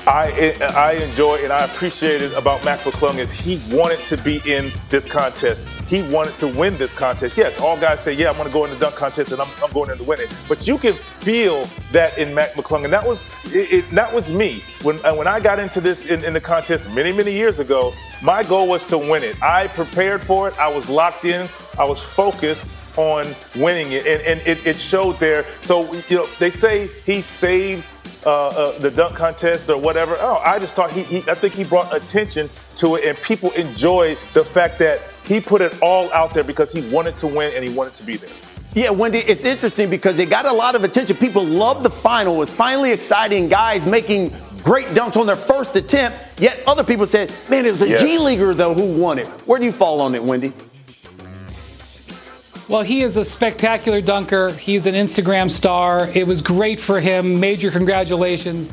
I 0.07 0.57
I 0.75 0.93
enjoy 0.95 1.37
and 1.45 1.53
I 1.53 1.65
appreciated 1.65 2.33
about 2.33 2.65
Mac 2.65 2.81
McClung 2.81 3.19
is 3.19 3.31
he 3.31 3.61
wanted 3.75 3.99
to 4.01 4.17
be 4.17 4.41
in 4.47 4.71
this 4.89 5.05
contest. 5.09 5.65
He 5.89 6.03
wanted 6.11 6.37
to 6.39 6.49
win 6.49 6.77
this 6.77 6.93
contest. 6.93 7.37
Yes, 7.37 7.61
all 7.61 7.79
guys 7.79 8.01
say, 8.01 8.13
"Yeah, 8.13 8.31
I'm 8.31 8.37
going 8.37 8.49
to 8.49 8.53
go 8.53 8.65
in 8.65 8.71
the 8.73 8.79
dunk 8.79 8.97
contest 8.97 9.31
and 9.31 9.41
I'm, 9.41 9.49
I'm 9.63 9.71
going 9.73 9.91
in 9.91 9.99
to 9.99 10.05
win 10.05 10.21
it." 10.21 10.35
But 10.49 10.67
you 10.67 10.77
can 10.77 10.95
feel 10.95 11.67
that 11.93 12.19
in 12.19 12.35
Mac 12.35 12.53
McClung, 12.55 12.83
and 12.85 12.93
that 12.93 13.07
was 13.07 13.23
it, 13.55 13.73
it, 13.73 13.91
that 13.91 14.13
was 14.13 14.29
me 14.29 14.61
when 14.83 15.05
uh, 15.05 15.15
when 15.15 15.29
I 15.29 15.39
got 15.39 15.61
into 15.61 15.81
this 15.81 16.07
in, 16.07 16.25
in 16.25 16.33
the 16.33 16.41
contest 16.41 16.93
many 16.95 17.13
many 17.13 17.33
years 17.33 17.61
ago. 17.61 17.95
My 18.23 18.43
goal 18.43 18.69
was 18.69 18.87
to 18.89 18.99
win 18.99 19.23
it. 19.23 19.41
I 19.43 19.69
prepared 19.69 20.21
for 20.21 20.49
it. 20.49 20.59
I 20.59 20.69
was 20.69 20.89
locked 20.89 21.25
in. 21.25 21.49
I 21.79 21.85
was 21.85 22.01
focused 22.01 22.82
on 22.97 23.27
winning 23.57 23.93
it, 23.93 24.07
and, 24.07 24.23
and 24.23 24.41
it, 24.47 24.67
it 24.67 24.79
showed 24.79 25.19
there. 25.19 25.45
So 25.63 25.93
you 26.09 26.17
know, 26.17 26.27
they 26.39 26.51
say 26.51 26.89
he 27.05 27.23
saved 27.23 27.85
uh, 28.25 28.49
uh, 28.49 28.79
the 28.79 28.91
dunk 28.91 29.17
contest 29.17 29.69
or 29.69 29.79
whatever. 29.79 30.17
Oh, 30.21 30.41
I 30.45 30.59
just 30.59 30.75
thought 30.75 30.93
he, 30.93 31.03
he, 31.03 31.19
I 31.31 31.35
think 31.35 31.55
he 31.55 31.65
brought 31.65 31.95
attention 31.95 32.49
to 32.77 32.97
it, 32.97 33.05
and 33.05 33.19
people 33.19 33.51
enjoyed 33.53 34.19
the 34.35 34.45
fact 34.45 34.79
that 34.79 35.01
he 35.25 35.41
put 35.41 35.61
it 35.61 35.75
all 35.83 36.13
out 36.13 36.35
there 36.35 36.45
because 36.45 36.73
he 36.73 36.89
wanted 36.91 37.17
to 37.19 37.27
win 37.27 37.55
and 37.55 37.67
he 37.67 37.75
wanted 37.75 37.95
to 37.95 38.03
be 38.03 38.17
there. 38.17 38.31
Yeah, 38.75 38.91
Windy, 38.91 39.19
it's 39.19 39.45
interesting 39.45 39.91
because 39.91 40.19
it 40.19 40.31
got 40.31 40.47
a 40.47 40.53
lot 40.53 40.75
of 40.75 40.83
attention. 40.83 41.17
People 41.17 41.45
loved 41.45 41.83
the 41.83 41.91
final. 41.91 42.37
It 42.37 42.39
was 42.39 42.51
finally 42.51 42.91
exciting. 42.91 43.49
Guys 43.49 43.85
making 43.85 44.33
great 44.63 44.87
dunks 44.89 45.17
on 45.19 45.27
their 45.27 45.37
first 45.37 45.77
attempt. 45.77 46.17
Yet 46.41 46.63
other 46.67 46.83
people 46.83 47.05
said, 47.05 47.31
man, 47.51 47.67
it 47.67 47.73
was 47.73 47.83
a 47.83 47.89
Yeah. 47.89 47.97
G 47.99 48.19
leaguer 48.19 48.55
though 48.55 48.73
who 48.73 48.99
won 48.99 49.19
it. 49.19 49.27
Where 49.47 49.59
do 49.59 49.67
you 49.67 49.73
fall 49.73 50.01
on 50.01 50.15
it, 50.15 50.25
Wendy? 50.25 50.55
Well, 52.73 52.81
he 52.81 53.03
is 53.03 53.19
a 53.19 53.25
spectacular 53.27 54.01
dunker. 54.01 54.51
He's 54.53 54.87
an 54.87 54.95
Instagram 54.95 55.51
star. 55.51 56.09
It 56.15 56.27
was 56.27 56.41
great 56.41 56.81
for 56.81 57.01
him. 57.01 57.39
Major 57.39 57.71
congratulations. 57.71 58.73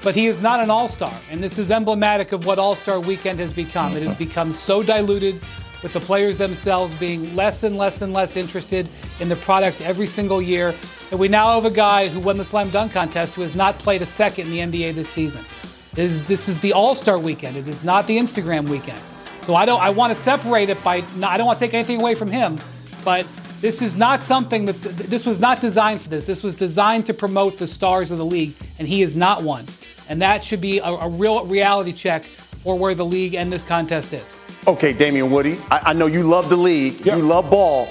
But 0.00 0.14
he 0.14 0.28
is 0.28 0.40
not 0.40 0.60
an 0.60 0.70
all 0.70 0.88
star. 0.88 1.12
And 1.30 1.42
this 1.42 1.58
is 1.58 1.70
emblematic 1.70 2.32
of 2.32 2.46
what 2.46 2.58
All 2.58 2.74
Star 2.74 2.98
weekend 2.98 3.38
has 3.40 3.52
become. 3.52 3.98
It 3.98 4.02
has 4.02 4.16
become 4.16 4.50
so 4.50 4.82
diluted 4.82 5.42
with 5.82 5.92
the 5.92 6.00
players 6.00 6.38
themselves 6.38 6.94
being 6.94 7.36
less 7.36 7.64
and 7.64 7.76
less 7.76 8.00
and 8.00 8.14
less 8.14 8.38
interested 8.38 8.88
in 9.20 9.28
the 9.28 9.36
product 9.36 9.82
every 9.82 10.06
single 10.06 10.40
year. 10.40 10.74
And 11.10 11.20
we 11.20 11.28
now 11.28 11.60
have 11.60 11.70
a 11.70 11.74
guy 11.74 12.08
who 12.08 12.20
won 12.20 12.38
the 12.38 12.46
slam 12.46 12.70
dunk 12.70 12.92
contest 12.92 13.34
who 13.34 13.42
has 13.42 13.54
not 13.54 13.78
played 13.78 14.00
a 14.00 14.06
second 14.06 14.50
in 14.50 14.70
the 14.70 14.86
NBA 14.86 14.94
this 14.94 15.10
season. 15.10 15.44
This, 15.92 16.22
this 16.22 16.48
is 16.48 16.60
the 16.60 16.72
All 16.72 16.94
Star 16.94 17.18
weekend. 17.18 17.58
It 17.58 17.68
is 17.68 17.84
not 17.84 18.06
the 18.06 18.16
Instagram 18.16 18.70
weekend. 18.70 19.02
So 19.44 19.54
I 19.54 19.66
don't. 19.66 19.82
I 19.82 19.90
want 19.90 20.14
to 20.14 20.14
separate 20.14 20.70
it 20.70 20.82
by. 20.82 21.04
I 21.22 21.36
don't 21.36 21.46
want 21.46 21.58
to 21.58 21.64
take 21.66 21.74
anything 21.74 22.00
away 22.00 22.14
from 22.14 22.28
him, 22.28 22.58
but 23.04 23.26
this 23.60 23.82
is 23.82 23.94
not 23.96 24.22
something 24.22 24.64
that. 24.66 24.74
This 24.82 25.24
was 25.26 25.38
not 25.40 25.60
designed 25.60 26.00
for 26.00 26.08
this. 26.08 26.26
This 26.26 26.42
was 26.42 26.54
designed 26.56 27.06
to 27.06 27.14
promote 27.14 27.58
the 27.58 27.66
stars 27.66 28.10
of 28.10 28.18
the 28.18 28.24
league, 28.24 28.54
and 28.78 28.86
he 28.88 29.02
is 29.02 29.14
not 29.16 29.42
one. 29.42 29.66
And 30.08 30.20
that 30.22 30.44
should 30.44 30.60
be 30.60 30.78
a, 30.78 30.84
a 30.86 31.08
real 31.08 31.44
reality 31.46 31.92
check 31.92 32.24
for 32.24 32.76
where 32.78 32.94
the 32.94 33.04
league 33.04 33.34
and 33.34 33.52
this 33.52 33.64
contest 33.64 34.12
is. 34.12 34.38
Okay, 34.66 34.92
Damien 34.92 35.30
Woody, 35.30 35.58
I, 35.70 35.80
I 35.86 35.92
know 35.92 36.06
you 36.06 36.22
love 36.24 36.48
the 36.48 36.56
league. 36.56 37.04
You 37.06 37.16
love 37.16 37.50
ball. 37.50 37.86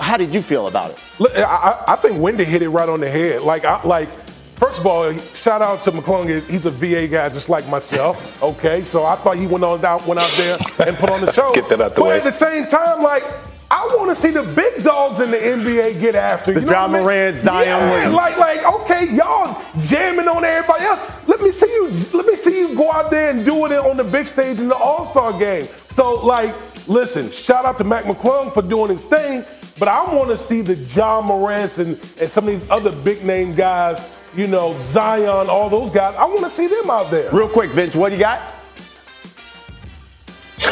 How 0.00 0.16
did 0.16 0.34
you 0.34 0.42
feel 0.42 0.66
about 0.66 0.90
it? 0.90 0.98
Look, 1.20 1.36
I, 1.36 1.42
I- 1.44 1.92
I 1.92 1.96
think 1.96 2.20
Windy 2.20 2.44
hit 2.44 2.62
it 2.62 2.68
right 2.70 2.88
on 2.88 3.00
the 3.00 3.08
head. 3.10 3.42
Like, 3.42 3.64
I, 3.64 3.80
like, 3.84 4.08
first 4.56 4.80
of 4.80 4.86
all, 4.86 5.12
shout 5.34 5.62
out 5.62 5.82
to 5.84 5.92
McClung. 5.92 6.42
He's 6.48 6.66
a 6.66 6.70
VA 6.70 7.06
guy 7.06 7.28
just 7.28 7.48
like 7.48 7.68
myself. 7.68 8.42
Okay, 8.42 8.82
so 8.82 9.04
I 9.04 9.14
thought 9.16 9.36
he 9.36 9.46
went 9.46 9.62
on 9.64 9.84
out, 9.84 10.04
went 10.06 10.18
out 10.20 10.30
there 10.36 10.58
and 10.88 10.96
put 10.96 11.10
on 11.10 11.20
the 11.20 11.30
show. 11.38 11.52
Get 11.54 11.68
that 11.68 11.80
out 11.80 11.94
the 11.94 12.00
but 12.00 12.08
way. 12.08 12.18
at 12.18 12.24
the 12.24 12.32
same 12.32 12.66
time, 12.66 13.02
like. 13.02 13.24
I 13.70 13.86
want 13.98 14.08
to 14.08 14.16
see 14.16 14.30
the 14.30 14.42
big 14.42 14.82
dogs 14.82 15.20
in 15.20 15.30
the 15.30 15.36
NBA 15.36 16.00
get 16.00 16.14
after. 16.14 16.52
The 16.52 16.60
you 16.60 16.66
know 16.66 16.72
Ja 16.72 16.84
I 16.84 16.86
mean? 16.88 17.02
Morant, 17.02 17.36
Zion 17.36 17.66
yeah, 17.66 17.90
Williams. 17.90 18.14
Like, 18.14 18.38
like, 18.38 18.64
okay, 18.64 19.14
y'all 19.14 19.62
jamming 19.82 20.26
on 20.26 20.42
everybody 20.42 20.84
else. 20.84 21.00
Let 21.26 21.42
me 21.42 21.52
see 21.52 21.66
you. 21.66 21.90
Let 22.14 22.24
me 22.24 22.36
see 22.36 22.58
you 22.58 22.74
go 22.74 22.90
out 22.90 23.10
there 23.10 23.30
and 23.30 23.44
do 23.44 23.66
it 23.66 23.72
on 23.72 23.98
the 23.98 24.04
big 24.04 24.26
stage 24.26 24.58
in 24.58 24.68
the 24.68 24.76
All 24.76 25.10
Star 25.10 25.38
game. 25.38 25.68
So, 25.90 26.14
like, 26.26 26.54
listen, 26.88 27.30
shout 27.30 27.66
out 27.66 27.76
to 27.78 27.84
Mac 27.84 28.04
McClung 28.04 28.54
for 28.54 28.62
doing 28.62 28.90
his 28.90 29.04
thing, 29.04 29.44
but 29.78 29.88
I 29.88 30.14
want 30.14 30.30
to 30.30 30.38
see 30.38 30.62
the 30.62 30.74
Ja 30.74 31.20
Morants 31.20 31.76
and, 31.76 32.00
and 32.18 32.30
some 32.30 32.48
of 32.48 32.58
these 32.58 32.70
other 32.70 32.90
big 32.90 33.22
name 33.22 33.54
guys. 33.54 34.02
You 34.34 34.46
know, 34.46 34.76
Zion, 34.78 35.48
all 35.48 35.68
those 35.68 35.92
guys. 35.92 36.14
I 36.14 36.24
want 36.24 36.40
to 36.40 36.50
see 36.50 36.68
them 36.68 36.90
out 36.90 37.10
there. 37.10 37.30
Real 37.32 37.48
quick, 37.48 37.70
Vince, 37.70 37.94
what 37.94 38.10
do 38.10 38.14
you 38.14 38.20
got? 38.20 38.57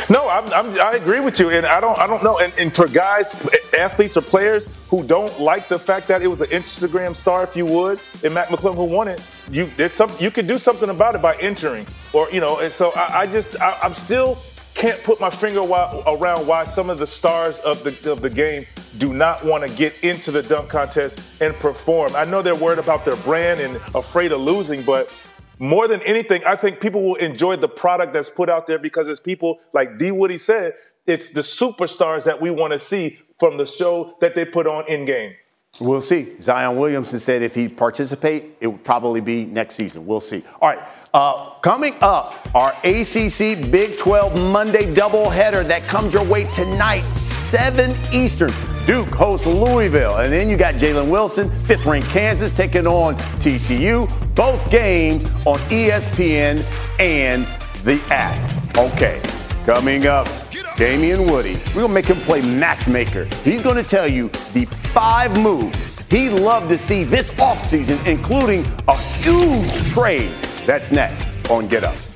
No, 0.09 0.29
I'm, 0.29 0.47
I'm, 0.53 0.81
I 0.81 0.93
agree 0.93 1.19
with 1.19 1.41
you, 1.41 1.51
and 1.51 1.67
I 1.67 1.81
don't, 1.81 1.99
I 1.99 2.07
don't 2.07 2.23
know. 2.23 2.39
And, 2.39 2.53
and 2.59 2.75
for 2.75 2.87
guys, 2.87 3.29
athletes 3.77 4.17
or 4.17 4.21
players 4.23 4.87
who 4.89 5.03
don't 5.03 5.41
like 5.41 5.67
the 5.67 5.79
fact 5.79 6.07
that 6.09 6.23
it 6.23 6.29
was 6.29 6.41
an 6.41 6.49
Instagram 6.49 7.15
star, 7.15 7.43
if 7.43 7.57
you 7.57 7.67
would, 7.67 7.99
and 8.23 8.33
Mac 8.33 8.49
McClung 8.49 8.77
who 8.77 8.85
won 8.85 9.09
it, 9.09 9.21
you 9.51 9.69
there's 9.77 9.93
some, 9.93 10.11
you 10.21 10.31
can 10.31 10.47
do 10.47 10.59
something 10.59 10.91
about 10.91 11.17
it 11.17 11.23
by 11.23 11.35
entering, 11.37 11.87
or 12.13 12.31
you 12.31 12.41
know. 12.41 12.59
And 12.61 12.73
so 12.73 12.93
I, 12.95 13.23
I 13.23 13.27
just, 13.27 13.61
I, 13.61 13.79
I'm 13.83 13.95
still 13.95 14.39
can't 14.75 15.03
put 15.03 15.21
my 15.21 15.31
finger 15.31 15.63
why, 15.65 16.03
around 16.07 16.47
why 16.47 16.63
some 16.65 16.91
of 16.91 16.99
the 16.99 17.07
stars 17.07 17.57
of 17.59 17.83
the 17.83 18.13
of 18.13 18.21
the 18.23 18.31
game 18.31 18.65
do 18.99 19.13
not 19.13 19.45
want 19.45 19.69
to 19.69 19.75
get 19.77 19.95
into 20.05 20.31
the 20.31 20.43
dunk 20.43 20.69
contest 20.69 21.21
and 21.41 21.55
perform. 21.55 22.15
I 22.15 22.25
know 22.25 22.43
they're 22.43 22.55
worried 22.55 22.79
about 22.79 23.05
their 23.05 23.17
brand 23.17 23.61
and 23.61 23.77
afraid 23.95 24.33
of 24.33 24.41
losing, 24.41 24.83
but 24.83 25.13
more 25.59 25.89
than 25.89 26.03
anything, 26.03 26.45
I 26.45 26.57
think 26.57 26.81
people 26.81 27.03
will 27.03 27.17
enjoy 27.17 27.57
the 27.57 27.69
product 27.69 28.13
that's 28.13 28.31
put 28.31 28.49
out 28.49 28.67
there 28.67 28.79
because 28.79 29.09
it's 29.09 29.21
people 29.21 29.59
like 29.73 29.99
D. 29.99 30.11
Woody 30.11 30.37
said, 30.37 30.75
it's 31.07 31.31
the 31.31 31.41
superstars 31.41 32.25
that 32.25 32.41
we 32.41 32.51
want 32.51 32.73
to 32.73 32.79
see 32.79 33.19
from 33.39 33.57
the 33.57 33.67
show 33.67 34.17
that 34.21 34.35
they 34.35 34.45
put 34.45 34.67
on 34.67 34.89
in 34.89 35.05
game. 35.05 35.35
We'll 35.79 36.03
see. 36.03 36.41
Zion 36.41 36.77
Williamson 36.77 37.19
said 37.19 37.43
if 37.43 37.55
he 37.55 37.69
participate, 37.69 38.57
it 38.61 38.67
would 38.67 38.85
probably 38.85 39.21
be 39.21 39.45
next 39.45 39.75
season. 39.75 40.07
We'll 40.07 40.21
see. 40.21 40.43
All 40.61 40.69
right. 40.71 40.79
Uh, 41.13 41.51
coming 41.61 41.95
up, 42.01 42.35
our 42.55 42.71
ACC 42.85 43.71
Big 43.71 43.99
12 43.99 44.41
Monday 44.51 44.93
doubleheader 44.95 45.67
that 45.69 45.83
comes 45.85 46.13
your 46.13 46.25
way 46.25 46.45
tonight, 46.53 47.05
7 47.05 47.95
Eastern. 48.13 48.76
Duke 48.87 49.09
hosts 49.09 49.47
Louisville. 49.47 50.17
And 50.17 50.33
then 50.33 50.49
you 50.49 50.57
got 50.57 50.75
Jalen 50.75 51.11
Wilson, 51.11 51.51
fifth 51.61 51.85
ranked 51.85 52.09
Kansas, 52.09 52.53
taking 52.53 52.87
on 52.87 53.17
TCU. 53.41 54.07
Both 54.35 54.71
games 54.71 55.25
on 55.45 55.59
ESPN 55.71 56.65
and 57.01 57.47
the 57.85 58.01
app. 58.11 58.79
Okay, 58.79 59.21
coming 59.65 60.07
up, 60.07 60.29
Damien 60.77 61.31
Woody. 61.31 61.57
We're 61.69 61.83
going 61.83 61.89
to 61.89 61.95
make 61.95 62.07
him 62.07 62.21
play 62.21 62.43
matchmaker. 62.43 63.29
He's 63.43 63.63
going 63.63 63.77
to 63.77 63.89
tell 63.89 64.11
you 64.11 64.29
the 64.53 64.67
five 64.67 65.37
moves 65.41 65.87
he'd 66.11 66.31
love 66.31 66.69
to 66.69 66.79
see 66.79 67.05
this 67.05 67.31
offseason, 67.33 68.05
including 68.07 68.65
a 68.89 68.97
huge 68.97 69.93
trade. 69.93 70.31
That's 70.65 70.93
next 70.93 71.27
on 71.51 71.69
Get 71.69 71.85
Up. 71.85 72.16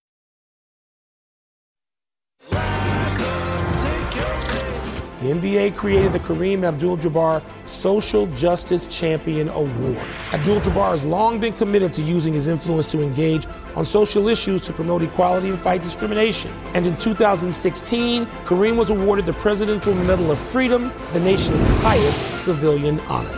The 5.21 5.27
NBA 5.27 5.75
created 5.75 6.13
the 6.13 6.19
Kareem 6.19 6.63
Abdul 6.63 6.97
Jabbar 6.97 7.43
Social 7.67 8.25
Justice 8.27 8.87
Champion 8.87 9.49
Award. 9.49 9.99
Abdul 10.33 10.61
Jabbar 10.61 10.89
has 10.89 11.05
long 11.05 11.39
been 11.39 11.53
committed 11.53 11.93
to 11.93 12.01
using 12.01 12.33
his 12.33 12.47
influence 12.47 12.87
to 12.87 13.03
engage 13.03 13.45
on 13.75 13.85
social 13.85 14.27
issues 14.27 14.61
to 14.61 14.73
promote 14.73 15.03
equality 15.03 15.49
and 15.49 15.59
fight 15.59 15.83
discrimination. 15.83 16.51
And 16.73 16.87
in 16.87 16.97
2016, 16.97 18.25
Kareem 18.25 18.75
was 18.77 18.89
awarded 18.89 19.27
the 19.27 19.33
Presidential 19.33 19.93
Medal 19.93 20.31
of 20.31 20.39
Freedom, 20.39 20.91
the 21.13 21.19
nation's 21.19 21.61
highest 21.83 22.43
civilian 22.43 22.99
honor. 23.01 23.37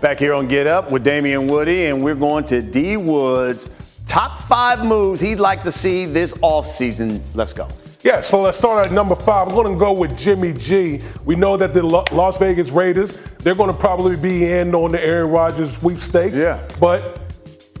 Back 0.00 0.18
here 0.18 0.34
on 0.34 0.48
Get 0.48 0.66
Up 0.66 0.90
with 0.90 1.04
Damien 1.04 1.46
Woody, 1.46 1.86
and 1.86 2.02
we're 2.02 2.16
going 2.16 2.44
to 2.46 2.60
D 2.60 2.96
Woods' 2.96 3.70
top 4.06 4.38
five 4.40 4.84
moves 4.84 5.20
he'd 5.20 5.40
like 5.40 5.62
to 5.62 5.72
see 5.72 6.04
this 6.04 6.34
offseason. 6.34 7.22
Let's 7.34 7.52
go. 7.52 7.68
Yeah, 8.02 8.20
so 8.20 8.42
let's 8.42 8.58
start 8.58 8.86
at 8.86 8.92
number 8.92 9.14
five. 9.14 9.48
I'm 9.48 9.54
going 9.54 9.72
to 9.72 9.78
go 9.78 9.92
with 9.92 10.16
Jimmy 10.18 10.52
G. 10.52 11.00
We 11.24 11.36
know 11.36 11.56
that 11.56 11.72
the 11.72 11.82
Las 11.82 12.36
Vegas 12.36 12.70
Raiders, 12.70 13.18
they're 13.38 13.54
going 13.54 13.72
to 13.72 13.76
probably 13.76 14.16
be 14.16 14.50
in 14.50 14.74
on 14.74 14.92
the 14.92 15.02
Aaron 15.02 15.30
Rodgers 15.30 15.78
sweepstakes. 15.78 16.36
Yeah. 16.36 16.60
But 16.78 17.22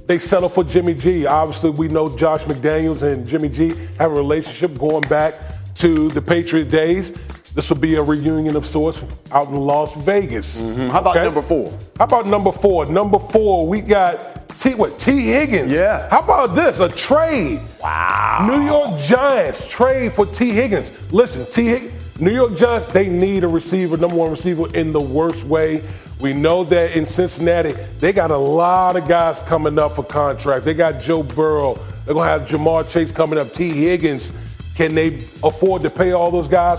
they 0.06 0.18
settle 0.18 0.48
for 0.48 0.64
Jimmy 0.64 0.94
G. 0.94 1.26
Obviously, 1.26 1.70
we 1.70 1.88
know 1.88 2.16
Josh 2.16 2.44
McDaniels 2.44 3.02
and 3.02 3.26
Jimmy 3.26 3.50
G 3.50 3.74
have 3.98 4.12
a 4.12 4.14
relationship 4.14 4.78
going 4.78 5.06
back 5.08 5.34
to 5.76 6.08
the 6.08 6.22
Patriot 6.22 6.70
days. 6.70 7.12
This 7.54 7.68
will 7.70 7.78
be 7.78 7.96
a 7.96 8.02
reunion 8.02 8.56
of 8.56 8.66
sorts 8.66 9.04
out 9.30 9.48
in 9.48 9.56
Las 9.56 9.94
Vegas. 9.94 10.62
Mm-hmm. 10.62 10.88
How 10.88 11.00
about 11.00 11.16
number 11.16 11.42
four? 11.42 11.78
How 11.98 12.04
about 12.04 12.26
number 12.26 12.50
four? 12.50 12.86
Number 12.86 13.18
four, 13.18 13.68
we 13.68 13.80
got 13.80 14.43
T 14.58 14.74
what 14.74 14.98
Tee 14.98 15.20
Higgins. 15.20 15.72
Yeah. 15.72 16.08
How 16.10 16.20
about 16.20 16.54
this? 16.54 16.80
A 16.80 16.88
trade. 16.88 17.60
Wow. 17.82 18.46
New 18.50 18.64
York 18.64 18.98
Giants 18.98 19.66
trade 19.66 20.12
for 20.12 20.26
Tee 20.26 20.50
Higgins. 20.50 20.92
Listen, 21.12 21.46
Tee 21.50 21.66
Higgins, 21.66 22.20
New 22.20 22.32
York 22.32 22.56
Giants, 22.56 22.92
they 22.92 23.08
need 23.08 23.44
a 23.44 23.48
receiver, 23.48 23.96
number 23.96 24.16
one 24.16 24.30
receiver 24.30 24.74
in 24.74 24.92
the 24.92 25.00
worst 25.00 25.44
way. 25.44 25.82
We 26.20 26.32
know 26.32 26.64
that 26.64 26.96
in 26.96 27.04
Cincinnati, 27.04 27.72
they 27.98 28.12
got 28.12 28.30
a 28.30 28.36
lot 28.36 28.96
of 28.96 29.08
guys 29.08 29.40
coming 29.42 29.78
up 29.78 29.96
for 29.96 30.04
contract. 30.04 30.64
They 30.64 30.74
got 30.74 31.00
Joe 31.00 31.22
Burrow. 31.22 31.74
They're 32.04 32.14
gonna 32.14 32.28
have 32.28 32.42
Ja'Marr 32.42 32.88
Chase 32.88 33.10
coming 33.10 33.38
up. 33.38 33.52
Tee 33.52 33.70
Higgins. 33.70 34.32
Can 34.74 34.94
they 34.94 35.24
afford 35.42 35.82
to 35.82 35.90
pay 35.90 36.12
all 36.12 36.30
those 36.30 36.48
guys? 36.48 36.78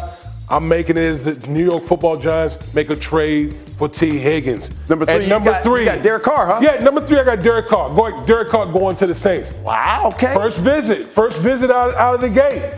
I'm 0.49 0.67
making 0.67 0.97
it 0.97 1.13
the 1.17 1.47
New 1.49 1.63
York 1.65 1.83
Football 1.83 2.17
Giants 2.17 2.73
make 2.75 2.89
a 2.89 2.95
trade 2.95 3.53
for 3.77 3.89
Tee 3.89 4.17
Higgins. 4.17 4.69
Number 4.89 5.05
three, 5.05 5.15
At 5.15 5.21
you 5.23 5.27
number 5.27 5.51
got- 5.51 5.63
three, 5.63 5.85
got 5.85 6.03
Derek 6.03 6.23
Carr, 6.23 6.45
huh? 6.45 6.59
Yeah, 6.61 6.83
number 6.83 7.01
three, 7.01 7.17
I 7.17 7.23
got 7.23 7.41
Derek 7.41 7.67
Carr. 7.67 7.93
Going, 7.95 8.25
Derek 8.25 8.49
Carr 8.49 8.71
going 8.71 8.95
to 8.97 9.07
the 9.07 9.15
Saints. 9.15 9.51
Wow. 9.63 10.11
Okay. 10.13 10.33
First 10.33 10.59
visit, 10.59 11.03
first 11.03 11.41
visit 11.41 11.71
out, 11.71 11.93
out 11.95 12.15
of 12.15 12.21
the 12.21 12.29
gate 12.29 12.73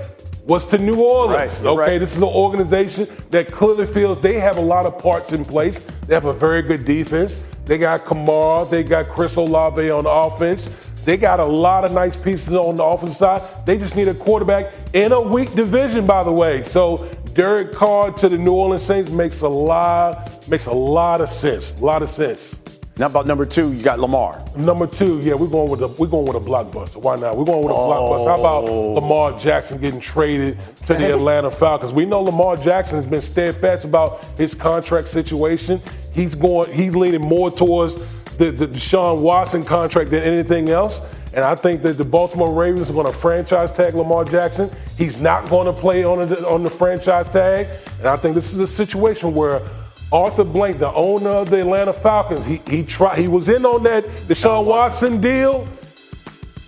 was 0.46 0.64
to 0.70 0.78
New 0.78 1.02
Orleans. 1.04 1.62
Right, 1.62 1.70
okay, 1.70 1.92
right. 1.92 2.00
this 2.00 2.14
is 2.14 2.18
an 2.20 2.24
organization 2.24 3.06
that 3.32 3.52
clearly 3.52 3.86
feels 3.86 4.20
they 4.22 4.40
have 4.40 4.58
a 4.58 4.62
lot 4.62 4.86
of 4.86 4.98
parts 4.98 5.34
in 5.34 5.44
place. 5.44 5.80
They 6.08 6.14
have 6.14 6.26
a 6.26 6.34
very 6.34 6.62
good 6.62 6.86
defense. 6.86 7.44
They 7.66 7.78
got 7.78 8.06
Kamara, 8.06 8.70
they 8.70 8.82
got 8.84 9.08
Chris 9.08 9.36
Olave 9.36 9.90
on 9.92 10.06
offense. 10.08 10.68
They 11.04 11.16
got 11.18 11.40
a 11.40 11.46
lot 11.46 11.86
of 11.86 11.94
nice 11.94 12.16
pieces 12.18 12.54
on 12.54 12.76
the 12.76 12.84
offensive 12.84 13.18
side. 13.18 13.42
They 13.66 13.78
just 13.78 13.96
need 13.96 14.08
a 14.10 14.14
quarterback 14.14 14.74
in 14.94 15.14
a 15.14 15.22
weak 15.22 15.54
division, 15.54 16.06
by 16.06 16.24
the 16.24 16.32
way. 16.32 16.64
So 16.64 17.10
Derek 17.38 17.72
Carr 17.72 18.12
to 18.14 18.30
the 18.30 18.38
New 18.40 18.54
Orleans 18.54 18.82
Saints 18.82 19.12
makes 19.12 19.42
a 19.42 19.48
lot 19.48 20.50
makes 20.50 20.66
a 20.66 20.74
lot 20.74 21.22
of 21.22 21.30
sense. 21.30 21.80
A 21.80 21.86
lot 21.86 22.02
of 22.02 22.10
sense. 22.10 22.60
Now 22.98 23.06
about 23.06 23.28
number 23.28 23.46
two, 23.46 23.72
you 23.74 23.84
got 23.84 24.00
Lamar. 24.00 24.44
Number 24.56 24.88
two, 24.88 25.20
yeah, 25.20 25.36
we're 25.36 25.46
going 25.46 25.70
with 25.70 25.84
a 25.84 25.88
we're 25.88 26.08
going 26.08 26.26
with 26.26 26.36
a 26.36 26.40
blockbuster. 26.40 26.96
Why 26.96 27.16
not? 27.16 27.38
We're 27.38 27.46
going 27.46 27.62
with 27.62 27.74
a 27.74 27.76
blockbuster. 27.76 28.28
How 28.28 28.40
about 28.40 28.64
Oh. 28.68 28.94
Lamar 28.94 29.38
Jackson 29.38 29.78
getting 29.78 30.00
traded 30.00 30.58
to 30.88 30.96
the 30.96 31.14
Atlanta 31.14 31.52
Falcons? 31.52 31.94
We 31.94 32.06
know 32.06 32.24
Lamar 32.24 32.58
Jackson 32.58 32.98
has 32.98 33.06
been 33.06 33.22
steadfast 33.22 33.86
about 33.86 34.20
his 34.36 34.56
contract 34.56 35.08
situation. 35.08 35.80
He's 36.12 36.34
going 36.34 36.74
he's 36.74 36.96
leaning 36.96 37.22
more 37.22 37.52
towards 37.52 37.98
the, 38.38 38.50
the 38.50 38.68
Deshaun 38.68 39.22
Watson 39.22 39.64
contract 39.64 40.10
than 40.10 40.24
anything 40.24 40.70
else. 40.70 41.02
And 41.34 41.44
I 41.44 41.56
think 41.56 41.82
that 41.84 41.98
the 41.98 42.06
Baltimore 42.06 42.54
Ravens 42.54 42.90
are 42.90 42.94
going 42.94 43.06
to 43.06 43.14
franchise 43.14 43.72
tag 43.72 43.96
Lamar 43.96 44.24
Jackson. 44.24 44.70
He's 44.98 45.20
not 45.20 45.50
going 45.50 45.66
to 45.66 45.74
play 45.74 46.04
on 46.04 46.28
the, 46.28 46.48
on 46.48 46.64
the 46.64 46.70
franchise 46.70 47.28
tag. 47.30 47.68
And 48.00 48.08
I 48.08 48.16
think 48.16 48.36
this 48.36 48.54
is 48.54 48.60
a 48.60 48.68
situation 48.68 49.34
where 49.34 49.62
Arthur 50.12 50.46
Blank, 50.46 50.80
the 50.80 50.94
owner 50.94 51.30
of 51.30 51.50
the 51.50 51.60
Atlanta 51.60 51.92
Falcons, 51.92 52.46
he 52.46 52.62
he 52.68 52.82
tried 52.82 53.20
he 53.20 53.28
was 53.28 53.50
in 53.50 53.66
on 53.66 53.84
that 53.84 54.06
Deshaun 54.28 54.66
Watson 54.66 55.20
deal, 55.20 55.68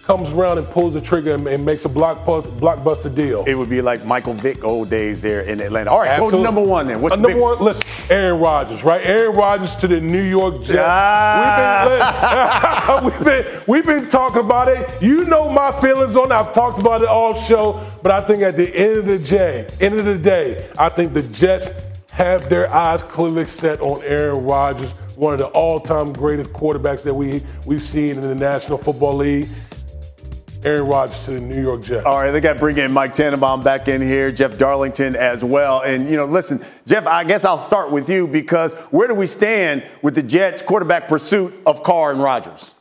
comes 0.09 0.33
around 0.33 0.57
and 0.57 0.65
pulls 0.69 0.95
the 0.95 1.01
trigger 1.01 1.35
and, 1.35 1.45
and 1.47 1.63
makes 1.63 1.85
a 1.85 1.87
blockbuster, 1.87 2.49
blockbuster 2.59 3.13
deal. 3.13 3.43
It 3.45 3.53
would 3.53 3.69
be 3.69 3.79
like 3.79 4.03
Michael 4.05 4.33
Vick 4.33 4.63
old 4.63 4.89
days 4.89 5.21
there 5.21 5.41
in 5.41 5.61
Atlanta. 5.61 5.91
All 5.91 5.99
right, 5.99 6.17
go 6.19 6.41
number 6.41 6.63
one 6.63 6.87
then. 6.87 6.99
What's 6.99 7.13
Uh, 7.13 7.17
number 7.17 7.27
big- 7.33 7.37
one? 7.39 7.59
Listen, 7.59 7.87
Aaron 8.09 8.39
Rodgers, 8.39 8.83
right? 8.83 9.05
Aaron 9.05 9.35
Rodgers 9.35 9.75
to 9.75 9.87
the 9.87 10.01
New 10.01 10.23
York 10.23 10.63
Jets. 10.63 10.79
Ah. 10.81 13.01
We've, 13.05 13.13
been, 13.23 13.23
we've 13.27 13.45
been 13.45 13.61
we've 13.67 13.85
been 13.85 14.09
talking 14.09 14.41
about 14.43 14.67
it. 14.67 14.89
You 14.99 15.25
know 15.25 15.47
my 15.47 15.71
feelings 15.79 16.17
on 16.17 16.31
it. 16.31 16.33
I've 16.33 16.53
talked 16.53 16.79
about 16.79 17.03
it 17.03 17.07
all 17.07 17.35
show. 17.35 17.79
But 18.01 18.11
I 18.11 18.21
think 18.21 18.41
at 18.41 18.57
the 18.57 18.75
end 18.75 18.97
of 18.97 19.05
the 19.05 19.19
day, 19.19 19.67
end 19.79 19.99
of 19.99 20.05
the 20.05 20.17
day, 20.17 20.67
I 20.79 20.89
think 20.89 21.13
the 21.13 21.21
Jets 21.21 21.69
have 22.13 22.49
their 22.49 22.67
eyes 22.73 23.03
clearly 23.03 23.45
set 23.45 23.79
on 23.79 24.01
Aaron 24.03 24.43
Rodgers, 24.43 24.91
one 25.15 25.33
of 25.33 25.39
the 25.39 25.45
all-time 25.49 26.13
greatest 26.13 26.51
quarterbacks 26.51 27.03
that 27.03 27.13
we 27.13 27.43
we've 27.67 27.83
seen 27.83 28.15
in 28.15 28.21
the 28.21 28.33
National 28.33 28.79
Football 28.79 29.17
League. 29.17 29.47
Aaron 30.65 30.87
Rodgers 30.87 31.23
to 31.25 31.31
the 31.31 31.39
New 31.39 31.61
York 31.61 31.83
Jets. 31.83 32.05
All 32.05 32.21
right, 32.21 32.31
they 32.31 32.41
got 32.41 32.53
to 32.53 32.59
bring 32.59 32.77
in 32.77 32.91
Mike 32.91 33.15
Tannenbaum 33.15 33.63
back 33.63 33.87
in 33.87 34.01
here, 34.01 34.29
Jeff 34.29 34.57
Darlington 34.57 35.15
as 35.15 35.41
well. 35.41 35.81
And, 35.81 36.09
you 36.09 36.17
know, 36.17 36.25
listen, 36.25 36.63
Jeff, 36.85 37.07
I 37.07 37.23
guess 37.23 37.45
I'll 37.45 37.57
start 37.57 37.91
with 37.91 38.09
you 38.09 38.27
because 38.27 38.73
where 38.91 39.07
do 39.07 39.13
we 39.13 39.25
stand 39.25 39.85
with 40.01 40.15
the 40.15 40.23
Jets' 40.23 40.61
quarterback 40.61 41.07
pursuit 41.07 41.53
of 41.65 41.81
Carr 41.83 42.11
and 42.11 42.21
Rodgers? 42.21 42.73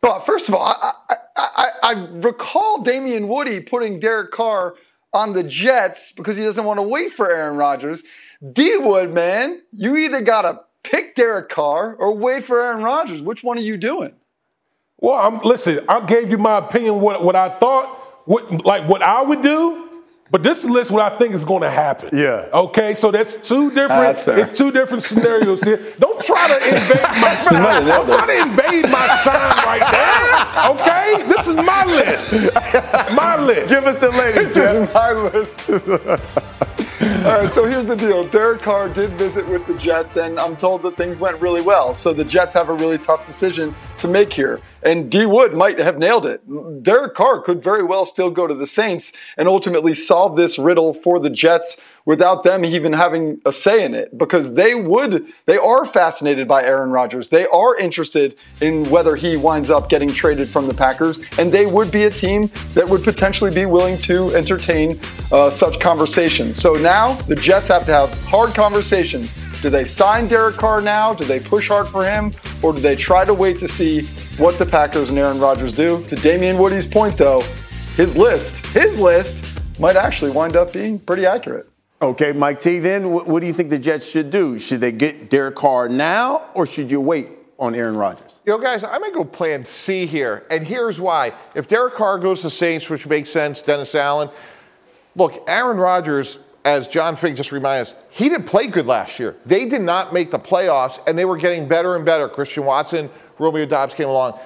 Well, 0.00 0.20
first 0.20 0.48
of 0.48 0.54
all, 0.54 0.62
I, 0.64 0.92
I, 1.10 1.16
I, 1.36 1.70
I 1.82 2.06
recall 2.12 2.82
Damien 2.82 3.26
Woody 3.26 3.58
putting 3.58 3.98
Derek 3.98 4.30
Carr 4.30 4.76
on 5.12 5.32
the 5.32 5.42
Jets 5.42 6.12
because 6.12 6.36
he 6.36 6.44
doesn't 6.44 6.64
want 6.64 6.78
to 6.78 6.82
wait 6.82 7.12
for 7.12 7.28
Aaron 7.28 7.56
Rodgers. 7.56 8.04
D 8.52 8.78
Wood, 8.78 9.12
man, 9.12 9.60
you 9.72 9.96
either 9.96 10.20
got 10.20 10.42
to 10.42 10.60
pick 10.84 11.16
Derek 11.16 11.48
Carr 11.48 11.96
or 11.96 12.14
wait 12.14 12.44
for 12.44 12.62
Aaron 12.62 12.84
Rodgers. 12.84 13.20
Which 13.20 13.42
one 13.42 13.58
are 13.58 13.62
you 13.62 13.76
doing? 13.76 14.14
Well, 14.98 15.14
I'm, 15.14 15.40
listen, 15.40 15.80
I 15.88 16.04
gave 16.06 16.30
you 16.30 16.38
my 16.38 16.58
opinion, 16.58 17.00
what, 17.00 17.22
what 17.22 17.36
I 17.36 17.50
thought, 17.50 17.86
what, 18.24 18.64
like 18.64 18.88
what 18.88 19.02
I 19.02 19.22
would 19.22 19.42
do, 19.42 19.86
but 20.30 20.42
this 20.42 20.64
is 20.64 20.70
list 20.70 20.90
what 20.90 21.12
I 21.12 21.16
think 21.16 21.34
is 21.34 21.44
going 21.44 21.62
to 21.62 21.70
happen. 21.70 22.10
Yeah. 22.12 22.48
Okay, 22.52 22.94
so 22.94 23.10
that's 23.10 23.36
two 23.36 23.68
different. 23.70 24.18
Ah, 24.18 24.22
that's 24.24 24.48
it's 24.48 24.58
two 24.58 24.72
different 24.72 25.04
scenarios 25.04 25.62
here. 25.62 25.80
Don't 26.00 26.20
try 26.24 26.48
to 26.48 26.56
invade 26.56 27.02
my 27.20 27.36
shine. 27.48 27.86
Don't 27.86 28.06
try 28.10 28.26
to 28.26 28.42
invade 28.42 28.90
my 28.90 29.06
shine 29.22 29.64
right 29.64 29.92
now. 29.92 30.72
Okay, 30.72 31.28
this 31.28 31.46
is 31.46 31.56
my 31.56 31.84
list. 31.84 32.32
My 33.14 33.40
list. 33.40 33.68
Give 33.68 33.84
us 33.84 34.00
the 34.00 34.10
latest, 34.10 34.54
This 34.54 34.74
is 34.74 34.94
my 34.94 35.12
list. 35.12 36.66
All 37.26 37.40
right, 37.40 37.52
so 37.52 37.64
here's 37.66 37.86
the 37.86 37.96
deal. 37.96 38.26
Derek 38.26 38.62
Carr 38.62 38.88
did 38.88 39.10
visit 39.12 39.46
with 39.48 39.66
the 39.66 39.74
Jets, 39.74 40.16
and 40.16 40.38
I'm 40.38 40.56
told 40.56 40.82
that 40.82 40.96
things 40.96 41.18
went 41.18 41.40
really 41.40 41.60
well. 41.60 41.94
So 41.94 42.12
the 42.12 42.24
Jets 42.24 42.54
have 42.54 42.68
a 42.68 42.74
really 42.74 42.98
tough 42.98 43.24
decision 43.26 43.74
to 43.98 44.08
make 44.08 44.32
here. 44.32 44.60
And 44.86 45.10
D 45.10 45.26
Wood 45.26 45.52
might 45.52 45.80
have 45.80 45.98
nailed 45.98 46.24
it. 46.24 46.40
Derek 46.84 47.14
Carr 47.14 47.40
could 47.40 47.60
very 47.60 47.82
well 47.82 48.06
still 48.06 48.30
go 48.30 48.46
to 48.46 48.54
the 48.54 48.68
Saints 48.68 49.10
and 49.36 49.48
ultimately 49.48 49.94
solve 49.94 50.36
this 50.36 50.60
riddle 50.60 50.94
for 50.94 51.18
the 51.18 51.28
Jets 51.28 51.82
without 52.04 52.44
them 52.44 52.64
even 52.64 52.92
having 52.92 53.40
a 53.44 53.52
say 53.52 53.84
in 53.84 53.92
it 53.92 54.16
because 54.16 54.54
they 54.54 54.76
would 54.76 55.26
they 55.46 55.58
are 55.58 55.84
fascinated 55.84 56.46
by 56.46 56.62
Aaron 56.62 56.90
Rodgers. 56.90 57.28
They 57.28 57.46
are 57.48 57.76
interested 57.76 58.36
in 58.60 58.88
whether 58.88 59.16
he 59.16 59.36
winds 59.36 59.70
up 59.70 59.88
getting 59.88 60.12
traded 60.12 60.48
from 60.48 60.68
the 60.68 60.74
Packers 60.74 61.28
and 61.36 61.50
they 61.50 61.66
would 61.66 61.90
be 61.90 62.04
a 62.04 62.10
team 62.10 62.48
that 62.74 62.88
would 62.88 63.02
potentially 63.02 63.52
be 63.52 63.66
willing 63.66 63.98
to 63.98 64.32
entertain 64.36 65.00
uh, 65.32 65.50
such 65.50 65.80
conversations. 65.80 66.54
So 66.54 66.74
now 66.74 67.14
the 67.22 67.34
Jets 67.34 67.66
have 67.66 67.84
to 67.86 67.92
have 67.92 68.14
hard 68.28 68.54
conversations. 68.54 69.34
Do 69.66 69.70
they 69.70 69.84
sign 69.84 70.28
Derek 70.28 70.54
Carr 70.54 70.80
now? 70.80 71.12
Do 71.12 71.24
they 71.24 71.40
push 71.40 71.66
hard 71.66 71.88
for 71.88 72.04
him? 72.04 72.30
Or 72.62 72.72
do 72.72 72.78
they 72.78 72.94
try 72.94 73.24
to 73.24 73.34
wait 73.34 73.58
to 73.58 73.66
see 73.66 74.02
what 74.38 74.60
the 74.60 74.64
Packers 74.64 75.10
and 75.10 75.18
Aaron 75.18 75.40
Rodgers 75.40 75.74
do. 75.74 76.00
To 76.04 76.14
Damien 76.14 76.56
Woody's 76.56 76.86
point, 76.86 77.16
though, 77.16 77.40
his 77.96 78.16
list, 78.16 78.64
his 78.66 79.00
list, 79.00 79.58
might 79.80 79.96
actually 79.96 80.30
wind 80.30 80.54
up 80.54 80.72
being 80.72 81.00
pretty 81.00 81.26
accurate. 81.26 81.68
Okay, 82.00 82.30
Mike 82.30 82.60
T. 82.60 82.78
Then 82.78 83.10
what, 83.10 83.26
what 83.26 83.40
do 83.40 83.48
you 83.48 83.52
think 83.52 83.70
the 83.70 83.78
Jets 83.80 84.08
should 84.08 84.30
do? 84.30 84.56
Should 84.56 84.80
they 84.80 84.92
get 84.92 85.30
Derek 85.30 85.56
Carr 85.56 85.88
now, 85.88 86.44
or 86.54 86.64
should 86.64 86.88
you 86.88 87.00
wait 87.00 87.26
on 87.58 87.74
Aaron 87.74 87.96
Rodgers? 87.96 88.38
You 88.44 88.52
know, 88.52 88.58
guys, 88.58 88.84
I'm 88.84 89.00
going 89.00 89.10
to 89.10 89.18
go 89.18 89.24
plan 89.24 89.64
C 89.64 90.06
here, 90.06 90.46
and 90.48 90.64
here's 90.64 91.00
why. 91.00 91.32
If 91.56 91.66
Derek 91.66 91.94
Carr 91.94 92.20
goes 92.20 92.40
to 92.42 92.50
Saints, 92.50 92.88
which 92.88 93.04
makes 93.08 93.30
sense, 93.30 93.62
Dennis 93.62 93.96
Allen. 93.96 94.28
Look, 95.16 95.42
Aaron 95.48 95.78
Rodgers, 95.78 96.38
as 96.66 96.88
John 96.88 97.14
Fink 97.14 97.36
just 97.36 97.52
reminded 97.52 97.82
us, 97.82 97.94
he 98.10 98.28
didn't 98.28 98.46
play 98.46 98.66
good 98.66 98.86
last 98.86 99.20
year. 99.20 99.36
They 99.46 99.66
did 99.66 99.82
not 99.82 100.12
make 100.12 100.32
the 100.32 100.38
playoffs, 100.38 100.98
and 101.06 101.16
they 101.16 101.24
were 101.24 101.36
getting 101.36 101.68
better 101.68 101.94
and 101.94 102.04
better. 102.04 102.28
Christian 102.28 102.64
Watson, 102.64 103.08
Romeo 103.38 103.64
Doubs 103.66 103.94
came 103.94 104.08
along. 104.08 104.36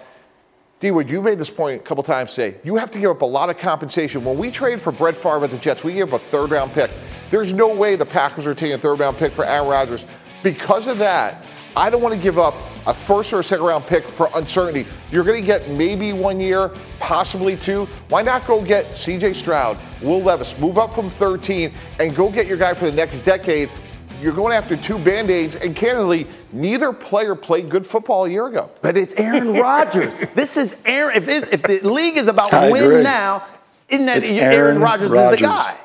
D 0.80 0.90
Wood, 0.90 1.10
you 1.10 1.22
made 1.22 1.38
this 1.38 1.48
point 1.48 1.80
a 1.80 1.84
couple 1.84 2.04
times 2.04 2.34
today. 2.34 2.58
You 2.62 2.76
have 2.76 2.90
to 2.90 2.98
give 2.98 3.10
up 3.10 3.22
a 3.22 3.26
lot 3.26 3.48
of 3.48 3.56
compensation. 3.56 4.22
When 4.22 4.36
we 4.36 4.50
traded 4.50 4.82
for 4.82 4.92
Brett 4.92 5.16
Favre 5.16 5.44
at 5.44 5.50
the 5.50 5.58
Jets, 5.58 5.82
we 5.82 5.94
gave 5.94 6.12
up 6.12 6.20
a 6.20 6.24
third 6.24 6.50
round 6.50 6.72
pick. 6.72 6.90
There's 7.30 7.54
no 7.54 7.74
way 7.74 7.96
the 7.96 8.06
Packers 8.06 8.46
are 8.46 8.54
taking 8.54 8.74
a 8.74 8.78
third 8.78 8.98
round 8.98 9.16
pick 9.16 9.32
for 9.32 9.46
Aaron 9.46 9.68
Rodgers. 9.68 10.04
Because 10.42 10.88
of 10.88 10.98
that, 10.98 11.42
I 11.76 11.90
don't 11.90 12.02
want 12.02 12.14
to 12.14 12.20
give 12.20 12.38
up 12.38 12.54
a 12.86 12.94
first 12.94 13.32
or 13.32 13.40
a 13.40 13.44
second 13.44 13.64
round 13.66 13.86
pick 13.86 14.08
for 14.08 14.28
uncertainty. 14.34 14.86
You're 15.10 15.24
going 15.24 15.40
to 15.40 15.46
get 15.46 15.68
maybe 15.70 16.12
one 16.12 16.40
year, 16.40 16.70
possibly 16.98 17.56
two. 17.56 17.84
Why 18.08 18.22
not 18.22 18.46
go 18.46 18.62
get 18.64 18.86
CJ 18.86 19.34
Stroud, 19.36 19.78
Will 20.02 20.20
Levis, 20.20 20.58
move 20.58 20.78
up 20.78 20.92
from 20.94 21.08
13, 21.10 21.72
and 22.00 22.14
go 22.16 22.30
get 22.30 22.46
your 22.46 22.56
guy 22.56 22.74
for 22.74 22.86
the 22.90 22.96
next 22.96 23.20
decade? 23.20 23.68
You're 24.20 24.34
going 24.34 24.52
after 24.52 24.76
two 24.76 24.98
band 24.98 25.30
aids, 25.30 25.56
and 25.56 25.74
candidly, 25.74 26.26
neither 26.52 26.92
player 26.92 27.34
played 27.34 27.68
good 27.70 27.86
football 27.86 28.24
a 28.26 28.28
year 28.28 28.46
ago. 28.48 28.70
But 28.82 28.96
it's 28.96 29.14
Aaron 29.14 29.54
Rodgers. 29.60 30.14
this 30.34 30.56
is 30.56 30.76
Aaron. 30.84 31.16
If, 31.16 31.28
it, 31.28 31.52
if 31.54 31.62
the 31.62 31.80
league 31.88 32.18
is 32.18 32.28
about 32.28 32.52
I 32.52 32.70
win 32.70 32.84
agree. 32.84 33.02
now, 33.02 33.46
isn't 33.88 34.06
that 34.06 34.18
It's 34.22 34.30
Aaron, 34.30 34.54
Aaron 34.56 34.78
Rodgers, 34.80 35.10
is 35.12 35.30
the 35.30 35.36
guy? 35.38 35.78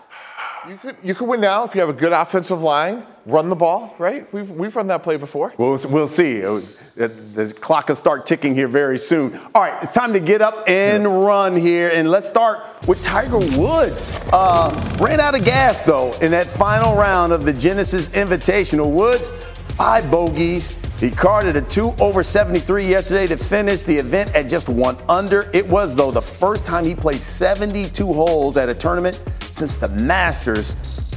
You 0.67 0.77
could 0.77 0.95
you 1.03 1.13
could 1.13 1.27
win 1.27 1.41
now 1.41 1.63
if 1.63 1.75
you 1.75 1.81
have 1.81 1.89
a 1.89 1.93
good 1.93 2.11
offensive 2.11 2.61
line, 2.63 3.05
run 3.27 3.49
the 3.49 3.55
ball, 3.55 3.93
right? 3.99 4.31
We've 4.33 4.49
we've 4.49 4.75
run 4.75 4.87
that 4.87 5.03
play 5.03 5.17
before. 5.17 5.53
We'll, 5.57 5.79
we'll 5.89 6.07
see. 6.07 6.39
The 6.39 6.63
the 6.97 7.53
clock 7.53 7.89
will 7.89 7.95
start 7.95 8.25
ticking 8.25 8.55
here 8.55 8.67
very 8.67 8.97
soon. 8.97 9.39
All 9.53 9.61
right, 9.61 9.77
it's 9.83 9.93
time 9.93 10.11
to 10.13 10.19
get 10.19 10.41
up 10.41 10.67
and 10.67 11.05
run 11.05 11.55
here. 11.55 11.91
And 11.93 12.09
let's 12.09 12.27
start 12.27 12.63
with 12.87 13.03
Tiger 13.03 13.37
Woods. 13.37 14.19
Uh, 14.33 14.97
ran 14.99 15.19
out 15.19 15.37
of 15.37 15.45
gas, 15.45 15.83
though, 15.83 16.13
in 16.19 16.31
that 16.31 16.47
final 16.47 16.95
round 16.95 17.31
of 17.31 17.45
the 17.45 17.53
Genesis 17.53 18.09
Invitational. 18.09 18.89
Woods, 18.89 19.31
five 19.75 20.09
bogeys. 20.09 20.77
He 20.99 21.11
carded 21.11 21.57
a 21.57 21.61
two 21.61 21.93
over 21.99 22.23
73 22.23 22.87
yesterday 22.87 23.27
to 23.27 23.37
finish 23.37 23.83
the 23.83 23.95
event 23.95 24.33
at 24.33 24.49
just 24.49 24.69
one 24.69 24.97
under. 25.09 25.49
It 25.53 25.67
was, 25.67 25.93
though, 25.93 26.11
the 26.11 26.21
first 26.21 26.65
time 26.65 26.85
he 26.85 26.95
played 26.95 27.19
72 27.19 28.05
holes 28.05 28.55
at 28.55 28.69
a 28.69 28.73
tournament 28.73 29.21
since 29.51 29.75
the 29.75 29.89
Masters 29.89 30.75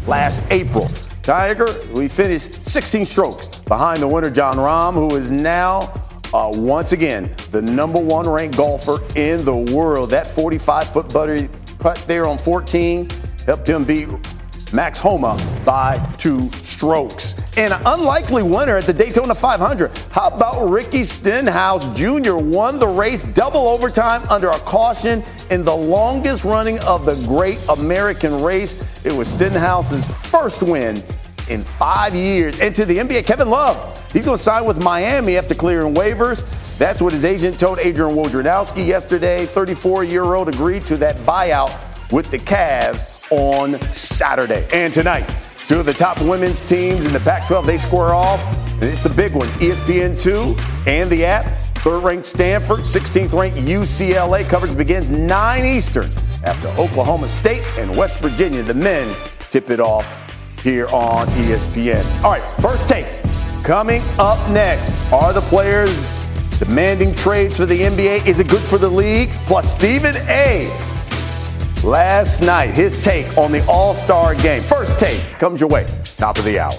last 0.08 0.42
April. 0.50 0.88
Tiger, 1.22 1.66
we 1.92 2.08
finished 2.08 2.64
16 2.64 3.06
strokes 3.06 3.46
behind 3.46 4.02
the 4.02 4.08
winner, 4.08 4.30
Jon 4.30 4.56
Rahm, 4.56 4.94
who 4.94 5.14
is 5.14 5.30
now 5.30 5.92
uh, 6.32 6.50
once 6.52 6.92
again 6.92 7.30
the 7.52 7.62
number 7.62 7.98
one 7.98 8.28
ranked 8.28 8.56
golfer 8.56 8.98
in 9.14 9.44
the 9.44 9.54
world. 9.54 10.10
That 10.10 10.26
45 10.26 10.92
foot 10.92 11.08
putt 11.78 12.04
there 12.06 12.26
on 12.26 12.38
14 12.38 13.08
helped 13.46 13.68
him 13.68 13.84
beat 13.84 14.08
Max 14.72 14.98
Homa 14.98 15.36
by 15.64 15.98
two 16.18 16.50
strokes. 16.62 17.34
And 17.56 17.72
an 17.72 17.80
unlikely 17.86 18.42
winner 18.42 18.76
at 18.76 18.84
the 18.84 18.92
Daytona 18.92 19.34
500. 19.34 19.96
How 20.10 20.28
about 20.28 20.68
Ricky 20.68 21.02
Stenhouse 21.02 21.88
Jr. 21.98 22.36
won 22.36 22.78
the 22.78 22.86
race 22.86 23.24
double 23.24 23.68
overtime 23.68 24.22
under 24.30 24.48
a 24.48 24.58
caution 24.60 25.24
in 25.50 25.64
the 25.64 25.74
longest 25.74 26.44
running 26.44 26.78
of 26.80 27.06
the 27.06 27.14
Great 27.26 27.58
American 27.68 28.42
Race. 28.42 28.76
It 29.04 29.12
was 29.12 29.28
Stenhouse's 29.28 30.06
first 30.28 30.62
win 30.62 31.02
in 31.48 31.64
five 31.64 32.14
years. 32.14 32.60
And 32.60 32.74
to 32.76 32.84
the 32.84 32.98
NBA, 32.98 33.24
Kevin 33.24 33.48
Love, 33.48 33.76
he's 34.12 34.26
going 34.26 34.36
to 34.36 34.42
sign 34.42 34.64
with 34.64 34.82
Miami 34.82 35.38
after 35.38 35.54
clearing 35.54 35.94
waivers. 35.94 36.44
That's 36.78 37.00
what 37.00 37.12
his 37.12 37.24
agent 37.24 37.58
told 37.58 37.78
Adrian 37.78 38.14
Wojnarowski 38.14 38.86
yesterday. 38.86 39.46
34-year-old 39.46 40.48
agreed 40.48 40.82
to 40.86 40.96
that 40.98 41.16
buyout 41.18 41.72
with 42.12 42.30
the 42.30 42.38
Cavs 42.38 43.17
on 43.30 43.80
Saturday. 43.92 44.66
And 44.72 44.92
tonight, 44.92 45.28
two 45.66 45.80
of 45.80 45.86
the 45.86 45.92
top 45.92 46.20
women's 46.20 46.60
teams 46.60 47.04
in 47.04 47.12
the 47.12 47.20
Pac-12, 47.20 47.66
they 47.66 47.76
square 47.76 48.14
off. 48.14 48.42
And 48.74 48.84
it's 48.84 49.04
a 49.06 49.10
big 49.10 49.34
one. 49.34 49.48
E 49.60 49.70
ESPN2 49.70 50.86
and 50.86 51.10
the 51.10 51.24
app. 51.24 51.44
Third-ranked 51.78 52.26
Stanford, 52.26 52.80
16th-ranked 52.80 53.58
UCLA. 53.58 54.48
Coverage 54.48 54.76
begins 54.76 55.10
9 55.10 55.64
Eastern 55.64 56.10
after 56.44 56.68
Oklahoma 56.80 57.28
State 57.28 57.62
and 57.78 57.96
West 57.96 58.20
Virginia. 58.20 58.62
The 58.62 58.74
men 58.74 59.14
tip 59.50 59.70
it 59.70 59.78
off 59.78 60.06
here 60.62 60.88
on 60.88 61.28
ESPN. 61.28 62.24
All 62.24 62.32
right, 62.32 62.42
first 62.60 62.88
take. 62.88 63.06
Coming 63.64 64.02
up 64.18 64.38
next, 64.50 64.92
are 65.12 65.32
the 65.32 65.40
players 65.42 66.02
demanding 66.58 67.14
trades 67.14 67.56
for 67.58 67.66
the 67.66 67.80
NBA? 67.80 68.26
Is 68.26 68.40
it 68.40 68.48
good 68.48 68.62
for 68.62 68.78
the 68.78 68.88
league? 68.88 69.30
Plus, 69.46 69.72
Stephen 69.72 70.16
A. 70.28 70.68
Last 71.88 72.42
night, 72.42 72.74
his 72.74 72.98
take 72.98 73.38
on 73.38 73.50
the 73.50 73.64
All 73.66 73.94
Star 73.94 74.34
game. 74.34 74.62
First 74.62 74.98
take 74.98 75.22
comes 75.38 75.58
your 75.58 75.70
way, 75.70 75.86
top 76.18 76.36
of 76.36 76.44
the 76.44 76.58
hour. 76.58 76.70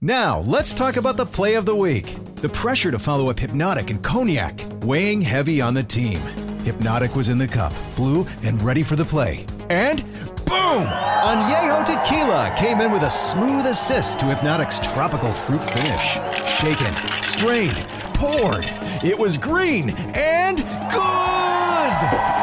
Now, 0.00 0.40
let's 0.40 0.74
talk 0.74 0.96
about 0.96 1.16
the 1.16 1.24
play 1.24 1.54
of 1.54 1.64
the 1.64 1.76
week. 1.76 2.16
The 2.34 2.48
pressure 2.48 2.90
to 2.90 2.98
follow 2.98 3.30
up 3.30 3.38
Hypnotic 3.38 3.90
and 3.90 4.02
Cognac, 4.02 4.60
weighing 4.82 5.20
heavy 5.20 5.60
on 5.60 5.74
the 5.74 5.84
team. 5.84 6.18
Hypnotic 6.64 7.14
was 7.14 7.28
in 7.28 7.38
the 7.38 7.46
cup, 7.46 7.72
blue, 7.94 8.26
and 8.42 8.60
ready 8.60 8.82
for 8.82 8.96
the 8.96 9.04
play. 9.04 9.46
And 9.70 10.02
boom! 10.44 10.88
Añejo 11.22 11.86
Tequila 11.86 12.52
came 12.58 12.80
in 12.80 12.90
with 12.90 13.04
a 13.04 13.10
smooth 13.10 13.66
assist 13.66 14.18
to 14.18 14.24
Hypnotic's 14.24 14.80
tropical 14.80 15.30
fruit 15.30 15.62
finish. 15.62 16.18
Shaken, 16.58 17.22
strained, 17.22 17.76
poured. 18.12 18.85
It 19.04 19.18
was 19.18 19.36
green 19.36 19.90
and 20.14 20.56
good! 20.56 21.96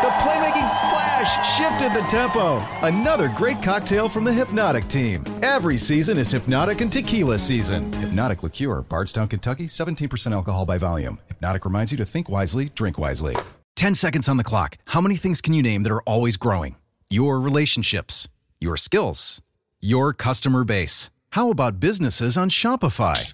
The 0.04 0.12
playmaking 0.22 0.70
splash 0.70 1.58
shifted 1.58 1.94
the 1.94 2.06
tempo. 2.08 2.58
Another 2.86 3.28
great 3.36 3.62
cocktail 3.64 4.08
from 4.08 4.24
the 4.24 4.32
Hypnotic 4.32 4.88
team. 4.88 5.24
Every 5.42 5.78
season 5.78 6.18
is 6.20 6.30
Hypnotic 6.32 6.82
and 6.82 6.92
Tequila 6.92 7.40
season. 7.40 7.92
Hypnotic 7.94 8.44
Liqueur, 8.44 8.82
Bardstown, 8.84 9.28
Kentucky, 9.28 9.66
17% 9.66 10.32
alcohol 10.32 10.66
by 10.66 10.78
volume. 10.78 11.18
Hypnotic 11.28 11.66
reminds 11.66 11.92
you 11.92 11.98
to 11.98 12.06
think 12.06 12.30
wisely, 12.30 12.70
drink 12.76 13.00
wisely. 13.00 13.36
10 13.76 13.96
seconds 13.96 14.30
on 14.30 14.38
the 14.38 14.44
clock. 14.44 14.78
How 14.86 15.02
many 15.02 15.16
things 15.16 15.42
can 15.42 15.54
you 15.54 15.64
name 15.64 15.82
that 15.84 15.92
are 15.92 16.04
always 16.04 16.38
growing? 16.38 16.76
Your 17.10 17.42
relationships, 17.42 18.30
your 18.62 18.78
skills, 18.78 19.42
your 19.82 20.14
customer 20.14 20.64
base. 20.64 21.10
How 21.32 21.50
about 21.50 21.80
businesses 21.80 22.38
on 22.38 22.50
Shopify? 22.50 23.34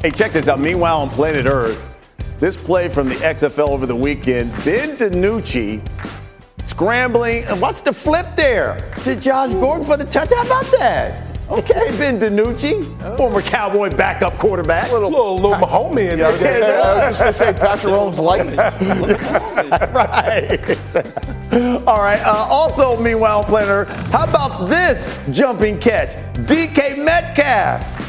Hey, 0.00 0.12
check 0.12 0.30
this 0.30 0.46
out. 0.46 0.60
Meanwhile, 0.60 1.00
on 1.00 1.10
planet 1.10 1.46
Earth, 1.46 1.96
this 2.38 2.54
play 2.56 2.88
from 2.88 3.08
the 3.08 3.16
XFL 3.16 3.68
over 3.68 3.84
the 3.84 3.96
weekend, 3.96 4.52
Ben 4.64 4.96
DiNucci 4.96 5.84
scrambling. 6.68 7.42
And 7.44 7.60
watch 7.60 7.82
the 7.82 7.92
flip 7.92 8.26
there 8.36 8.76
to 9.02 9.16
Josh 9.16 9.52
Gordon 9.54 9.84
for 9.84 9.96
the 9.96 10.04
touch. 10.04 10.32
How 10.32 10.44
about 10.44 10.66
that? 10.78 11.24
Okay, 11.50 11.90
Ben 11.98 12.20
DiNucci, 12.20 13.16
former 13.16 13.42
Cowboy 13.42 13.90
backup 13.90 14.38
quarterback. 14.38 14.92
Little, 14.92 15.10
little, 15.10 15.34
little 15.34 15.56
Mahomes 15.56 16.12
in 16.12 16.20
Yeah, 16.20 16.28
I 16.28 16.30
was 16.30 16.38
there. 16.38 16.80
I 16.80 17.08
was 17.08 17.18
just 17.18 17.20
going 17.20 17.32
to 17.32 17.38
say 17.38 17.52
Patrick 17.52 17.92
Mahomes 17.92 18.18
lightning. 18.18 18.56
right. 21.56 21.82
All 21.88 21.96
right. 21.96 22.20
Uh, 22.20 22.46
also, 22.48 23.00
meanwhile, 23.00 23.38
on 23.38 23.44
planet 23.46 23.68
Earth, 23.68 23.88
how 24.12 24.28
about 24.28 24.66
this 24.68 25.08
jumping 25.32 25.76
catch? 25.80 26.14
DK 26.46 27.04
Metcalf. 27.04 28.07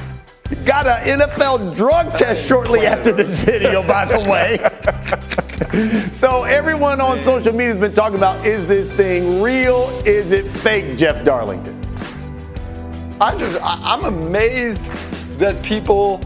Got 0.66 0.88
an 0.88 1.20
NFL 1.20 1.76
drug 1.78 2.16
test 2.16 2.48
shortly 2.48 2.88
after 2.88 3.12
this 3.12 3.44
video, 3.44 3.84
by 3.86 4.06
the 4.06 4.20
way. 4.20 4.58
so 6.12 6.44
everyone 6.44 7.00
on 7.00 7.22
social 7.22 7.54
media 7.54 7.74
has 7.74 7.78
been 7.78 7.94
talking 7.94 8.18
about 8.18 8.44
is 8.44 8.66
this 8.66 8.90
thing 8.94 9.44
real? 9.44 9.90
Is 10.06 10.32
it 10.32 10.48
fake, 10.48 10.98
Jeff 10.98 11.24
Darlington? 11.24 11.80
I 13.22 13.38
just, 13.38 13.60
I'm 13.62 14.06
amazed 14.06 14.84
that 15.40 15.62
people 15.64 16.20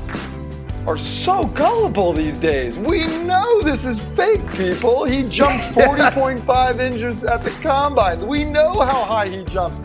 are 0.87 0.97
so 0.97 1.43
gullible 1.43 2.13
these 2.13 2.37
days. 2.37 2.77
We 2.77 3.05
know 3.25 3.61
this 3.61 3.83
is 3.83 3.99
fake, 3.99 4.45
people. 4.53 5.03
He 5.03 5.27
jumps 5.27 5.65
40.5 5.73 6.79
inches 6.79 7.23
at 7.25 7.43
the 7.43 7.51
combine. 7.61 8.25
We 8.25 8.45
know 8.45 8.79
how 8.79 9.03
high 9.03 9.27
he 9.27 9.43
jumps. 9.45 9.81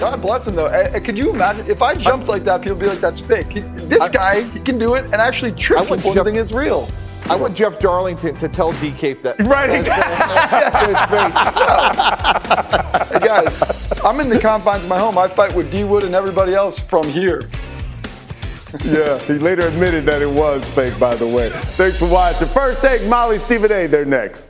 God 0.00 0.22
bless 0.22 0.46
him, 0.46 0.54
though. 0.54 0.66
Uh, 0.66 1.00
could 1.00 1.18
you 1.18 1.30
imagine 1.30 1.68
if 1.68 1.82
I 1.82 1.94
jumped 1.94 2.28
like 2.28 2.44
that? 2.44 2.62
People 2.62 2.76
would 2.76 2.82
be 2.82 2.88
like, 2.88 3.00
"That's 3.00 3.20
fake." 3.20 3.48
He, 3.48 3.60
this 3.60 4.00
I, 4.00 4.08
guy, 4.08 4.42
he 4.42 4.60
can 4.60 4.78
do 4.78 4.94
it 4.94 5.04
and 5.06 5.14
actually 5.14 5.52
trick 5.52 5.80
people 5.80 5.96
into 5.96 6.24
thinking 6.24 6.36
it's 6.36 6.52
real. 6.52 6.88
I 7.28 7.36
want 7.36 7.54
Jeff 7.54 7.78
Darlington 7.78 8.34
to 8.36 8.48
tell 8.48 8.72
DK 8.74 9.20
that. 9.22 9.38
Right. 9.40 9.68
hey 13.08 13.26
guys, 13.26 14.02
I'm 14.04 14.20
in 14.20 14.30
the 14.30 14.38
confines 14.40 14.84
of 14.84 14.88
my 14.88 14.98
home. 14.98 15.18
I 15.18 15.28
fight 15.28 15.54
with 15.54 15.70
D 15.70 15.84
Wood 15.84 16.04
and 16.04 16.14
everybody 16.14 16.54
else 16.54 16.78
from 16.78 17.06
here. 17.06 17.42
yeah, 18.84 19.18
he 19.20 19.34
later 19.34 19.66
admitted 19.66 20.04
that 20.04 20.22
it 20.22 20.30
was 20.30 20.64
fake, 20.70 20.98
by 20.98 21.14
the 21.16 21.26
way. 21.26 21.50
Thanks 21.50 21.98
for 21.98 22.08
watching. 22.08 22.48
First 22.48 22.80
take, 22.80 23.02
Molly 23.04 23.38
Stephen 23.38 23.72
A. 23.72 23.86
They're 23.86 24.04
next. 24.04 24.48